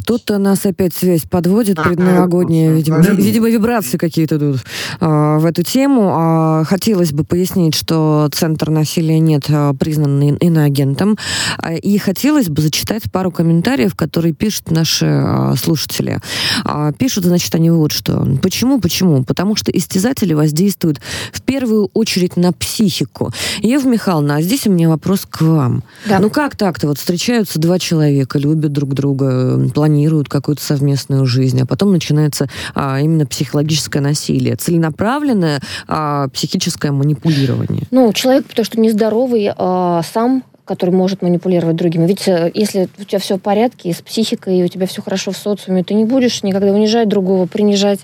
что-то 0.02 0.38
нас 0.38 0.66
опять 0.66 0.92
связь 0.94 1.22
подводит 1.22 1.80
предновогодняя, 1.80 2.72
видимо, 2.72 2.98
видимо, 2.98 3.48
вибрации 3.48 3.98
какие-то 3.98 4.36
тут 4.38 4.60
а, 4.98 5.38
в 5.38 5.46
эту 5.46 5.62
тему. 5.62 6.10
А, 6.12 6.64
хотелось 6.64 7.12
бы 7.12 7.22
пояснить, 7.22 7.76
что 7.76 8.28
Центр 8.32 8.70
насилия 8.70 9.20
нет 9.20 9.44
а, 9.48 9.72
признан 9.74 10.20
иноагентом. 10.36 11.16
А, 11.56 11.74
и 11.74 11.98
хотелось 11.98 12.48
бы 12.48 12.62
зачитать 12.62 13.04
пару 13.12 13.30
комментариев, 13.30 13.94
которые 13.94 14.34
пишут 14.34 14.72
наши 14.72 15.06
а, 15.06 15.54
слушатели. 15.56 16.18
А, 16.64 16.92
пишут, 16.92 17.24
значит, 17.24 17.54
они 17.54 17.70
вот 17.70 17.92
что. 17.92 18.26
Почему? 18.42 18.80
Почему? 18.80 19.22
Потому 19.22 19.54
что 19.54 19.70
истязатели 19.70 20.34
воздействуют 20.34 21.00
в 21.32 21.42
первую 21.42 21.90
очередь 21.94 22.36
на 22.36 22.52
психику. 22.52 23.30
Ева 23.60 23.88
Михайловна, 23.88 24.36
а 24.36 24.42
здесь 24.42 24.66
у 24.66 24.72
меня 24.72 24.88
вопрос 24.88 25.26
к 25.30 25.42
вам. 25.42 25.84
Да. 26.08 26.18
Ну 26.18 26.28
как 26.28 26.56
так-то? 26.56 26.88
Вот 26.88 26.98
встречаются 26.98 27.60
два 27.60 27.78
человека, 27.78 28.40
любят 28.40 28.72
друг 28.72 28.94
друга, 28.94 29.70
планируют 29.72 29.91
какую-то 30.28 30.62
совместную 30.62 31.26
жизнь, 31.26 31.60
а 31.60 31.66
потом 31.66 31.92
начинается 31.92 32.48
а, 32.74 33.00
именно 33.00 33.26
психологическое 33.26 34.00
насилие, 34.00 34.56
целенаправленное 34.56 35.60
а, 35.88 36.28
психическое 36.28 36.92
манипулирование. 36.92 37.84
Ну, 37.90 38.12
человек, 38.12 38.46
потому 38.46 38.64
что 38.64 38.80
нездоровый, 38.80 39.50
а, 39.56 40.02
сам 40.02 40.44
который 40.64 40.90
может 40.90 41.22
манипулировать 41.22 41.76
другими. 41.76 42.06
Ведь 42.06 42.26
э, 42.28 42.50
если 42.54 42.88
у 42.98 43.04
тебя 43.04 43.18
все 43.18 43.36
в 43.36 43.40
порядке 43.40 43.90
и 43.90 43.92
с 43.92 44.00
психикой, 44.00 44.58
и 44.58 44.64
у 44.64 44.68
тебя 44.68 44.86
все 44.86 45.02
хорошо 45.02 45.32
в 45.32 45.36
социуме, 45.36 45.82
ты 45.82 45.94
не 45.94 46.04
будешь 46.04 46.42
никогда 46.42 46.72
унижать 46.72 47.08
другого, 47.08 47.46
принижать. 47.46 48.00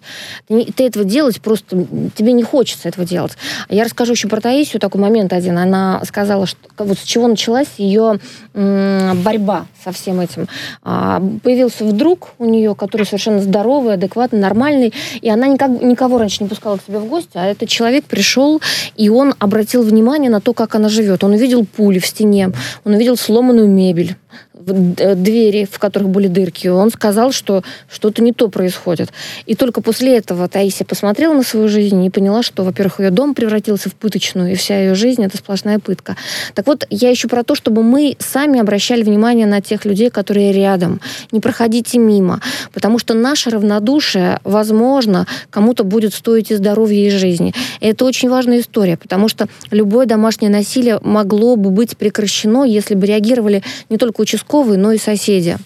Ты, 0.49 0.65
ты 0.65 0.87
этого 0.87 1.05
делать 1.05 1.41
просто... 1.41 1.87
Тебе 2.17 2.33
не 2.33 2.43
хочется 2.43 2.89
этого 2.89 3.07
делать. 3.07 3.33
Я 3.69 3.85
расскажу 3.85 4.13
еще 4.13 4.29
про 4.29 4.41
Таисию 4.41 4.81
такой 4.81 5.01
момент 5.01 5.33
один. 5.33 5.57
Она 5.57 6.03
сказала, 6.05 6.47
что 6.47 6.59
вот 6.79 6.99
с 6.99 7.03
чего 7.03 7.29
началась 7.29 7.69
ее 7.79 8.19
борьба 8.55 9.67
со 9.85 9.93
всем 9.93 10.21
этим. 10.21 10.49
А, 10.83 11.23
появился 11.43 11.85
вдруг 11.85 12.31
у 12.39 12.45
нее, 12.45 12.75
который 12.75 13.05
совершенно 13.05 13.41
здоровый, 13.41 13.95
адекватный, 13.95 14.41
нормальный, 14.41 14.93
и 15.21 15.31
она 15.31 15.47
никак, 15.47 15.71
никого 15.83 16.19
раньше 16.19 16.43
не 16.43 16.49
пускала 16.49 16.77
к 16.77 16.83
себе 16.85 16.99
в 16.99 17.07
гости, 17.07 17.33
а 17.35 17.47
этот 17.47 17.69
человек 17.69 18.05
пришел, 18.05 18.61
и 18.97 19.09
он 19.09 19.35
обратил 19.39 19.83
внимание 19.83 20.31
на 20.31 20.41
то, 20.41 20.55
как 20.55 20.75
она 20.75 20.89
живет. 20.89 21.23
Он 21.23 21.33
увидел 21.33 21.65
пули 21.65 21.99
в 21.99 22.07
стене, 22.07 22.48
он 22.85 22.95
увидел 22.95 23.17
сломанную 23.17 23.69
мебель, 23.69 24.17
двери, 24.55 25.69
в 25.71 25.79
которых 25.79 26.09
были 26.09 26.27
дырки, 26.27 26.69
он 26.69 26.91
сказал, 26.91 27.33
что 27.33 27.63
что-то 27.91 28.23
не 28.23 28.33
то 28.33 28.49
происходит. 28.49 29.11
И 29.47 29.55
только 29.55 29.81
после 29.81 30.17
этого 30.17 30.49
Таисия 30.49 30.85
посмотрела 30.85 31.35
на 31.35 31.43
свою 31.43 31.69
жизнь 31.69 32.05
и 32.05 32.11
поняла, 32.11 32.43
что, 32.43 32.65
во-первых, 32.65 33.01
ее 33.01 33.11
дом 33.11 33.35
превратился 33.35 33.89
в 33.89 33.95
пыточную, 33.95 34.53
и 34.53 34.55
вся 34.57 34.81
ее 34.81 34.95
жизнь— 34.95 35.23
это 35.25 35.37
сплошная 35.37 35.79
пытка. 35.79 36.17
Так 36.55 36.67
вот, 36.67 36.87
я 36.91 37.13
ищу 37.13 37.29
про 37.29 37.45
то, 37.45 37.55
чтобы 37.55 37.83
мы 37.83 38.17
сами 38.19 38.59
обращали 38.59 39.03
внимание 39.03 39.47
на 39.47 39.61
тех 39.61 39.85
людей, 39.85 40.11
которые 40.11 40.53
рядом. 40.53 41.01
Не 41.33 41.41
проходите 41.41 41.99
мимо, 41.99 42.41
потому 42.73 42.99
что 42.99 43.15
наше 43.15 43.51
равнодушие, 43.51 44.41
возможно, 44.45 45.27
кому-то 45.51 45.85
будет 45.85 46.15
стоить 46.15 46.51
и 46.51 46.57
здоровья, 46.57 47.07
и 47.07 47.11
жизни. 47.11 47.55
И 47.81 47.87
это 47.87 48.05
очень 48.05 48.29
важная 48.29 48.61
история, 48.61 48.97
потому 48.97 49.29
что 49.29 49.49
любое 49.71 50.07
домашнее 50.07 50.51
насилие 50.51 50.99
могло 51.03 51.57
бы 51.57 51.71
быть 51.71 51.97
прекращено, 51.97 52.65
если 52.65 52.95
бы 52.95 53.07
реагировали 53.07 53.63
не 53.89 53.99
только 53.99 54.21
участковые, 54.29 54.79
участковые, 54.79 54.79
но 54.79 54.93
и 54.93 54.99
соседи. 54.99 55.57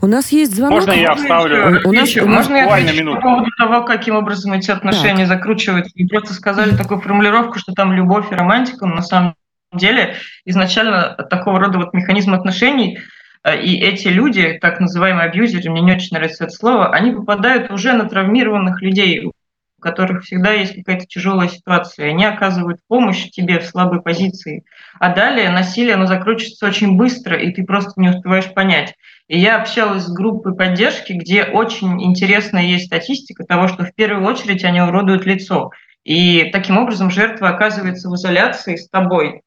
У 0.00 0.06
нас 0.06 0.32
есть 0.32 0.54
звонок. 0.54 0.80
Можно 0.80 0.92
я 0.92 1.14
вставлю? 1.14 1.80
У 1.84 1.92
нас, 1.92 2.08
Еще, 2.08 2.24
можно 2.24 2.56
я 2.56 2.74
отвечу 2.74 3.14
по 3.14 3.20
поводу 3.20 3.50
того, 3.58 3.82
каким 3.84 4.16
образом 4.16 4.52
эти 4.52 4.70
отношения 4.70 5.26
так. 5.26 5.38
закручиваются? 5.38 5.92
Вы 5.96 6.08
просто 6.08 6.34
сказали 6.34 6.74
такую 6.74 7.00
формулировку, 7.00 7.58
что 7.58 7.72
там 7.72 7.92
любовь 7.92 8.32
и 8.32 8.34
романтика, 8.34 8.86
но 8.86 8.96
на 8.96 9.02
самом 9.02 9.34
деле 9.74 10.16
изначально 10.44 11.14
такого 11.30 11.60
рода 11.60 11.78
вот 11.78 11.94
механизм 11.94 12.34
отношений 12.34 12.98
э, 13.44 13.62
и 13.62 13.78
эти 13.78 14.08
люди, 14.08 14.58
так 14.60 14.80
называемые 14.80 15.28
абьюзеры, 15.28 15.70
мне 15.70 15.82
не 15.82 15.92
очень 15.92 16.16
нравится 16.16 16.44
это 16.44 16.52
слово, 16.52 16.90
они 16.90 17.12
попадают 17.12 17.70
уже 17.70 17.92
на 17.92 18.04
травмированных 18.06 18.82
людей, 18.82 19.30
которых 19.82 20.22
всегда 20.22 20.52
есть 20.52 20.74
какая-то 20.74 21.06
тяжелая 21.06 21.48
ситуация. 21.48 22.10
Они 22.10 22.24
оказывают 22.24 22.80
помощь 22.88 23.28
тебе 23.30 23.58
в 23.58 23.66
слабой 23.66 24.00
позиции. 24.00 24.64
А 24.98 25.14
далее 25.14 25.50
насилие, 25.50 25.94
оно 25.94 26.06
закручивается 26.06 26.66
очень 26.66 26.96
быстро, 26.96 27.36
и 27.36 27.52
ты 27.52 27.64
просто 27.64 27.92
не 27.96 28.08
успеваешь 28.08 28.52
понять. 28.54 28.94
И 29.28 29.38
я 29.38 29.60
общалась 29.60 30.04
с 30.04 30.12
группой 30.12 30.54
поддержки, 30.54 31.12
где 31.12 31.44
очень 31.44 32.02
интересная 32.02 32.62
есть 32.62 32.86
статистика 32.86 33.44
того, 33.44 33.68
что 33.68 33.84
в 33.84 33.94
первую 33.94 34.26
очередь 34.26 34.64
они 34.64 34.80
уродуют 34.80 35.26
лицо. 35.26 35.70
И 36.04 36.50
таким 36.52 36.78
образом 36.78 37.10
жертва 37.10 37.48
оказывается 37.48 38.08
в 38.08 38.14
изоляции 38.14 38.76
с 38.76 38.88
тобой. 38.88 39.42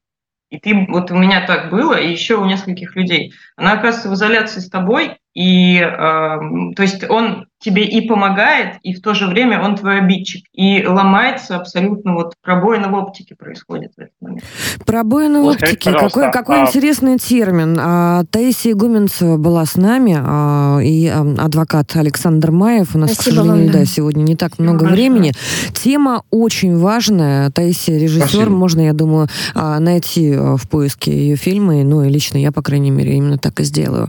И 0.49 0.59
ты, 0.59 0.85
вот 0.87 1.11
у 1.11 1.15
меня 1.15 1.45
так 1.45 1.69
было, 1.69 1.95
и 1.95 2.11
еще 2.11 2.35
у 2.35 2.45
нескольких 2.45 2.95
людей. 2.95 3.33
Она 3.55 3.73
оказывается 3.73 4.09
в 4.09 4.13
изоляции 4.13 4.59
с 4.59 4.69
тобой, 4.69 5.17
и 5.35 5.79
э, 5.79 6.39
то 6.75 6.81
есть 6.81 7.07
он 7.09 7.45
тебе 7.65 7.83
и 7.83 8.07
помогает, 8.07 8.77
и 8.83 8.93
в 8.93 9.01
то 9.01 9.15
же 9.15 9.25
время 9.25 9.59
он 9.59 9.75
твой 9.75 9.99
обидчик. 9.99 10.45
И 10.53 10.85
ломается 10.85 11.55
абсолютно 11.55 12.13
вот 12.13 12.33
пробоина 12.43 12.89
в 12.89 12.93
оптике 12.93 13.35
происходит 13.35 13.91
в 13.97 14.01
этот 14.01 14.13
момент. 14.21 14.43
Пробоина 14.85 15.41
в 15.41 15.47
оптике. 15.47 15.91
Какой, 15.91 16.31
какой 16.31 16.61
а... 16.61 16.67
интересный 16.67 17.17
термин. 17.17 17.77
А, 17.81 18.23
Таисия 18.29 18.73
Игуменцева 18.73 19.37
была 19.37 19.65
с 19.65 19.75
нами, 19.77 20.15
а, 20.15 20.79
и 20.79 21.07
а, 21.07 21.21
адвокат 21.39 21.95
Александр 21.95 22.51
Маев. 22.51 22.93
У 22.93 22.99
нас, 22.99 23.13
Спасибо 23.13 23.35
к 23.35 23.39
сожалению, 23.39 23.71
вам, 23.71 23.81
да. 23.81 23.85
сегодня 23.85 24.21
не 24.21 24.35
так 24.35 24.59
много 24.59 24.79
Спасибо 24.79 24.95
времени. 24.95 25.31
Тема 25.73 26.21
очень 26.29 26.77
важная. 26.77 27.49
Таисия 27.49 27.97
режиссер. 27.97 28.27
Спасибо. 28.27 28.51
Можно, 28.51 28.81
я 28.81 28.93
думаю, 28.93 29.27
а, 29.55 29.79
найти 29.79 30.33
а, 30.33 30.55
в 30.57 30.69
поиске 30.69 31.11
ее 31.11 31.35
фильмы. 31.35 31.83
Ну, 31.83 32.03
и 32.03 32.09
лично 32.09 32.37
я, 32.37 32.51
по 32.51 32.61
крайней 32.61 32.91
мере, 32.91 33.15
именно 33.15 33.39
так 33.39 33.59
и 33.59 33.63
сделаю. 33.63 34.07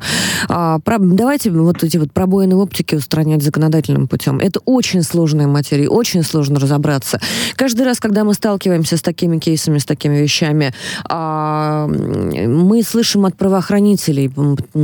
А, 0.48 0.78
про, 0.80 0.98
давайте 1.16 1.50
вот 1.50 1.82
эти 1.82 1.96
вот 1.96 2.12
пробоины 2.12 2.56
в 2.56 2.60
оптике 2.60 2.96
устранять 2.96 3.42
законодательным 3.42 4.06
путем. 4.06 4.38
Это 4.38 4.60
очень 4.64 5.02
сложная 5.02 5.46
материя, 5.46 5.88
очень 5.88 6.22
сложно 6.22 6.60
разобраться. 6.60 7.20
Каждый 7.56 7.84
раз, 7.86 7.98
когда 7.98 8.24
мы 8.24 8.34
сталкиваемся 8.34 8.96
с 8.96 9.02
такими 9.02 9.38
кейсами, 9.38 9.78
с 9.78 9.84
такими 9.84 10.18
вещами, 10.18 10.72
а, 11.04 11.86
мы 11.88 12.82
слышим 12.82 13.24
от 13.24 13.36
правоохранителей, 13.36 14.30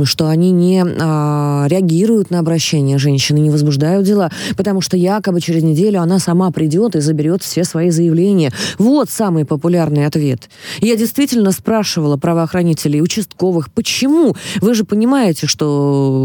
что 0.05 0.27
они 0.27 0.51
не 0.51 0.83
а, 0.83 1.67
реагируют 1.69 2.31
на 2.31 2.39
обращение 2.39 2.97
женщины, 2.97 3.37
не 3.37 3.49
возбуждают 3.49 4.05
дела, 4.05 4.31
потому 4.57 4.81
что 4.81 4.97
якобы 4.97 5.39
через 5.39 5.63
неделю 5.63 6.01
она 6.01 6.19
сама 6.19 6.51
придет 6.51 6.95
и 6.95 6.99
заберет 6.99 7.43
все 7.43 7.63
свои 7.63 7.91
заявления. 7.91 8.51
Вот 8.79 9.09
самый 9.09 9.45
популярный 9.45 10.07
ответ. 10.07 10.49
Я 10.79 10.95
действительно 10.95 11.51
спрашивала 11.51 12.17
правоохранителей, 12.17 13.01
участковых, 13.01 13.71
почему? 13.71 14.35
Вы 14.61 14.73
же 14.73 14.83
понимаете, 14.83 15.45
что 15.45 16.22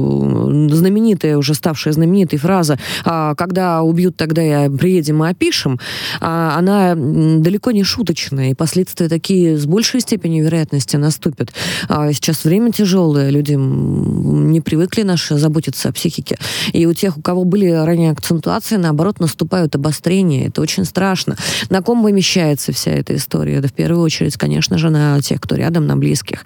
знаменитая, 0.70 1.36
уже 1.36 1.54
ставшая 1.54 1.94
знаменитой 1.94 2.38
фраза 2.38 2.78
«А, 3.04 3.34
«когда 3.34 3.82
убьют, 3.82 4.16
тогда 4.16 4.42
я 4.42 4.70
приедем 4.70 5.24
и 5.24 5.28
опишем», 5.28 5.78
а, 6.20 6.56
она 6.58 6.94
далеко 6.94 7.70
не 7.70 7.82
шуточная, 7.82 8.50
и 8.50 8.54
последствия 8.54 9.08
такие 9.08 9.56
с 9.56 9.66
большей 9.66 10.00
степенью 10.00 10.44
вероятности 10.44 10.96
наступят. 10.96 11.52
А, 11.88 12.12
сейчас 12.12 12.44
время 12.44 12.72
тяжелое, 12.72 13.30
люди 13.30 13.52
не 13.52 14.60
привыкли 14.60 15.02
наши 15.02 15.36
заботиться 15.36 15.88
о 15.88 15.92
психике. 15.92 16.38
И 16.72 16.86
у 16.86 16.92
тех, 16.92 17.16
у 17.16 17.22
кого 17.22 17.44
были 17.44 17.70
ранее 17.70 18.12
акцентуации, 18.12 18.76
наоборот, 18.76 19.20
наступают 19.20 19.74
обострения. 19.74 20.48
Это 20.48 20.60
очень 20.60 20.84
страшно. 20.84 21.36
На 21.70 21.82
ком 21.82 22.02
вымещается 22.02 22.72
вся 22.72 22.92
эта 22.92 23.14
история? 23.16 23.54
Это 23.54 23.68
в 23.68 23.72
первую 23.72 24.02
очередь, 24.02 24.36
конечно 24.36 24.78
же, 24.78 24.90
на 24.90 25.20
тех, 25.20 25.40
кто 25.40 25.56
рядом, 25.56 25.86
на 25.86 25.96
близких. 25.96 26.44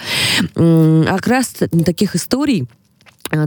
А 0.57 1.17
как 1.17 1.27
раз 1.27 1.55
таких 1.85 2.17
историй 2.17 2.67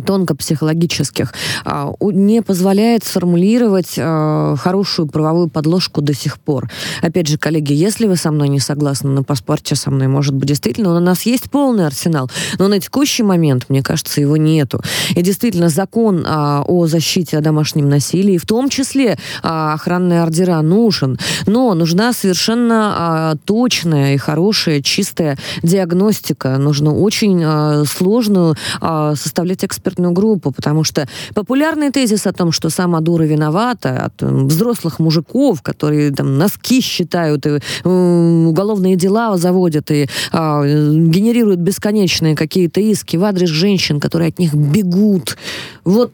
тонко-психологических, 0.05 1.33
а, 1.63 1.93
не 2.01 2.41
позволяет 2.41 3.03
сформулировать 3.03 3.93
э, 3.97 4.55
хорошую 4.57 5.07
правовую 5.07 5.49
подложку 5.49 6.01
до 6.01 6.13
сих 6.13 6.39
пор. 6.39 6.69
Опять 7.01 7.27
же, 7.27 7.37
коллеги, 7.37 7.73
если 7.73 8.07
вы 8.07 8.15
со 8.15 8.31
мной 8.31 8.49
не 8.49 8.59
согласны 8.59 9.09
на 9.09 9.23
паспорте 9.23 9.75
со 9.75 9.91
мной, 9.91 10.07
может 10.07 10.33
быть, 10.33 10.49
действительно, 10.49 10.95
у 10.95 10.99
нас 10.99 11.23
есть 11.23 11.49
полный 11.49 11.85
арсенал, 11.85 12.29
но 12.57 12.67
на 12.67 12.79
текущий 12.79 13.23
момент, 13.23 13.65
мне 13.69 13.83
кажется, 13.83 14.21
его 14.21 14.37
нету. 14.37 14.81
И 15.11 15.21
действительно, 15.21 15.69
закон 15.69 16.25
а, 16.27 16.63
о 16.67 16.87
защите 16.87 17.37
о 17.37 17.41
домашнем 17.41 17.89
насилии, 17.89 18.37
в 18.37 18.45
том 18.45 18.69
числе 18.69 19.17
а, 19.43 19.73
охранные 19.73 20.21
ордера, 20.21 20.61
нужен, 20.61 21.19
но 21.45 21.73
нужна 21.73 22.13
совершенно 22.13 23.37
точная 23.45 24.15
и 24.15 24.17
хорошая, 24.17 24.81
чистая 24.81 25.37
диагностика. 25.63 26.57
Нужно 26.57 26.95
очень 26.95 27.85
сложную 27.85 28.55
составлять 28.81 29.63
экспертную 29.75 30.13
группу, 30.13 30.51
потому 30.51 30.83
что 30.83 31.07
популярный 31.33 31.91
тезис 31.91 32.25
о 32.27 32.33
том, 32.33 32.51
что 32.51 32.69
сама 32.69 33.01
дура 33.01 33.23
виновата, 33.23 34.05
от 34.05 34.21
взрослых 34.21 34.99
мужиков, 34.99 35.61
которые 35.61 36.11
там 36.11 36.37
носки 36.37 36.81
считают, 36.81 37.45
и 37.45 37.59
уголовные 37.83 38.95
дела 38.95 39.37
заводят, 39.37 39.91
и 39.91 40.03
э, 40.03 40.07
генерируют 40.31 41.59
бесконечные 41.59 42.35
какие-то 42.35 42.79
иски 42.79 43.17
в 43.17 43.23
адрес 43.23 43.49
женщин, 43.49 43.99
которые 43.99 44.29
от 44.29 44.39
них 44.39 44.53
бегут. 44.53 45.37
Вот 45.83 46.11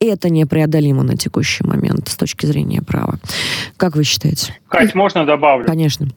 это 0.00 0.28
непреодолимо 0.28 1.02
на 1.02 1.16
текущий 1.16 1.64
момент 1.64 2.08
с 2.08 2.16
точки 2.16 2.46
зрения 2.46 2.82
права. 2.82 3.18
Как 3.76 3.96
вы 3.96 4.04
считаете? 4.04 4.54
Кать, 4.68 4.94
можно 4.94 5.24
добавлю? 5.24 5.66
Конечно. 5.66 6.08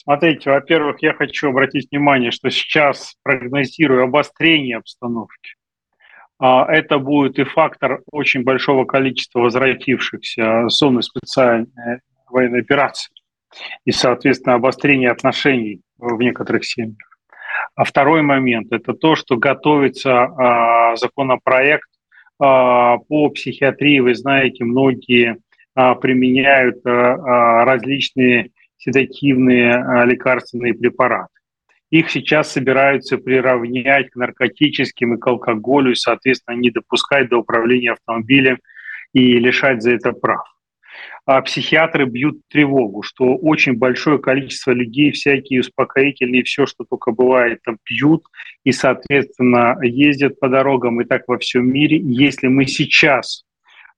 Смотрите, 0.00 0.50
во-первых, 0.50 1.02
я 1.02 1.12
хочу 1.12 1.48
обратить 1.48 1.90
внимание, 1.90 2.30
что 2.30 2.50
сейчас 2.50 3.16
прогнозирую 3.24 4.04
обострение 4.04 4.76
обстановки. 4.76 5.56
А, 6.38 6.72
это 6.72 6.98
будет 7.00 7.40
и 7.40 7.44
фактор 7.44 8.02
очень 8.12 8.44
большого 8.44 8.84
количества 8.84 9.40
возвратившихся 9.40 10.68
зоны 10.68 11.02
специальной 11.02 11.98
военной 12.30 12.60
операции 12.60 13.12
и, 13.84 13.90
соответственно, 13.90 14.54
обострение 14.54 15.10
отношений 15.10 15.80
в 15.98 16.16
некоторых 16.20 16.64
семьях. 16.64 17.18
А 17.74 17.82
второй 17.82 18.22
момент– 18.22 18.68
это 18.70 18.92
то, 18.94 19.16
что 19.16 19.36
готовится 19.36 20.22
а, 20.22 20.94
законопроект 20.94 21.88
а, 22.38 22.98
по 22.98 23.30
психиатрии. 23.30 23.98
Вы 23.98 24.14
знаете, 24.14 24.64
многие 24.64 25.38
применяют 25.74 26.84
различные 26.84 28.50
седативные 28.78 29.74
а, 29.74 30.04
лекарственные 30.04 30.74
препараты. 30.74 31.28
Их 31.90 32.10
сейчас 32.10 32.52
собираются 32.52 33.16
приравнять 33.16 34.10
к 34.10 34.16
наркотическим 34.16 35.14
и 35.14 35.18
к 35.18 35.26
алкоголю, 35.26 35.92
и, 35.92 35.96
соответственно, 35.96 36.56
не 36.56 36.70
допускать 36.70 37.28
до 37.28 37.38
управления 37.38 37.92
автомобилем 37.92 38.58
и 39.14 39.38
лишать 39.38 39.82
за 39.82 39.92
это 39.92 40.12
прав. 40.12 40.46
А 41.24 41.40
психиатры 41.42 42.06
бьют 42.06 42.40
тревогу, 42.48 43.02
что 43.02 43.36
очень 43.36 43.74
большое 43.74 44.18
количество 44.18 44.72
людей 44.72 45.12
всякие 45.12 45.60
успокоительные, 45.60 46.42
все, 46.42 46.66
что 46.66 46.84
только 46.88 47.12
бывает, 47.12 47.60
там 47.62 47.78
пьют 47.82 48.24
и, 48.64 48.72
соответственно, 48.72 49.76
ездят 49.82 50.40
по 50.40 50.48
дорогам 50.48 51.00
и 51.00 51.04
так 51.04 51.24
во 51.26 51.38
всем 51.38 51.70
мире. 51.70 51.98
Если 51.98 52.48
мы 52.48 52.66
сейчас 52.66 53.44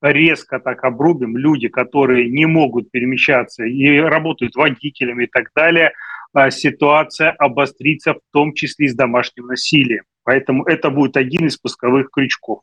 резко 0.01 0.59
так 0.59 0.83
обрубим, 0.83 1.37
люди, 1.37 1.67
которые 1.67 2.29
не 2.29 2.45
могут 2.45 2.91
перемещаться 2.91 3.63
и 3.63 3.99
работают 3.99 4.55
водителями 4.55 5.25
и 5.25 5.27
так 5.27 5.49
далее– 5.55 5.91
а, 6.33 6.49
ситуация 6.49 7.31
обострится 7.31 8.13
в 8.13 8.19
том 8.31 8.53
числе 8.53 8.85
и 8.85 8.89
с 8.89 8.95
домашним 8.95 9.47
насилием. 9.47 10.03
Поэтому 10.23 10.63
это 10.63 10.89
будет 10.89 11.17
один 11.17 11.47
из 11.47 11.57
пусковых 11.57 12.09
крючков. 12.11 12.61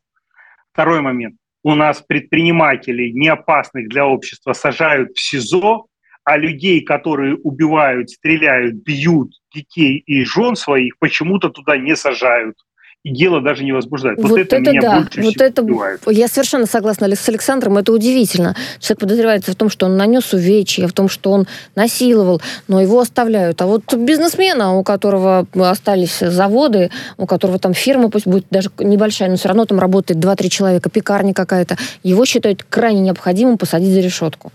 Второй 0.72 1.00
момент. 1.00 1.36
У 1.62 1.74
нас 1.74 2.00
предпринимателей, 2.00 3.12
не 3.12 3.28
опасных 3.28 3.88
для 3.88 4.06
общества, 4.06 4.52
сажают 4.52 5.10
в 5.14 5.20
СИЗО, 5.20 5.86
а 6.24 6.36
людей, 6.36 6.82
которые 6.82 7.36
убивают, 7.36 8.10
стреляют, 8.10 8.76
бьют 8.76 9.32
детей 9.52 10.02
и 10.06 10.24
жен 10.24 10.56
своих, 10.56 10.98
почему-то 10.98 11.50
туда 11.50 11.76
не 11.76 11.96
сажают 11.96 12.56
и 13.04 13.12
дело 13.12 13.40
даже 13.40 13.64
не 13.64 13.72
возбуждает. 13.72 14.18
Вот, 14.18 14.30
вот 14.30 14.40
это, 14.40 14.56
это 14.56 14.70
меня 14.70 14.80
да. 14.80 15.00
больше 15.00 15.22
вот 15.22 15.40
это... 15.40 15.62
убивает. 15.62 16.02
Я 16.08 16.28
совершенно 16.28 16.66
согласна 16.66 17.08
с 17.14 17.28
Александром, 17.28 17.78
это 17.78 17.92
удивительно. 17.92 18.56
Человек 18.80 19.00
подозревается 19.00 19.52
в 19.52 19.54
том, 19.54 19.70
что 19.70 19.86
он 19.86 19.96
нанес 19.96 20.32
увечья, 20.32 20.86
в 20.88 20.92
том, 20.92 21.08
что 21.08 21.30
он 21.30 21.46
насиловал, 21.76 22.42
но 22.66 22.80
его 22.80 23.00
оставляют. 23.00 23.62
А 23.62 23.66
вот 23.66 23.94
бизнесмена, 23.94 24.76
у 24.76 24.82
которого 24.82 25.46
остались 25.54 26.18
заводы, 26.18 26.90
у 27.16 27.26
которого 27.26 27.58
там 27.58 27.72
фирма, 27.72 28.10
пусть 28.10 28.26
будет 28.26 28.46
даже 28.50 28.70
небольшая, 28.78 29.30
но 29.30 29.36
все 29.36 29.48
равно 29.48 29.64
там 29.64 29.78
работает 29.78 30.18
2-3 30.18 30.48
человека, 30.48 30.90
пекарня 30.90 31.32
какая-то, 31.32 31.76
его 32.02 32.24
считают 32.24 32.64
крайне 32.64 33.00
необходимым 33.00 33.58
посадить 33.58 33.92
за 33.92 34.00
решетку. 34.00 34.52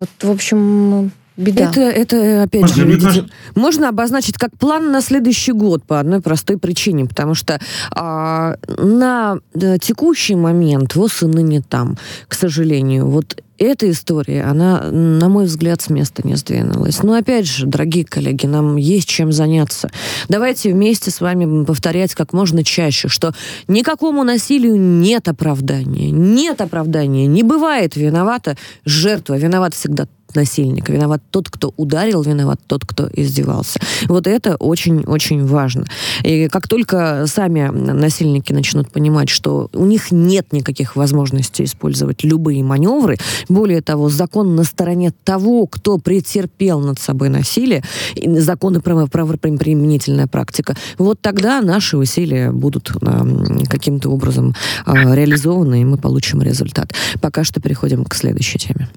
Вот, 0.00 0.10
в 0.20 0.30
общем, 0.30 1.12
Беда. 1.36 1.70
Это, 1.70 1.80
это 1.80 2.42
опять 2.44 2.62
Может, 2.62 2.76
же, 2.76 2.86
видите, 2.86 3.06
кажется... 3.06 3.30
можно 3.54 3.88
обозначить 3.88 4.38
как 4.38 4.56
план 4.56 4.90
на 4.90 5.02
следующий 5.02 5.52
год 5.52 5.84
по 5.84 6.00
одной 6.00 6.20
простой 6.20 6.58
причине, 6.58 7.04
потому 7.04 7.34
что 7.34 7.60
а, 7.90 8.56
на 8.78 9.38
да, 9.54 9.78
текущий 9.78 10.34
момент 10.34 10.94
ВОЗ 10.94 11.22
и 11.22 11.26
ныне 11.26 11.62
там, 11.62 11.98
к 12.28 12.34
сожалению. 12.34 13.06
Вот 13.08 13.42
эта 13.58 13.90
история, 13.90 14.42
она, 14.44 14.90
на 14.90 15.28
мой 15.28 15.46
взгляд, 15.46 15.80
с 15.80 15.88
места 15.88 16.26
не 16.26 16.36
сдвинулась. 16.36 17.02
Но 17.02 17.14
опять 17.14 17.46
же, 17.46 17.66
дорогие 17.66 18.04
коллеги, 18.04 18.46
нам 18.46 18.76
есть 18.76 19.08
чем 19.08 19.32
заняться. 19.32 19.90
Давайте 20.28 20.72
вместе 20.72 21.10
с 21.10 21.20
вами 21.20 21.64
повторять 21.64 22.14
как 22.14 22.32
можно 22.32 22.64
чаще, 22.64 23.08
что 23.08 23.32
никакому 23.68 24.24
насилию 24.24 24.78
нет 24.78 25.28
оправдания. 25.28 26.10
Нет 26.10 26.60
оправдания. 26.60 27.26
Не 27.26 27.42
бывает 27.42 27.96
виновата 27.96 28.56
жертва. 28.84 29.38
Виноват 29.38 29.74
всегда 29.74 30.06
насильника. 30.34 30.92
Виноват 30.92 31.22
тот, 31.30 31.48
кто 31.48 31.72
ударил, 31.76 32.22
виноват 32.22 32.60
тот, 32.66 32.84
кто 32.84 33.08
издевался. 33.12 33.80
Вот 34.08 34.26
это 34.26 34.56
очень-очень 34.56 35.44
важно. 35.44 35.86
И 36.22 36.48
как 36.48 36.68
только 36.68 37.24
сами 37.26 37.68
насильники 37.70 38.52
начнут 38.52 38.90
понимать, 38.90 39.28
что 39.28 39.70
у 39.72 39.84
них 39.86 40.10
нет 40.10 40.52
никаких 40.52 40.96
возможностей 40.96 41.64
использовать 41.64 42.24
любые 42.24 42.62
маневры, 42.62 43.16
более 43.48 43.82
того, 43.82 44.08
закон 44.08 44.56
на 44.56 44.64
стороне 44.64 45.12
того, 45.24 45.66
кто 45.66 45.98
претерпел 45.98 46.80
над 46.80 46.98
собой 46.98 47.28
насилие, 47.28 47.82
закон 48.38 48.76
и 48.76 48.80
правоприменительная 48.80 50.26
практика, 50.26 50.76
вот 50.98 51.20
тогда 51.20 51.60
наши 51.60 51.96
усилия 51.96 52.50
будут 52.50 52.92
каким-то 53.68 54.10
образом 54.10 54.54
а, 54.84 55.14
реализованы, 55.14 55.82
и 55.82 55.84
мы 55.84 55.98
получим 55.98 56.42
результат. 56.42 56.92
Пока 57.20 57.44
что 57.44 57.60
переходим 57.60 58.04
к 58.04 58.14
следующей 58.14 58.58
теме. 58.58 58.88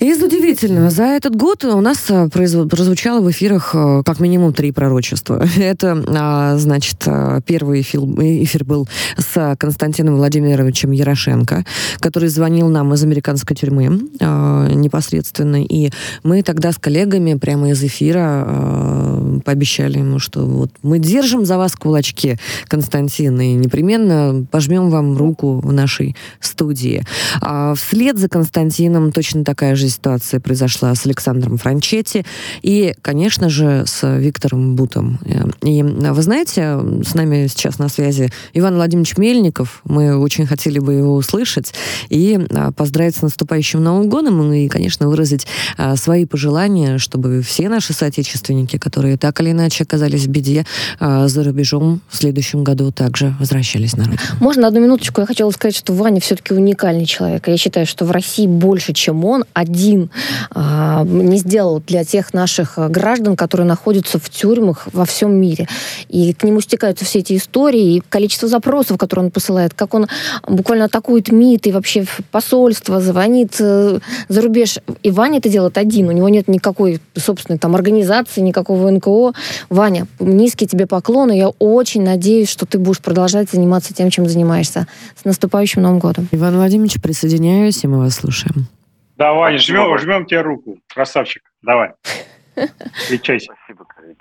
Из 0.00 0.22
удивительного, 0.22 0.88
за 0.88 1.02
этот 1.02 1.36
год 1.36 1.62
у 1.62 1.80
нас 1.82 2.06
э, 2.08 2.30
прозвучало 2.30 3.20
в 3.20 3.30
эфирах 3.30 3.72
э, 3.74 4.02
как 4.02 4.18
минимум 4.18 4.54
три 4.54 4.72
пророчества. 4.72 5.46
Это, 5.58 6.02
а, 6.08 6.56
значит, 6.56 7.02
э, 7.04 7.40
первый 7.44 7.82
эфир 7.82 8.64
был 8.64 8.88
с 9.18 9.56
Константином 9.58 10.16
Владимировичем 10.16 10.92
Ярошенко, 10.92 11.66
который 11.98 12.30
звонил 12.30 12.70
нам 12.70 12.94
из 12.94 13.02
американской 13.02 13.54
тюрьмы 13.54 14.00
непосредственно. 14.20 15.62
И 15.62 15.90
мы 16.22 16.42
тогда 16.42 16.72
с 16.72 16.78
коллегами 16.78 17.34
прямо 17.34 17.70
из 17.70 17.84
эфира 17.84 19.20
пообещали 19.44 19.98
ему, 19.98 20.18
что 20.18 20.46
вот 20.46 20.70
мы 20.82 20.98
держим 20.98 21.44
за 21.44 21.58
вас 21.58 21.76
кулачки, 21.76 22.38
Константин, 22.68 23.38
и 23.40 23.52
непременно 23.52 24.46
пожмем 24.50 24.88
вам 24.88 25.16
руку 25.16 25.60
в 25.60 25.72
нашей 25.72 26.16
студии. 26.40 27.04
А 27.42 27.74
вслед 27.74 28.18
за 28.18 28.28
Константином 28.28 29.12
точно 29.12 29.44
такая 29.44 29.74
же 29.74 29.89
ситуация 29.90 30.40
произошла 30.40 30.94
с 30.94 31.04
Александром 31.06 31.58
Франчетти 31.58 32.24
и, 32.62 32.94
конечно 33.02 33.48
же, 33.48 33.84
с 33.86 34.16
Виктором 34.16 34.76
Бутом. 34.76 35.18
И 35.62 35.82
вы 35.82 36.22
знаете, 36.22 36.78
с 37.04 37.14
нами 37.14 37.46
сейчас 37.48 37.78
на 37.78 37.88
связи 37.88 38.30
Иван 38.54 38.76
Владимирович 38.76 39.16
Мельников. 39.16 39.80
Мы 39.84 40.16
очень 40.16 40.46
хотели 40.46 40.78
бы 40.78 40.94
его 40.94 41.14
услышать 41.14 41.74
и 42.08 42.38
а, 42.50 42.72
поздравить 42.72 43.16
с 43.16 43.22
наступающим 43.22 43.82
Новым 43.82 44.08
годом 44.08 44.52
и, 44.52 44.68
конечно, 44.68 45.08
выразить 45.08 45.46
а, 45.76 45.96
свои 45.96 46.24
пожелания, 46.24 46.98
чтобы 46.98 47.42
все 47.42 47.68
наши 47.68 47.92
соотечественники, 47.92 48.78
которые 48.78 49.16
так 49.16 49.40
или 49.40 49.50
иначе 49.50 49.84
оказались 49.84 50.24
в 50.24 50.28
беде 50.28 50.64
а, 50.98 51.28
за 51.28 51.44
рубежом, 51.44 52.00
в 52.08 52.16
следующем 52.16 52.64
году 52.64 52.92
также 52.92 53.34
возвращались 53.38 53.96
на 53.96 54.04
родину. 54.04 54.20
Можно 54.40 54.68
одну 54.68 54.80
минуточку? 54.80 55.20
Я 55.20 55.26
хотела 55.26 55.50
сказать, 55.50 55.76
что 55.76 55.92
Ваня 55.92 56.20
все-таки 56.20 56.54
уникальный 56.54 57.06
человек. 57.06 57.48
Я 57.48 57.56
считаю, 57.56 57.86
что 57.86 58.04
в 58.04 58.10
России 58.10 58.46
больше, 58.46 58.92
чем 58.92 59.24
он, 59.24 59.44
один 59.52 59.79
а, 60.50 61.04
не 61.04 61.38
сделал 61.38 61.82
для 61.86 62.04
тех 62.04 62.34
наших 62.34 62.78
а, 62.78 62.88
граждан, 62.88 63.36
которые 63.36 63.66
находятся 63.66 64.18
в 64.18 64.28
тюрьмах 64.30 64.88
во 64.92 65.04
всем 65.04 65.34
мире. 65.34 65.68
И 66.08 66.32
к 66.32 66.44
нему 66.44 66.60
стекаются 66.60 67.04
все 67.04 67.20
эти 67.20 67.36
истории, 67.36 67.96
и 67.96 68.02
количество 68.08 68.48
запросов, 68.48 68.98
которые 68.98 69.26
он 69.26 69.30
посылает, 69.30 69.74
как 69.74 69.94
он 69.94 70.06
буквально 70.46 70.86
атакует 70.86 71.30
МИД 71.30 71.68
и 71.68 71.72
вообще 71.72 72.04
посольство, 72.30 73.00
звонит 73.00 73.56
э, 73.60 73.98
за 74.28 74.42
рубеж. 74.42 74.78
И 75.02 75.10
Ваня 75.10 75.38
это 75.38 75.48
делает 75.48 75.78
один, 75.78 76.08
у 76.08 76.12
него 76.12 76.28
нет 76.28 76.48
никакой 76.48 77.00
собственной 77.16 77.58
там 77.58 77.74
организации, 77.74 78.40
никакого 78.40 78.90
НКО. 78.90 79.32
Ваня, 79.68 80.06
низкий 80.18 80.66
тебе 80.66 80.86
поклон, 80.86 81.30
и 81.30 81.36
я 81.36 81.48
очень 81.48 82.02
надеюсь, 82.02 82.48
что 82.48 82.66
ты 82.66 82.78
будешь 82.78 83.00
продолжать 83.00 83.50
заниматься 83.50 83.94
тем, 83.94 84.10
чем 84.10 84.28
занимаешься. 84.28 84.86
С 85.20 85.24
наступающим 85.24 85.82
Новым 85.82 85.98
годом. 85.98 86.28
Иван 86.32 86.56
Владимирович, 86.56 87.00
присоединяюсь, 87.00 87.84
и 87.84 87.86
мы 87.86 87.98
вас 87.98 88.14
слушаем. 88.14 88.66
Давай, 89.20 89.58
жмем, 89.58 89.98
жмем 89.98 90.24
тебе 90.24 90.40
руку. 90.40 90.78
Красавчик, 90.94 91.42
давай. 91.60 91.92
Встречайся. 92.94 93.52
Спасибо, 93.52 93.84
коллеги. 93.84 94.18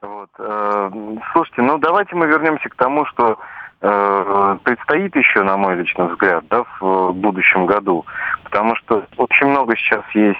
Вот. 0.00 0.30
Э, 0.38 0.90
слушайте, 1.32 1.60
ну 1.60 1.76
давайте 1.76 2.16
мы 2.16 2.26
вернемся 2.26 2.70
к 2.70 2.74
тому, 2.74 3.04
что 3.04 3.38
э, 3.82 4.58
предстоит 4.64 5.14
еще, 5.14 5.42
на 5.42 5.58
мой 5.58 5.74
личный 5.76 6.06
взгляд, 6.06 6.44
да, 6.48 6.64
в 6.80 7.12
будущем 7.12 7.66
году. 7.66 8.06
Потому 8.44 8.76
что 8.76 9.06
очень 9.18 9.48
много 9.48 9.76
сейчас 9.76 10.04
есть 10.14 10.38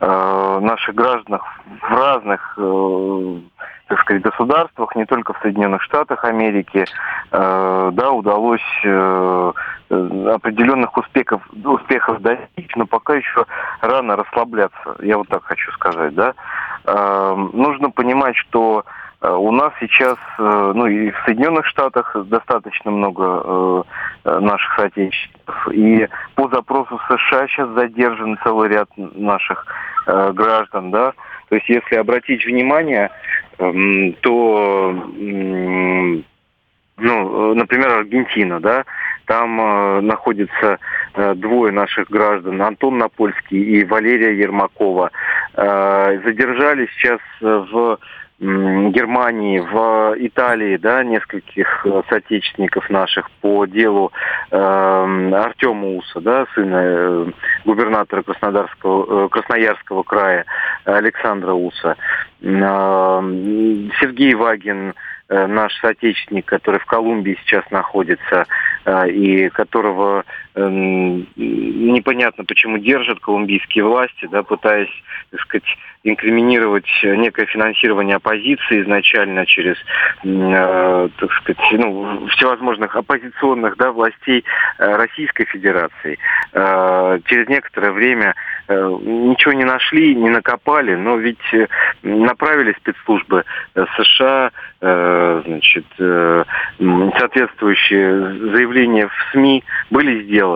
э, 0.00 0.58
наших 0.60 0.96
граждан 0.96 1.38
в 1.80 1.94
разных 1.94 2.58
э, 2.58 3.40
так 3.88 4.00
сказать, 4.00 4.22
государствах, 4.22 4.94
не 4.96 5.06
только 5.06 5.32
в 5.32 5.38
Соединенных 5.40 5.82
Штатах 5.82 6.24
Америки, 6.24 6.84
э, 7.32 7.90
да, 7.92 8.10
удалось 8.10 8.60
э, 8.84 9.52
определенных 9.88 10.96
успехов, 10.96 11.42
успехов 11.64 12.20
достичь, 12.20 12.76
но 12.76 12.86
пока 12.86 13.14
еще 13.14 13.46
рано 13.80 14.16
расслабляться, 14.16 14.96
я 15.00 15.16
вот 15.16 15.28
так 15.28 15.42
хочу 15.44 15.72
сказать, 15.72 16.14
да. 16.14 16.34
Э, 16.84 17.34
нужно 17.52 17.90
понимать, 17.90 18.36
что 18.36 18.84
У 19.20 19.50
нас 19.50 19.72
сейчас, 19.80 20.16
ну 20.38 20.86
и 20.86 21.10
в 21.10 21.16
Соединенных 21.24 21.66
Штатах 21.66 22.16
достаточно 22.26 22.92
много 22.92 23.84
наших 24.24 24.74
соотечественников. 24.76 25.68
И 25.72 26.08
по 26.36 26.48
запросу 26.48 27.00
США 27.08 27.48
сейчас 27.48 27.68
задержан 27.70 28.38
целый 28.44 28.68
ряд 28.68 28.88
наших 28.96 29.66
граждан, 30.06 30.92
да. 30.92 31.14
То 31.48 31.56
есть, 31.56 31.68
если 31.68 31.96
обратить 31.96 32.44
внимание, 32.44 33.10
то, 33.58 35.04
ну, 36.96 37.54
например, 37.54 37.90
Аргентина, 37.90 38.60
да, 38.60 38.84
там 39.28 39.60
э, 39.60 40.00
находятся 40.00 40.78
э, 41.14 41.34
двое 41.34 41.70
наших 41.70 42.08
граждан, 42.08 42.60
Антон 42.62 42.98
Напольский 42.98 43.62
и 43.62 43.84
Валерия 43.84 44.36
Ермакова. 44.36 45.10
Э, 45.54 46.18
задержали 46.24 46.88
сейчас 46.94 47.20
в 47.40 47.98
Германии, 48.40 49.58
в 49.58 50.14
Италии, 50.18 50.76
да, 50.76 51.02
нескольких 51.02 51.84
соотечественников 52.08 52.88
наших 52.88 53.30
по 53.42 53.66
делу 53.66 54.12
э, 54.50 54.56
Артема 55.34 55.96
Уса, 55.96 56.20
да, 56.20 56.46
сына 56.54 56.76
э, 56.76 57.26
губернатора 57.64 58.22
Краснодарского, 58.22 59.26
э, 59.26 59.28
Красноярского 59.28 60.02
края 60.02 60.44
Александра 60.84 61.52
Уса. 61.52 61.96
Э, 62.40 63.20
Сергей 64.00 64.34
Вагин, 64.34 64.94
Э, 65.30 65.46
наш 65.46 65.78
соотечественник, 65.80 66.46
который 66.46 66.80
в 66.80 66.86
Колумбии 66.86 67.38
сейчас 67.44 67.70
находится, 67.70 68.46
и 69.06 69.50
которого 69.50 70.24
непонятно 71.36 72.44
почему 72.44 72.78
держат 72.78 73.20
колумбийские 73.20 73.84
власти, 73.84 74.28
да, 74.30 74.42
пытаясь, 74.42 74.90
так 75.30 75.40
сказать, 75.40 75.64
инкриминировать 76.04 76.88
некое 77.02 77.46
финансирование 77.46 78.16
оппозиции 78.16 78.82
изначально 78.82 79.46
через, 79.46 79.76
э, 80.24 81.08
так 81.18 81.32
сказать, 81.32 81.60
ну, 81.72 82.26
всевозможных 82.28 82.96
оппозиционных 82.96 83.76
да, 83.76 83.92
властей 83.92 84.44
Российской 84.78 85.44
Федерации. 85.44 86.18
Через 86.52 87.48
некоторое 87.48 87.92
время 87.92 88.34
ничего 88.68 89.52
не 89.52 89.64
нашли, 89.64 90.14
не 90.14 90.30
накопали, 90.30 90.94
но 90.94 91.16
ведь 91.16 91.38
направили 92.02 92.74
спецслужбы 92.78 93.44
США 93.96 94.50
значит, 94.80 95.86
э, 95.98 96.44
соответствующие 97.18 98.52
заявления 98.52 99.08
в 99.08 99.32
СМИ 99.32 99.64
были 99.90 100.24
сделаны. 100.24 100.47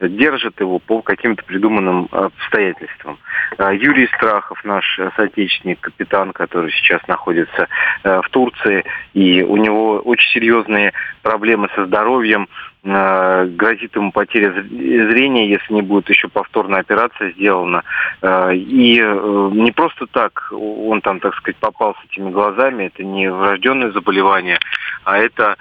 Держат 0.00 0.60
его 0.60 0.78
по 0.78 1.02
каким-то 1.02 1.44
придуманным 1.44 2.08
обстоятельствам. 2.10 3.18
А 3.58 3.72
Юрий 3.72 4.06
Страхов, 4.08 4.62
наш 4.64 5.00
соотечественник, 5.16 5.80
капитан, 5.80 6.32
который 6.32 6.70
сейчас 6.72 7.00
находится 7.08 7.68
э, 8.04 8.20
в 8.22 8.28
Турции, 8.30 8.84
и 9.14 9.42
у 9.42 9.56
него 9.56 9.98
очень 9.98 10.30
серьезные 10.30 10.92
проблемы 11.22 11.68
со 11.74 11.86
здоровьем, 11.86 12.48
Э, 12.48 12.69
грозит 12.82 13.94
ему 13.94 14.10
потеря 14.10 14.52
зрения, 14.52 15.50
если 15.50 15.74
не 15.74 15.82
будет 15.82 16.08
еще 16.08 16.28
повторная 16.28 16.80
операция 16.80 17.32
сделана. 17.32 17.82
Э, 18.22 18.54
и 18.54 18.98
э, 18.98 19.50
не 19.52 19.70
просто 19.72 20.06
так 20.06 20.50
он 20.52 21.02
там, 21.02 21.20
так 21.20 21.34
сказать, 21.34 21.56
попал 21.58 21.94
с 21.94 22.10
этими 22.10 22.30
глазами, 22.30 22.84
это 22.84 23.04
не 23.04 23.30
врожденное 23.30 23.92
заболевание, 23.92 24.58
а 25.04 25.18
это 25.18 25.56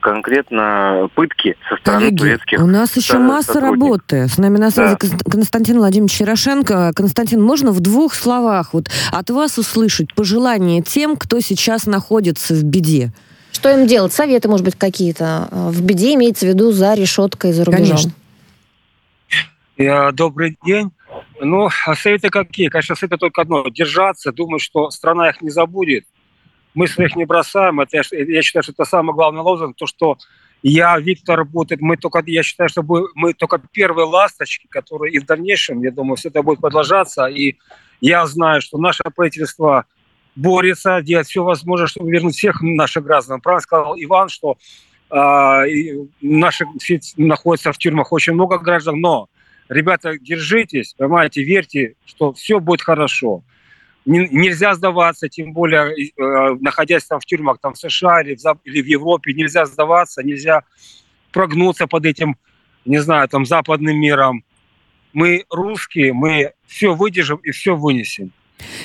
конкретно 0.00 1.10
пытки 1.14 1.54
со 1.68 1.76
стороны 1.76 2.04
Коллеги, 2.04 2.16
турецких 2.16 2.62
у 2.62 2.66
нас 2.66 2.96
еще 2.96 3.18
масса 3.18 3.60
работы. 3.60 4.26
С 4.26 4.38
нами 4.38 4.56
на 4.56 4.70
связи 4.70 4.96
да. 4.98 5.08
Константин 5.30 5.76
Владимирович 5.76 6.18
Ярошенко. 6.20 6.92
Константин, 6.96 7.42
можно 7.42 7.70
в 7.70 7.80
двух 7.80 8.14
словах 8.14 8.72
вот 8.72 8.88
от 9.12 9.28
вас 9.28 9.58
услышать 9.58 10.14
пожелание 10.14 10.80
тем, 10.80 11.16
кто 11.16 11.40
сейчас 11.40 11.84
находится 11.84 12.54
в 12.54 12.64
беде? 12.64 13.12
Что 13.58 13.70
им 13.70 13.88
делать? 13.88 14.12
Советы, 14.12 14.48
может 14.48 14.64
быть, 14.64 14.76
какие-то 14.76 15.48
э, 15.50 15.70
в 15.70 15.82
беде, 15.82 16.14
имеется 16.14 16.46
в 16.46 16.48
виду 16.48 16.70
за 16.70 16.94
решеткой 16.94 17.50
за 17.50 17.64
рубежом? 17.64 18.12
Конечно. 19.76 20.12
Добрый 20.12 20.56
день. 20.64 20.92
Ну, 21.40 21.68
а 21.86 21.94
советы 21.96 22.30
какие? 22.30 22.68
Конечно, 22.68 22.94
советы 22.94 23.16
только 23.16 23.42
одно. 23.42 23.68
Держаться, 23.68 24.30
думать, 24.30 24.62
что 24.62 24.90
страна 24.90 25.30
их 25.30 25.42
не 25.42 25.50
забудет. 25.50 26.04
Мы 26.74 26.86
своих 26.86 27.16
не 27.16 27.24
бросаем. 27.24 27.80
Это, 27.80 28.00
я 28.12 28.42
считаю, 28.42 28.62
что 28.62 28.70
это 28.70 28.84
самый 28.84 29.12
главный 29.12 29.40
лозунг. 29.40 29.76
То, 29.76 29.88
что 29.88 30.18
я, 30.62 30.96
Виктор, 31.00 31.44
будет, 31.44 31.80
мы 31.80 31.96
только, 31.96 32.22
я 32.26 32.44
считаю, 32.44 32.68
что 32.68 32.84
мы 33.16 33.34
только 33.34 33.60
первые 33.72 34.06
ласточки, 34.06 34.68
которые 34.68 35.14
и 35.14 35.18
в 35.18 35.26
дальнейшем, 35.26 35.82
я 35.82 35.90
думаю, 35.90 36.14
все 36.14 36.28
это 36.28 36.44
будет 36.44 36.60
продолжаться. 36.60 37.26
И 37.26 37.56
я 38.00 38.24
знаю, 38.26 38.60
что 38.60 38.78
наше 38.78 39.02
правительство– 39.12 39.84
борется, 40.38 41.02
делает 41.02 41.26
все 41.26 41.42
возможное, 41.42 41.88
чтобы 41.88 42.10
вернуть 42.10 42.36
всех 42.36 42.62
наших 42.62 43.04
граждан. 43.04 43.40
Правильно 43.40 43.60
сказал 43.60 43.94
Иван, 43.98 44.28
что 44.28 44.56
э, 45.10 46.06
наши 46.20 46.64
находятся 47.16 47.72
в 47.72 47.78
тюрьмах 47.78 48.12
очень 48.12 48.34
много 48.34 48.58
граждан, 48.58 49.00
но, 49.00 49.28
ребята, 49.68 50.16
держитесь, 50.18 50.94
понимаете, 50.96 51.42
верьте, 51.42 51.94
что 52.06 52.32
все 52.32 52.60
будет 52.60 52.82
хорошо. 52.82 53.42
Не, 54.06 54.28
нельзя 54.28 54.74
сдаваться, 54.74 55.28
тем 55.28 55.52
более 55.52 55.92
э, 55.92 56.56
находясь 56.60 57.04
там 57.04 57.18
в 57.18 57.26
тюрьмах, 57.26 57.58
там 57.60 57.74
в 57.74 57.78
США 57.78 58.22
или 58.22 58.36
в, 58.36 58.58
или 58.64 58.80
в 58.80 58.86
Европе, 58.86 59.32
нельзя 59.34 59.66
сдаваться, 59.66 60.22
нельзя 60.22 60.62
прогнуться 61.32 61.88
под 61.88 62.06
этим, 62.06 62.36
не 62.84 62.98
знаю, 62.98 63.28
там 63.28 63.44
западным 63.44 64.00
миром. 64.00 64.44
Мы 65.12 65.44
русские, 65.50 66.12
мы 66.12 66.52
все 66.66 66.94
выдержим 66.94 67.38
и 67.38 67.50
все 67.50 67.74
вынесем. 67.74 68.32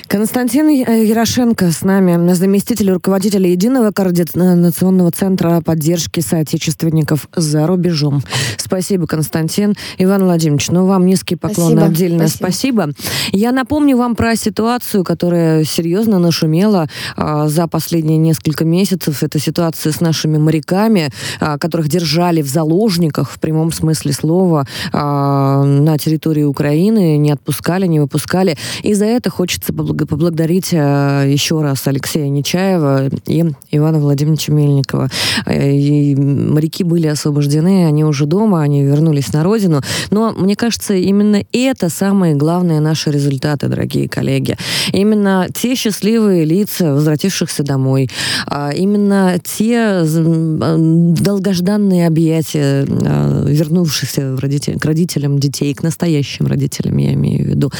Константин 0.06 0.68
Ярошенко 0.68 1.70
с 1.70 1.82
нами, 1.82 2.32
заместитель 2.34 2.90
руководителя 2.90 3.48
Единого 3.48 3.90
координационного 3.90 5.10
центра 5.10 5.60
поддержки 5.60 6.20
соотечественников 6.20 7.28
за 7.34 7.66
рубежом. 7.66 8.22
Спасибо, 8.56 9.06
Константин. 9.06 9.74
Иван 9.98 10.24
Владимирович, 10.24 10.70
ну 10.70 10.86
вам 10.86 11.06
низкий 11.06 11.36
поклон, 11.36 11.72
спасибо. 11.72 11.84
отдельное 11.84 12.28
спасибо. 12.28 12.92
спасибо. 12.92 12.94
Я 13.32 13.52
напомню 13.52 13.96
вам 13.96 14.16
про 14.16 14.36
ситуацию, 14.36 15.04
которая 15.04 15.64
серьезно 15.64 16.18
нашумела 16.18 16.88
а, 17.16 17.48
за 17.48 17.66
последние 17.66 18.18
несколько 18.18 18.64
месяцев. 18.64 19.22
Это 19.22 19.38
ситуация 19.38 19.92
с 19.92 20.00
нашими 20.00 20.38
моряками, 20.38 21.10
а, 21.40 21.58
которых 21.58 21.88
держали 21.88 22.42
в 22.42 22.48
заложниках, 22.48 23.30
в 23.30 23.38
прямом 23.38 23.72
смысле 23.72 24.12
слова, 24.12 24.66
а, 24.92 25.62
на 25.64 25.98
территории 25.98 26.44
Украины, 26.44 27.16
не 27.16 27.30
отпускали, 27.30 27.86
не 27.86 28.00
выпускали. 28.00 28.56
И 28.82 28.94
за 28.94 29.06
это 29.06 29.30
хочется 29.30 29.63
поблагодарить 29.72 30.72
э, 30.72 31.24
еще 31.28 31.62
раз 31.62 31.86
Алексея 31.86 32.28
Нечаева 32.28 33.08
и 33.26 33.44
Ивана 33.70 33.98
Владимировича 33.98 34.52
Мельникова. 34.52 35.08
Э, 35.46 35.72
и 35.72 36.14
моряки 36.14 36.84
были 36.84 37.06
освобождены, 37.06 37.86
они 37.86 38.04
уже 38.04 38.26
дома, 38.26 38.62
они 38.62 38.82
вернулись 38.82 39.32
на 39.32 39.42
родину. 39.42 39.80
Но 40.10 40.32
мне 40.32 40.56
кажется, 40.56 40.94
именно 40.94 41.42
это 41.52 41.88
самые 41.88 42.34
главные 42.34 42.80
наши 42.80 43.10
результаты, 43.10 43.68
дорогие 43.68 44.08
коллеги. 44.08 44.56
Именно 44.92 45.48
те 45.54 45.74
счастливые 45.74 46.44
лица, 46.44 46.94
возвратившихся 46.94 47.62
домой, 47.62 48.10
а 48.46 48.70
именно 48.70 49.38
те 49.42 50.02
долгожданные 50.04 52.06
объятия 52.06 52.86
э, 52.86 53.46
вернувшихся 53.48 54.36
к 54.36 54.84
родителям 54.84 55.38
детей, 55.38 55.74
к 55.74 55.82
настоящим 55.82 56.46
родителям, 56.46 56.96
я 56.98 57.14
имею 57.14 57.44
в 57.44 57.48
виду. 57.48 57.70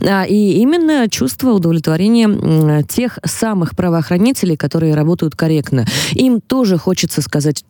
А, 0.00 0.24
и 0.24 0.58
именно 0.58 1.08
чувство 1.08 1.33
удовлетворения 1.42 2.82
тех 2.84 3.18
самых 3.24 3.76
правоохранителей, 3.76 4.56
которые 4.56 4.94
работают 4.94 5.36
корректно. 5.36 5.86
Им 6.12 6.40
тоже 6.40 6.78
хочется 6.78 7.22
сказать 7.22 7.64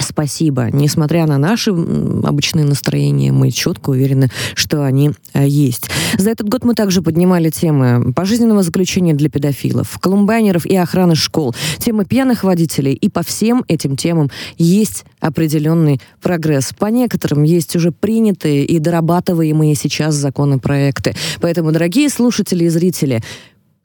спасибо. 0.00 0.68
Несмотря 0.72 1.26
на 1.26 1.38
наши 1.38 1.70
обычные 1.70 2.64
настроения, 2.64 3.32
мы 3.32 3.50
четко 3.50 3.90
уверены, 3.90 4.28
что 4.54 4.84
они 4.84 5.12
э, 5.32 5.46
есть. 5.46 5.90
За 6.18 6.30
этот 6.30 6.48
год 6.48 6.64
мы 6.64 6.74
также 6.74 7.02
поднимали 7.02 7.50
темы 7.50 8.12
пожизненного 8.12 8.62
заключения 8.62 9.14
для 9.14 9.28
педофилов, 9.28 9.98
колумбайнеров 9.98 10.66
и 10.66 10.76
охраны 10.76 11.14
школ, 11.14 11.54
темы 11.78 12.04
пьяных 12.04 12.44
водителей. 12.44 12.94
И 12.94 13.08
по 13.08 13.22
всем 13.22 13.64
этим 13.68 13.96
темам 13.96 14.30
есть 14.58 15.04
определенный 15.20 16.00
прогресс. 16.20 16.72
По 16.78 16.86
некоторым 16.86 17.42
есть 17.42 17.76
уже 17.76 17.92
принятые 17.92 18.64
и 18.64 18.78
дорабатываемые 18.78 19.74
сейчас 19.74 20.14
законопроекты. 20.14 21.14
Поэтому, 21.40 21.72
дорогие 21.72 22.08
слушатели 22.08 22.64
и 22.64 22.68
зрители, 22.68 23.22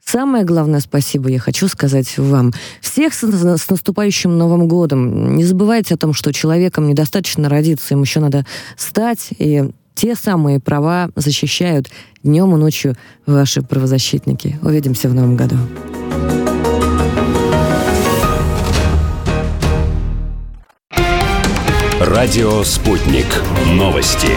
Самое 0.08 0.44
главное 0.44 0.78
спасибо 0.78 1.28
я 1.28 1.40
хочу 1.40 1.66
сказать 1.66 2.16
вам. 2.16 2.52
Всех 2.80 3.12
с, 3.12 3.24
с 3.24 3.70
наступающим 3.70 4.38
Новым 4.38 4.68
годом. 4.68 5.34
Не 5.36 5.44
забывайте 5.44 5.94
о 5.94 5.96
том, 5.96 6.14
что 6.14 6.32
человеком 6.32 6.86
недостаточно 6.86 7.48
родиться, 7.48 7.94
им 7.94 8.02
еще 8.02 8.20
надо 8.20 8.46
стать, 8.76 9.30
и 9.38 9.64
те 9.96 10.14
самые 10.14 10.60
права 10.60 11.10
защищают 11.16 11.88
днем 12.22 12.54
и 12.54 12.58
ночью 12.58 12.94
ваши 13.26 13.62
правозащитники. 13.62 14.60
Увидимся 14.62 15.08
в 15.08 15.14
Новом 15.14 15.36
году. 15.36 15.56
Радио 21.98 22.62
«Спутник». 22.62 23.26
Новости. 23.72 24.28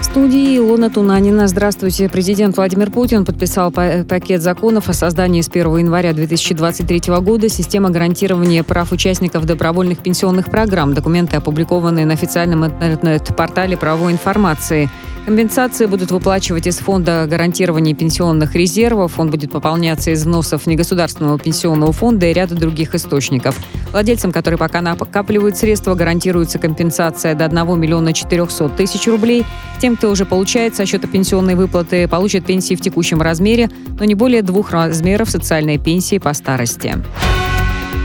В 0.00 0.04
студии 0.04 0.56
Илона 0.56 0.88
Тунанина. 0.88 1.46
Здравствуйте. 1.46 2.08
Президент 2.08 2.56
Владимир 2.56 2.90
Путин 2.90 3.26
подписал 3.26 3.70
пакет 3.70 4.40
законов 4.40 4.88
о 4.88 4.94
создании 4.94 5.42
с 5.42 5.48
1 5.48 5.76
января 5.76 6.14
2023 6.14 7.02
года 7.20 7.50
системы 7.50 7.90
гарантирования 7.90 8.64
прав 8.64 8.92
участников 8.92 9.44
добровольных 9.44 9.98
пенсионных 9.98 10.50
программ. 10.50 10.94
Документы 10.94 11.36
опубликованы 11.36 12.06
на 12.06 12.14
официальном 12.14 12.64
интернет-портале 12.64 13.76
правовой 13.76 14.12
информации. 14.12 14.88
Компенсации 15.26 15.86
будут 15.86 16.10
выплачивать 16.10 16.66
из 16.66 16.78
фонда 16.78 17.26
гарантирования 17.28 17.94
пенсионных 17.94 18.54
резервов. 18.54 19.18
Он 19.18 19.30
будет 19.30 19.52
пополняться 19.52 20.10
из 20.10 20.20
взносов 20.20 20.66
негосударственного 20.66 21.38
пенсионного 21.38 21.92
фонда 21.92 22.26
и 22.26 22.32
ряда 22.32 22.54
других 22.54 22.94
источников. 22.94 23.56
Владельцам, 23.92 24.32
которые 24.32 24.58
пока 24.58 24.80
накапливают 24.80 25.56
средства, 25.56 25.94
гарантируется 25.94 26.58
компенсация 26.58 27.34
до 27.34 27.44
1 27.44 27.78
миллиона 27.78 28.12
400 28.12 28.70
тысяч 28.70 29.06
рублей. 29.06 29.44
Тем, 29.80 29.96
кто 29.96 30.10
уже 30.10 30.24
получает 30.24 30.74
со 30.74 30.86
счета 30.86 31.06
пенсионной 31.06 31.54
выплаты, 31.54 32.08
получат 32.08 32.44
пенсии 32.46 32.74
в 32.74 32.80
текущем 32.80 33.20
размере, 33.20 33.68
но 33.98 34.04
не 34.04 34.14
более 34.14 34.42
двух 34.42 34.72
размеров 34.72 35.30
социальной 35.30 35.78
пенсии 35.78 36.18
по 36.18 36.32
старости. 36.32 36.96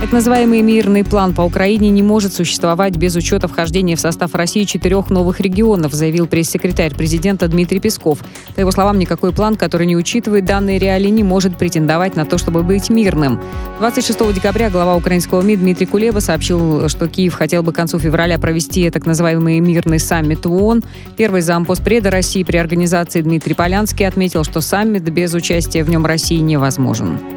Так 0.01 0.11
называемый 0.11 0.61
мирный 0.61 1.03
план 1.03 1.33
по 1.33 1.41
Украине 1.41 1.89
не 1.89 2.03
может 2.03 2.33
существовать 2.33 2.97
без 2.97 3.15
учета 3.15 3.47
вхождения 3.47 3.95
в 3.95 3.99
состав 3.99 4.35
России 4.35 4.65
четырех 4.65 5.09
новых 5.09 5.39
регионов, 5.39 5.93
заявил 5.93 6.27
пресс-секретарь 6.27 6.93
президента 6.93 7.47
Дмитрий 7.47 7.79
Песков. 7.79 8.19
По 8.55 8.59
его 8.59 8.71
словам, 8.71 8.99
никакой 8.99 9.31
план, 9.31 9.55
который 9.55 9.87
не 9.87 9.95
учитывает 9.95 10.45
данные 10.45 10.79
реалии, 10.79 11.09
не 11.09 11.23
может 11.23 11.57
претендовать 11.57 12.15
на 12.15 12.25
то, 12.25 12.37
чтобы 12.37 12.61
быть 12.61 12.89
мирным. 12.89 13.41
26 13.79 14.33
декабря 14.33 14.69
глава 14.69 14.95
украинского 14.95 15.41
МИД 15.41 15.61
Дмитрий 15.61 15.85
Кулеба 15.85 16.19
сообщил, 16.19 16.87
что 16.89 17.07
Киев 17.07 17.33
хотел 17.33 17.63
бы 17.63 17.71
к 17.71 17.75
концу 17.75 17.97
февраля 17.97 18.37
провести 18.37 18.89
так 18.89 19.05
называемый 19.05 19.59
мирный 19.59 19.99
саммит 19.99 20.45
ООН. 20.45 20.83
Первый 21.17 21.41
зампоспреда 21.41 22.11
России 22.11 22.43
при 22.43 22.57
организации 22.57 23.21
Дмитрий 23.21 23.55
Полянский 23.55 24.05
отметил, 24.05 24.43
что 24.43 24.59
саммит 24.59 25.03
без 25.03 25.33
участия 25.33 25.83
в 25.83 25.89
нем 25.89 26.05
России 26.05 26.39
невозможен. 26.39 27.34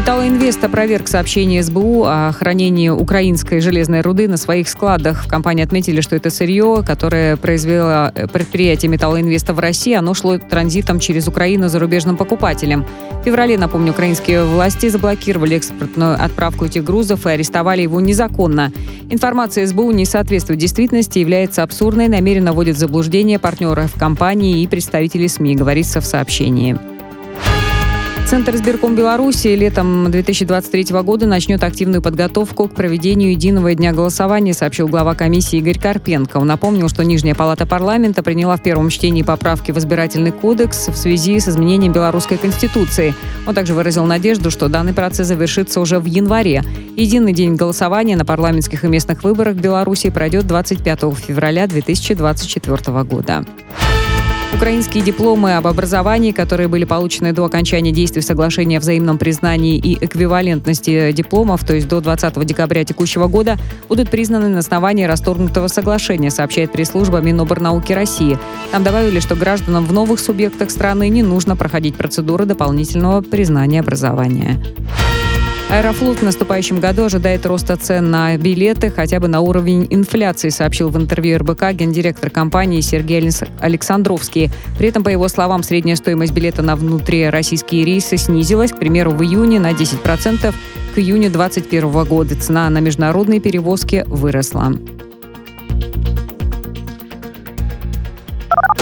Металлоинвест 0.00 0.64
опроверг 0.64 1.08
сообщение 1.08 1.62
СБУ 1.62 2.04
о 2.06 2.32
хранении 2.32 2.88
украинской 2.88 3.60
железной 3.60 4.00
руды 4.00 4.28
на 4.28 4.38
своих 4.38 4.70
складах. 4.70 5.26
В 5.26 5.28
компании 5.28 5.62
отметили, 5.62 6.00
что 6.00 6.16
это 6.16 6.30
сырье, 6.30 6.82
которое 6.86 7.36
произвело 7.36 8.10
предприятие 8.32 8.90
Металлоинвеста 8.90 9.52
в 9.52 9.58
России, 9.58 9.92
оно 9.92 10.14
шло 10.14 10.38
транзитом 10.38 11.00
через 11.00 11.28
Украину 11.28 11.68
зарубежным 11.68 12.16
покупателям. 12.16 12.86
В 13.20 13.24
феврале, 13.26 13.58
напомню, 13.58 13.92
украинские 13.92 14.44
власти 14.44 14.88
заблокировали 14.88 15.56
экспортную 15.56 16.14
отправку 16.14 16.64
этих 16.64 16.82
грузов 16.82 17.26
и 17.26 17.30
арестовали 17.30 17.82
его 17.82 18.00
незаконно. 18.00 18.72
Информация 19.10 19.66
СБУ 19.66 19.90
не 19.90 20.06
соответствует 20.06 20.58
действительности, 20.58 21.18
является 21.18 21.62
абсурдной, 21.62 22.08
намеренно 22.08 22.54
вводит 22.54 22.76
в 22.76 22.78
заблуждение 22.78 23.38
партнеров 23.38 23.92
компании 23.98 24.62
и 24.62 24.66
представителей 24.66 25.28
СМИ, 25.28 25.56
говорится 25.56 26.00
в 26.00 26.06
сообщении. 26.06 26.78
Центр 28.30 28.54
избирком 28.54 28.94
Беларуси 28.94 29.48
летом 29.48 30.08
2023 30.08 30.84
года 31.02 31.26
начнет 31.26 31.64
активную 31.64 32.00
подготовку 32.00 32.68
к 32.68 32.74
проведению 32.76 33.32
единого 33.32 33.74
дня 33.74 33.92
голосования, 33.92 34.54
сообщил 34.54 34.86
глава 34.86 35.16
комиссии 35.16 35.58
Игорь 35.58 35.80
Карпенко. 35.80 36.36
Он 36.36 36.46
напомнил, 36.46 36.88
что 36.88 37.02
Нижняя 37.02 37.34
палата 37.34 37.66
парламента 37.66 38.22
приняла 38.22 38.56
в 38.56 38.62
первом 38.62 38.88
чтении 38.90 39.24
поправки 39.24 39.72
в 39.72 39.78
избирательный 39.78 40.30
кодекс 40.30 40.86
в 40.86 40.94
связи 40.94 41.40
с 41.40 41.48
изменением 41.48 41.92
белорусской 41.92 42.38
конституции. 42.38 43.16
Он 43.48 43.54
также 43.56 43.74
выразил 43.74 44.04
надежду, 44.04 44.52
что 44.52 44.68
данный 44.68 44.92
процесс 44.94 45.26
завершится 45.26 45.80
уже 45.80 45.98
в 45.98 46.04
январе. 46.04 46.62
Единый 46.94 47.32
день 47.32 47.56
голосования 47.56 48.14
на 48.14 48.24
парламентских 48.24 48.84
и 48.84 48.86
местных 48.86 49.24
выборах 49.24 49.56
в 49.56 49.60
Беларуси 49.60 50.08
пройдет 50.08 50.46
25 50.46 51.00
февраля 51.26 51.66
2024 51.66 53.02
года. 53.02 53.44
Украинские 54.52 55.04
дипломы 55.04 55.56
об 55.56 55.68
образовании, 55.68 56.32
которые 56.32 56.66
были 56.66 56.84
получены 56.84 57.32
до 57.32 57.44
окончания 57.44 57.92
действия 57.92 58.20
соглашения 58.20 58.78
о 58.78 58.80
взаимном 58.80 59.16
признании 59.16 59.78
и 59.78 60.04
эквивалентности 60.04 61.12
дипломов, 61.12 61.64
то 61.64 61.74
есть 61.74 61.88
до 61.88 62.00
20 62.00 62.44
декабря 62.44 62.84
текущего 62.84 63.28
года, 63.28 63.56
будут 63.88 64.10
признаны 64.10 64.48
на 64.48 64.58
основании 64.58 65.04
расторгнутого 65.04 65.68
соглашения, 65.68 66.30
сообщает 66.30 66.72
пресс-служба 66.72 67.20
Миноборнауки 67.20 67.92
России. 67.92 68.38
Там 68.72 68.82
добавили, 68.82 69.20
что 69.20 69.36
гражданам 69.36 69.86
в 69.86 69.92
новых 69.92 70.18
субъектах 70.18 70.70
страны 70.70 71.08
не 71.08 71.22
нужно 71.22 71.54
проходить 71.56 71.94
процедуры 71.94 72.44
дополнительного 72.44 73.22
признания 73.22 73.80
образования. 73.80 74.60
Аэрофлот 75.70 76.18
в 76.18 76.24
наступающем 76.24 76.80
году 76.80 77.04
ожидает 77.04 77.46
роста 77.46 77.76
цен 77.76 78.10
на 78.10 78.36
билеты 78.36 78.90
хотя 78.90 79.20
бы 79.20 79.28
на 79.28 79.40
уровень 79.40 79.86
инфляции, 79.88 80.48
сообщил 80.48 80.88
в 80.88 80.96
интервью 80.96 81.38
РБК 81.38 81.70
гендиректор 81.74 82.28
компании 82.28 82.80
Сергей 82.80 83.30
Александровский. 83.60 84.50
При 84.76 84.88
этом, 84.88 85.04
по 85.04 85.10
его 85.10 85.28
словам, 85.28 85.62
средняя 85.62 85.94
стоимость 85.94 86.32
билета 86.32 86.62
на 86.62 86.74
внутрироссийские 86.74 87.84
рейсы 87.84 88.16
снизилась, 88.16 88.72
к 88.72 88.78
примеру, 88.78 89.12
в 89.12 89.22
июне 89.22 89.60
на 89.60 89.70
10%, 89.70 90.52
к 90.92 90.98
июню 90.98 91.30
2021 91.30 92.04
года. 92.04 92.34
Цена 92.34 92.68
на 92.68 92.80
международные 92.80 93.38
перевозки 93.38 94.02
выросла. 94.08 94.72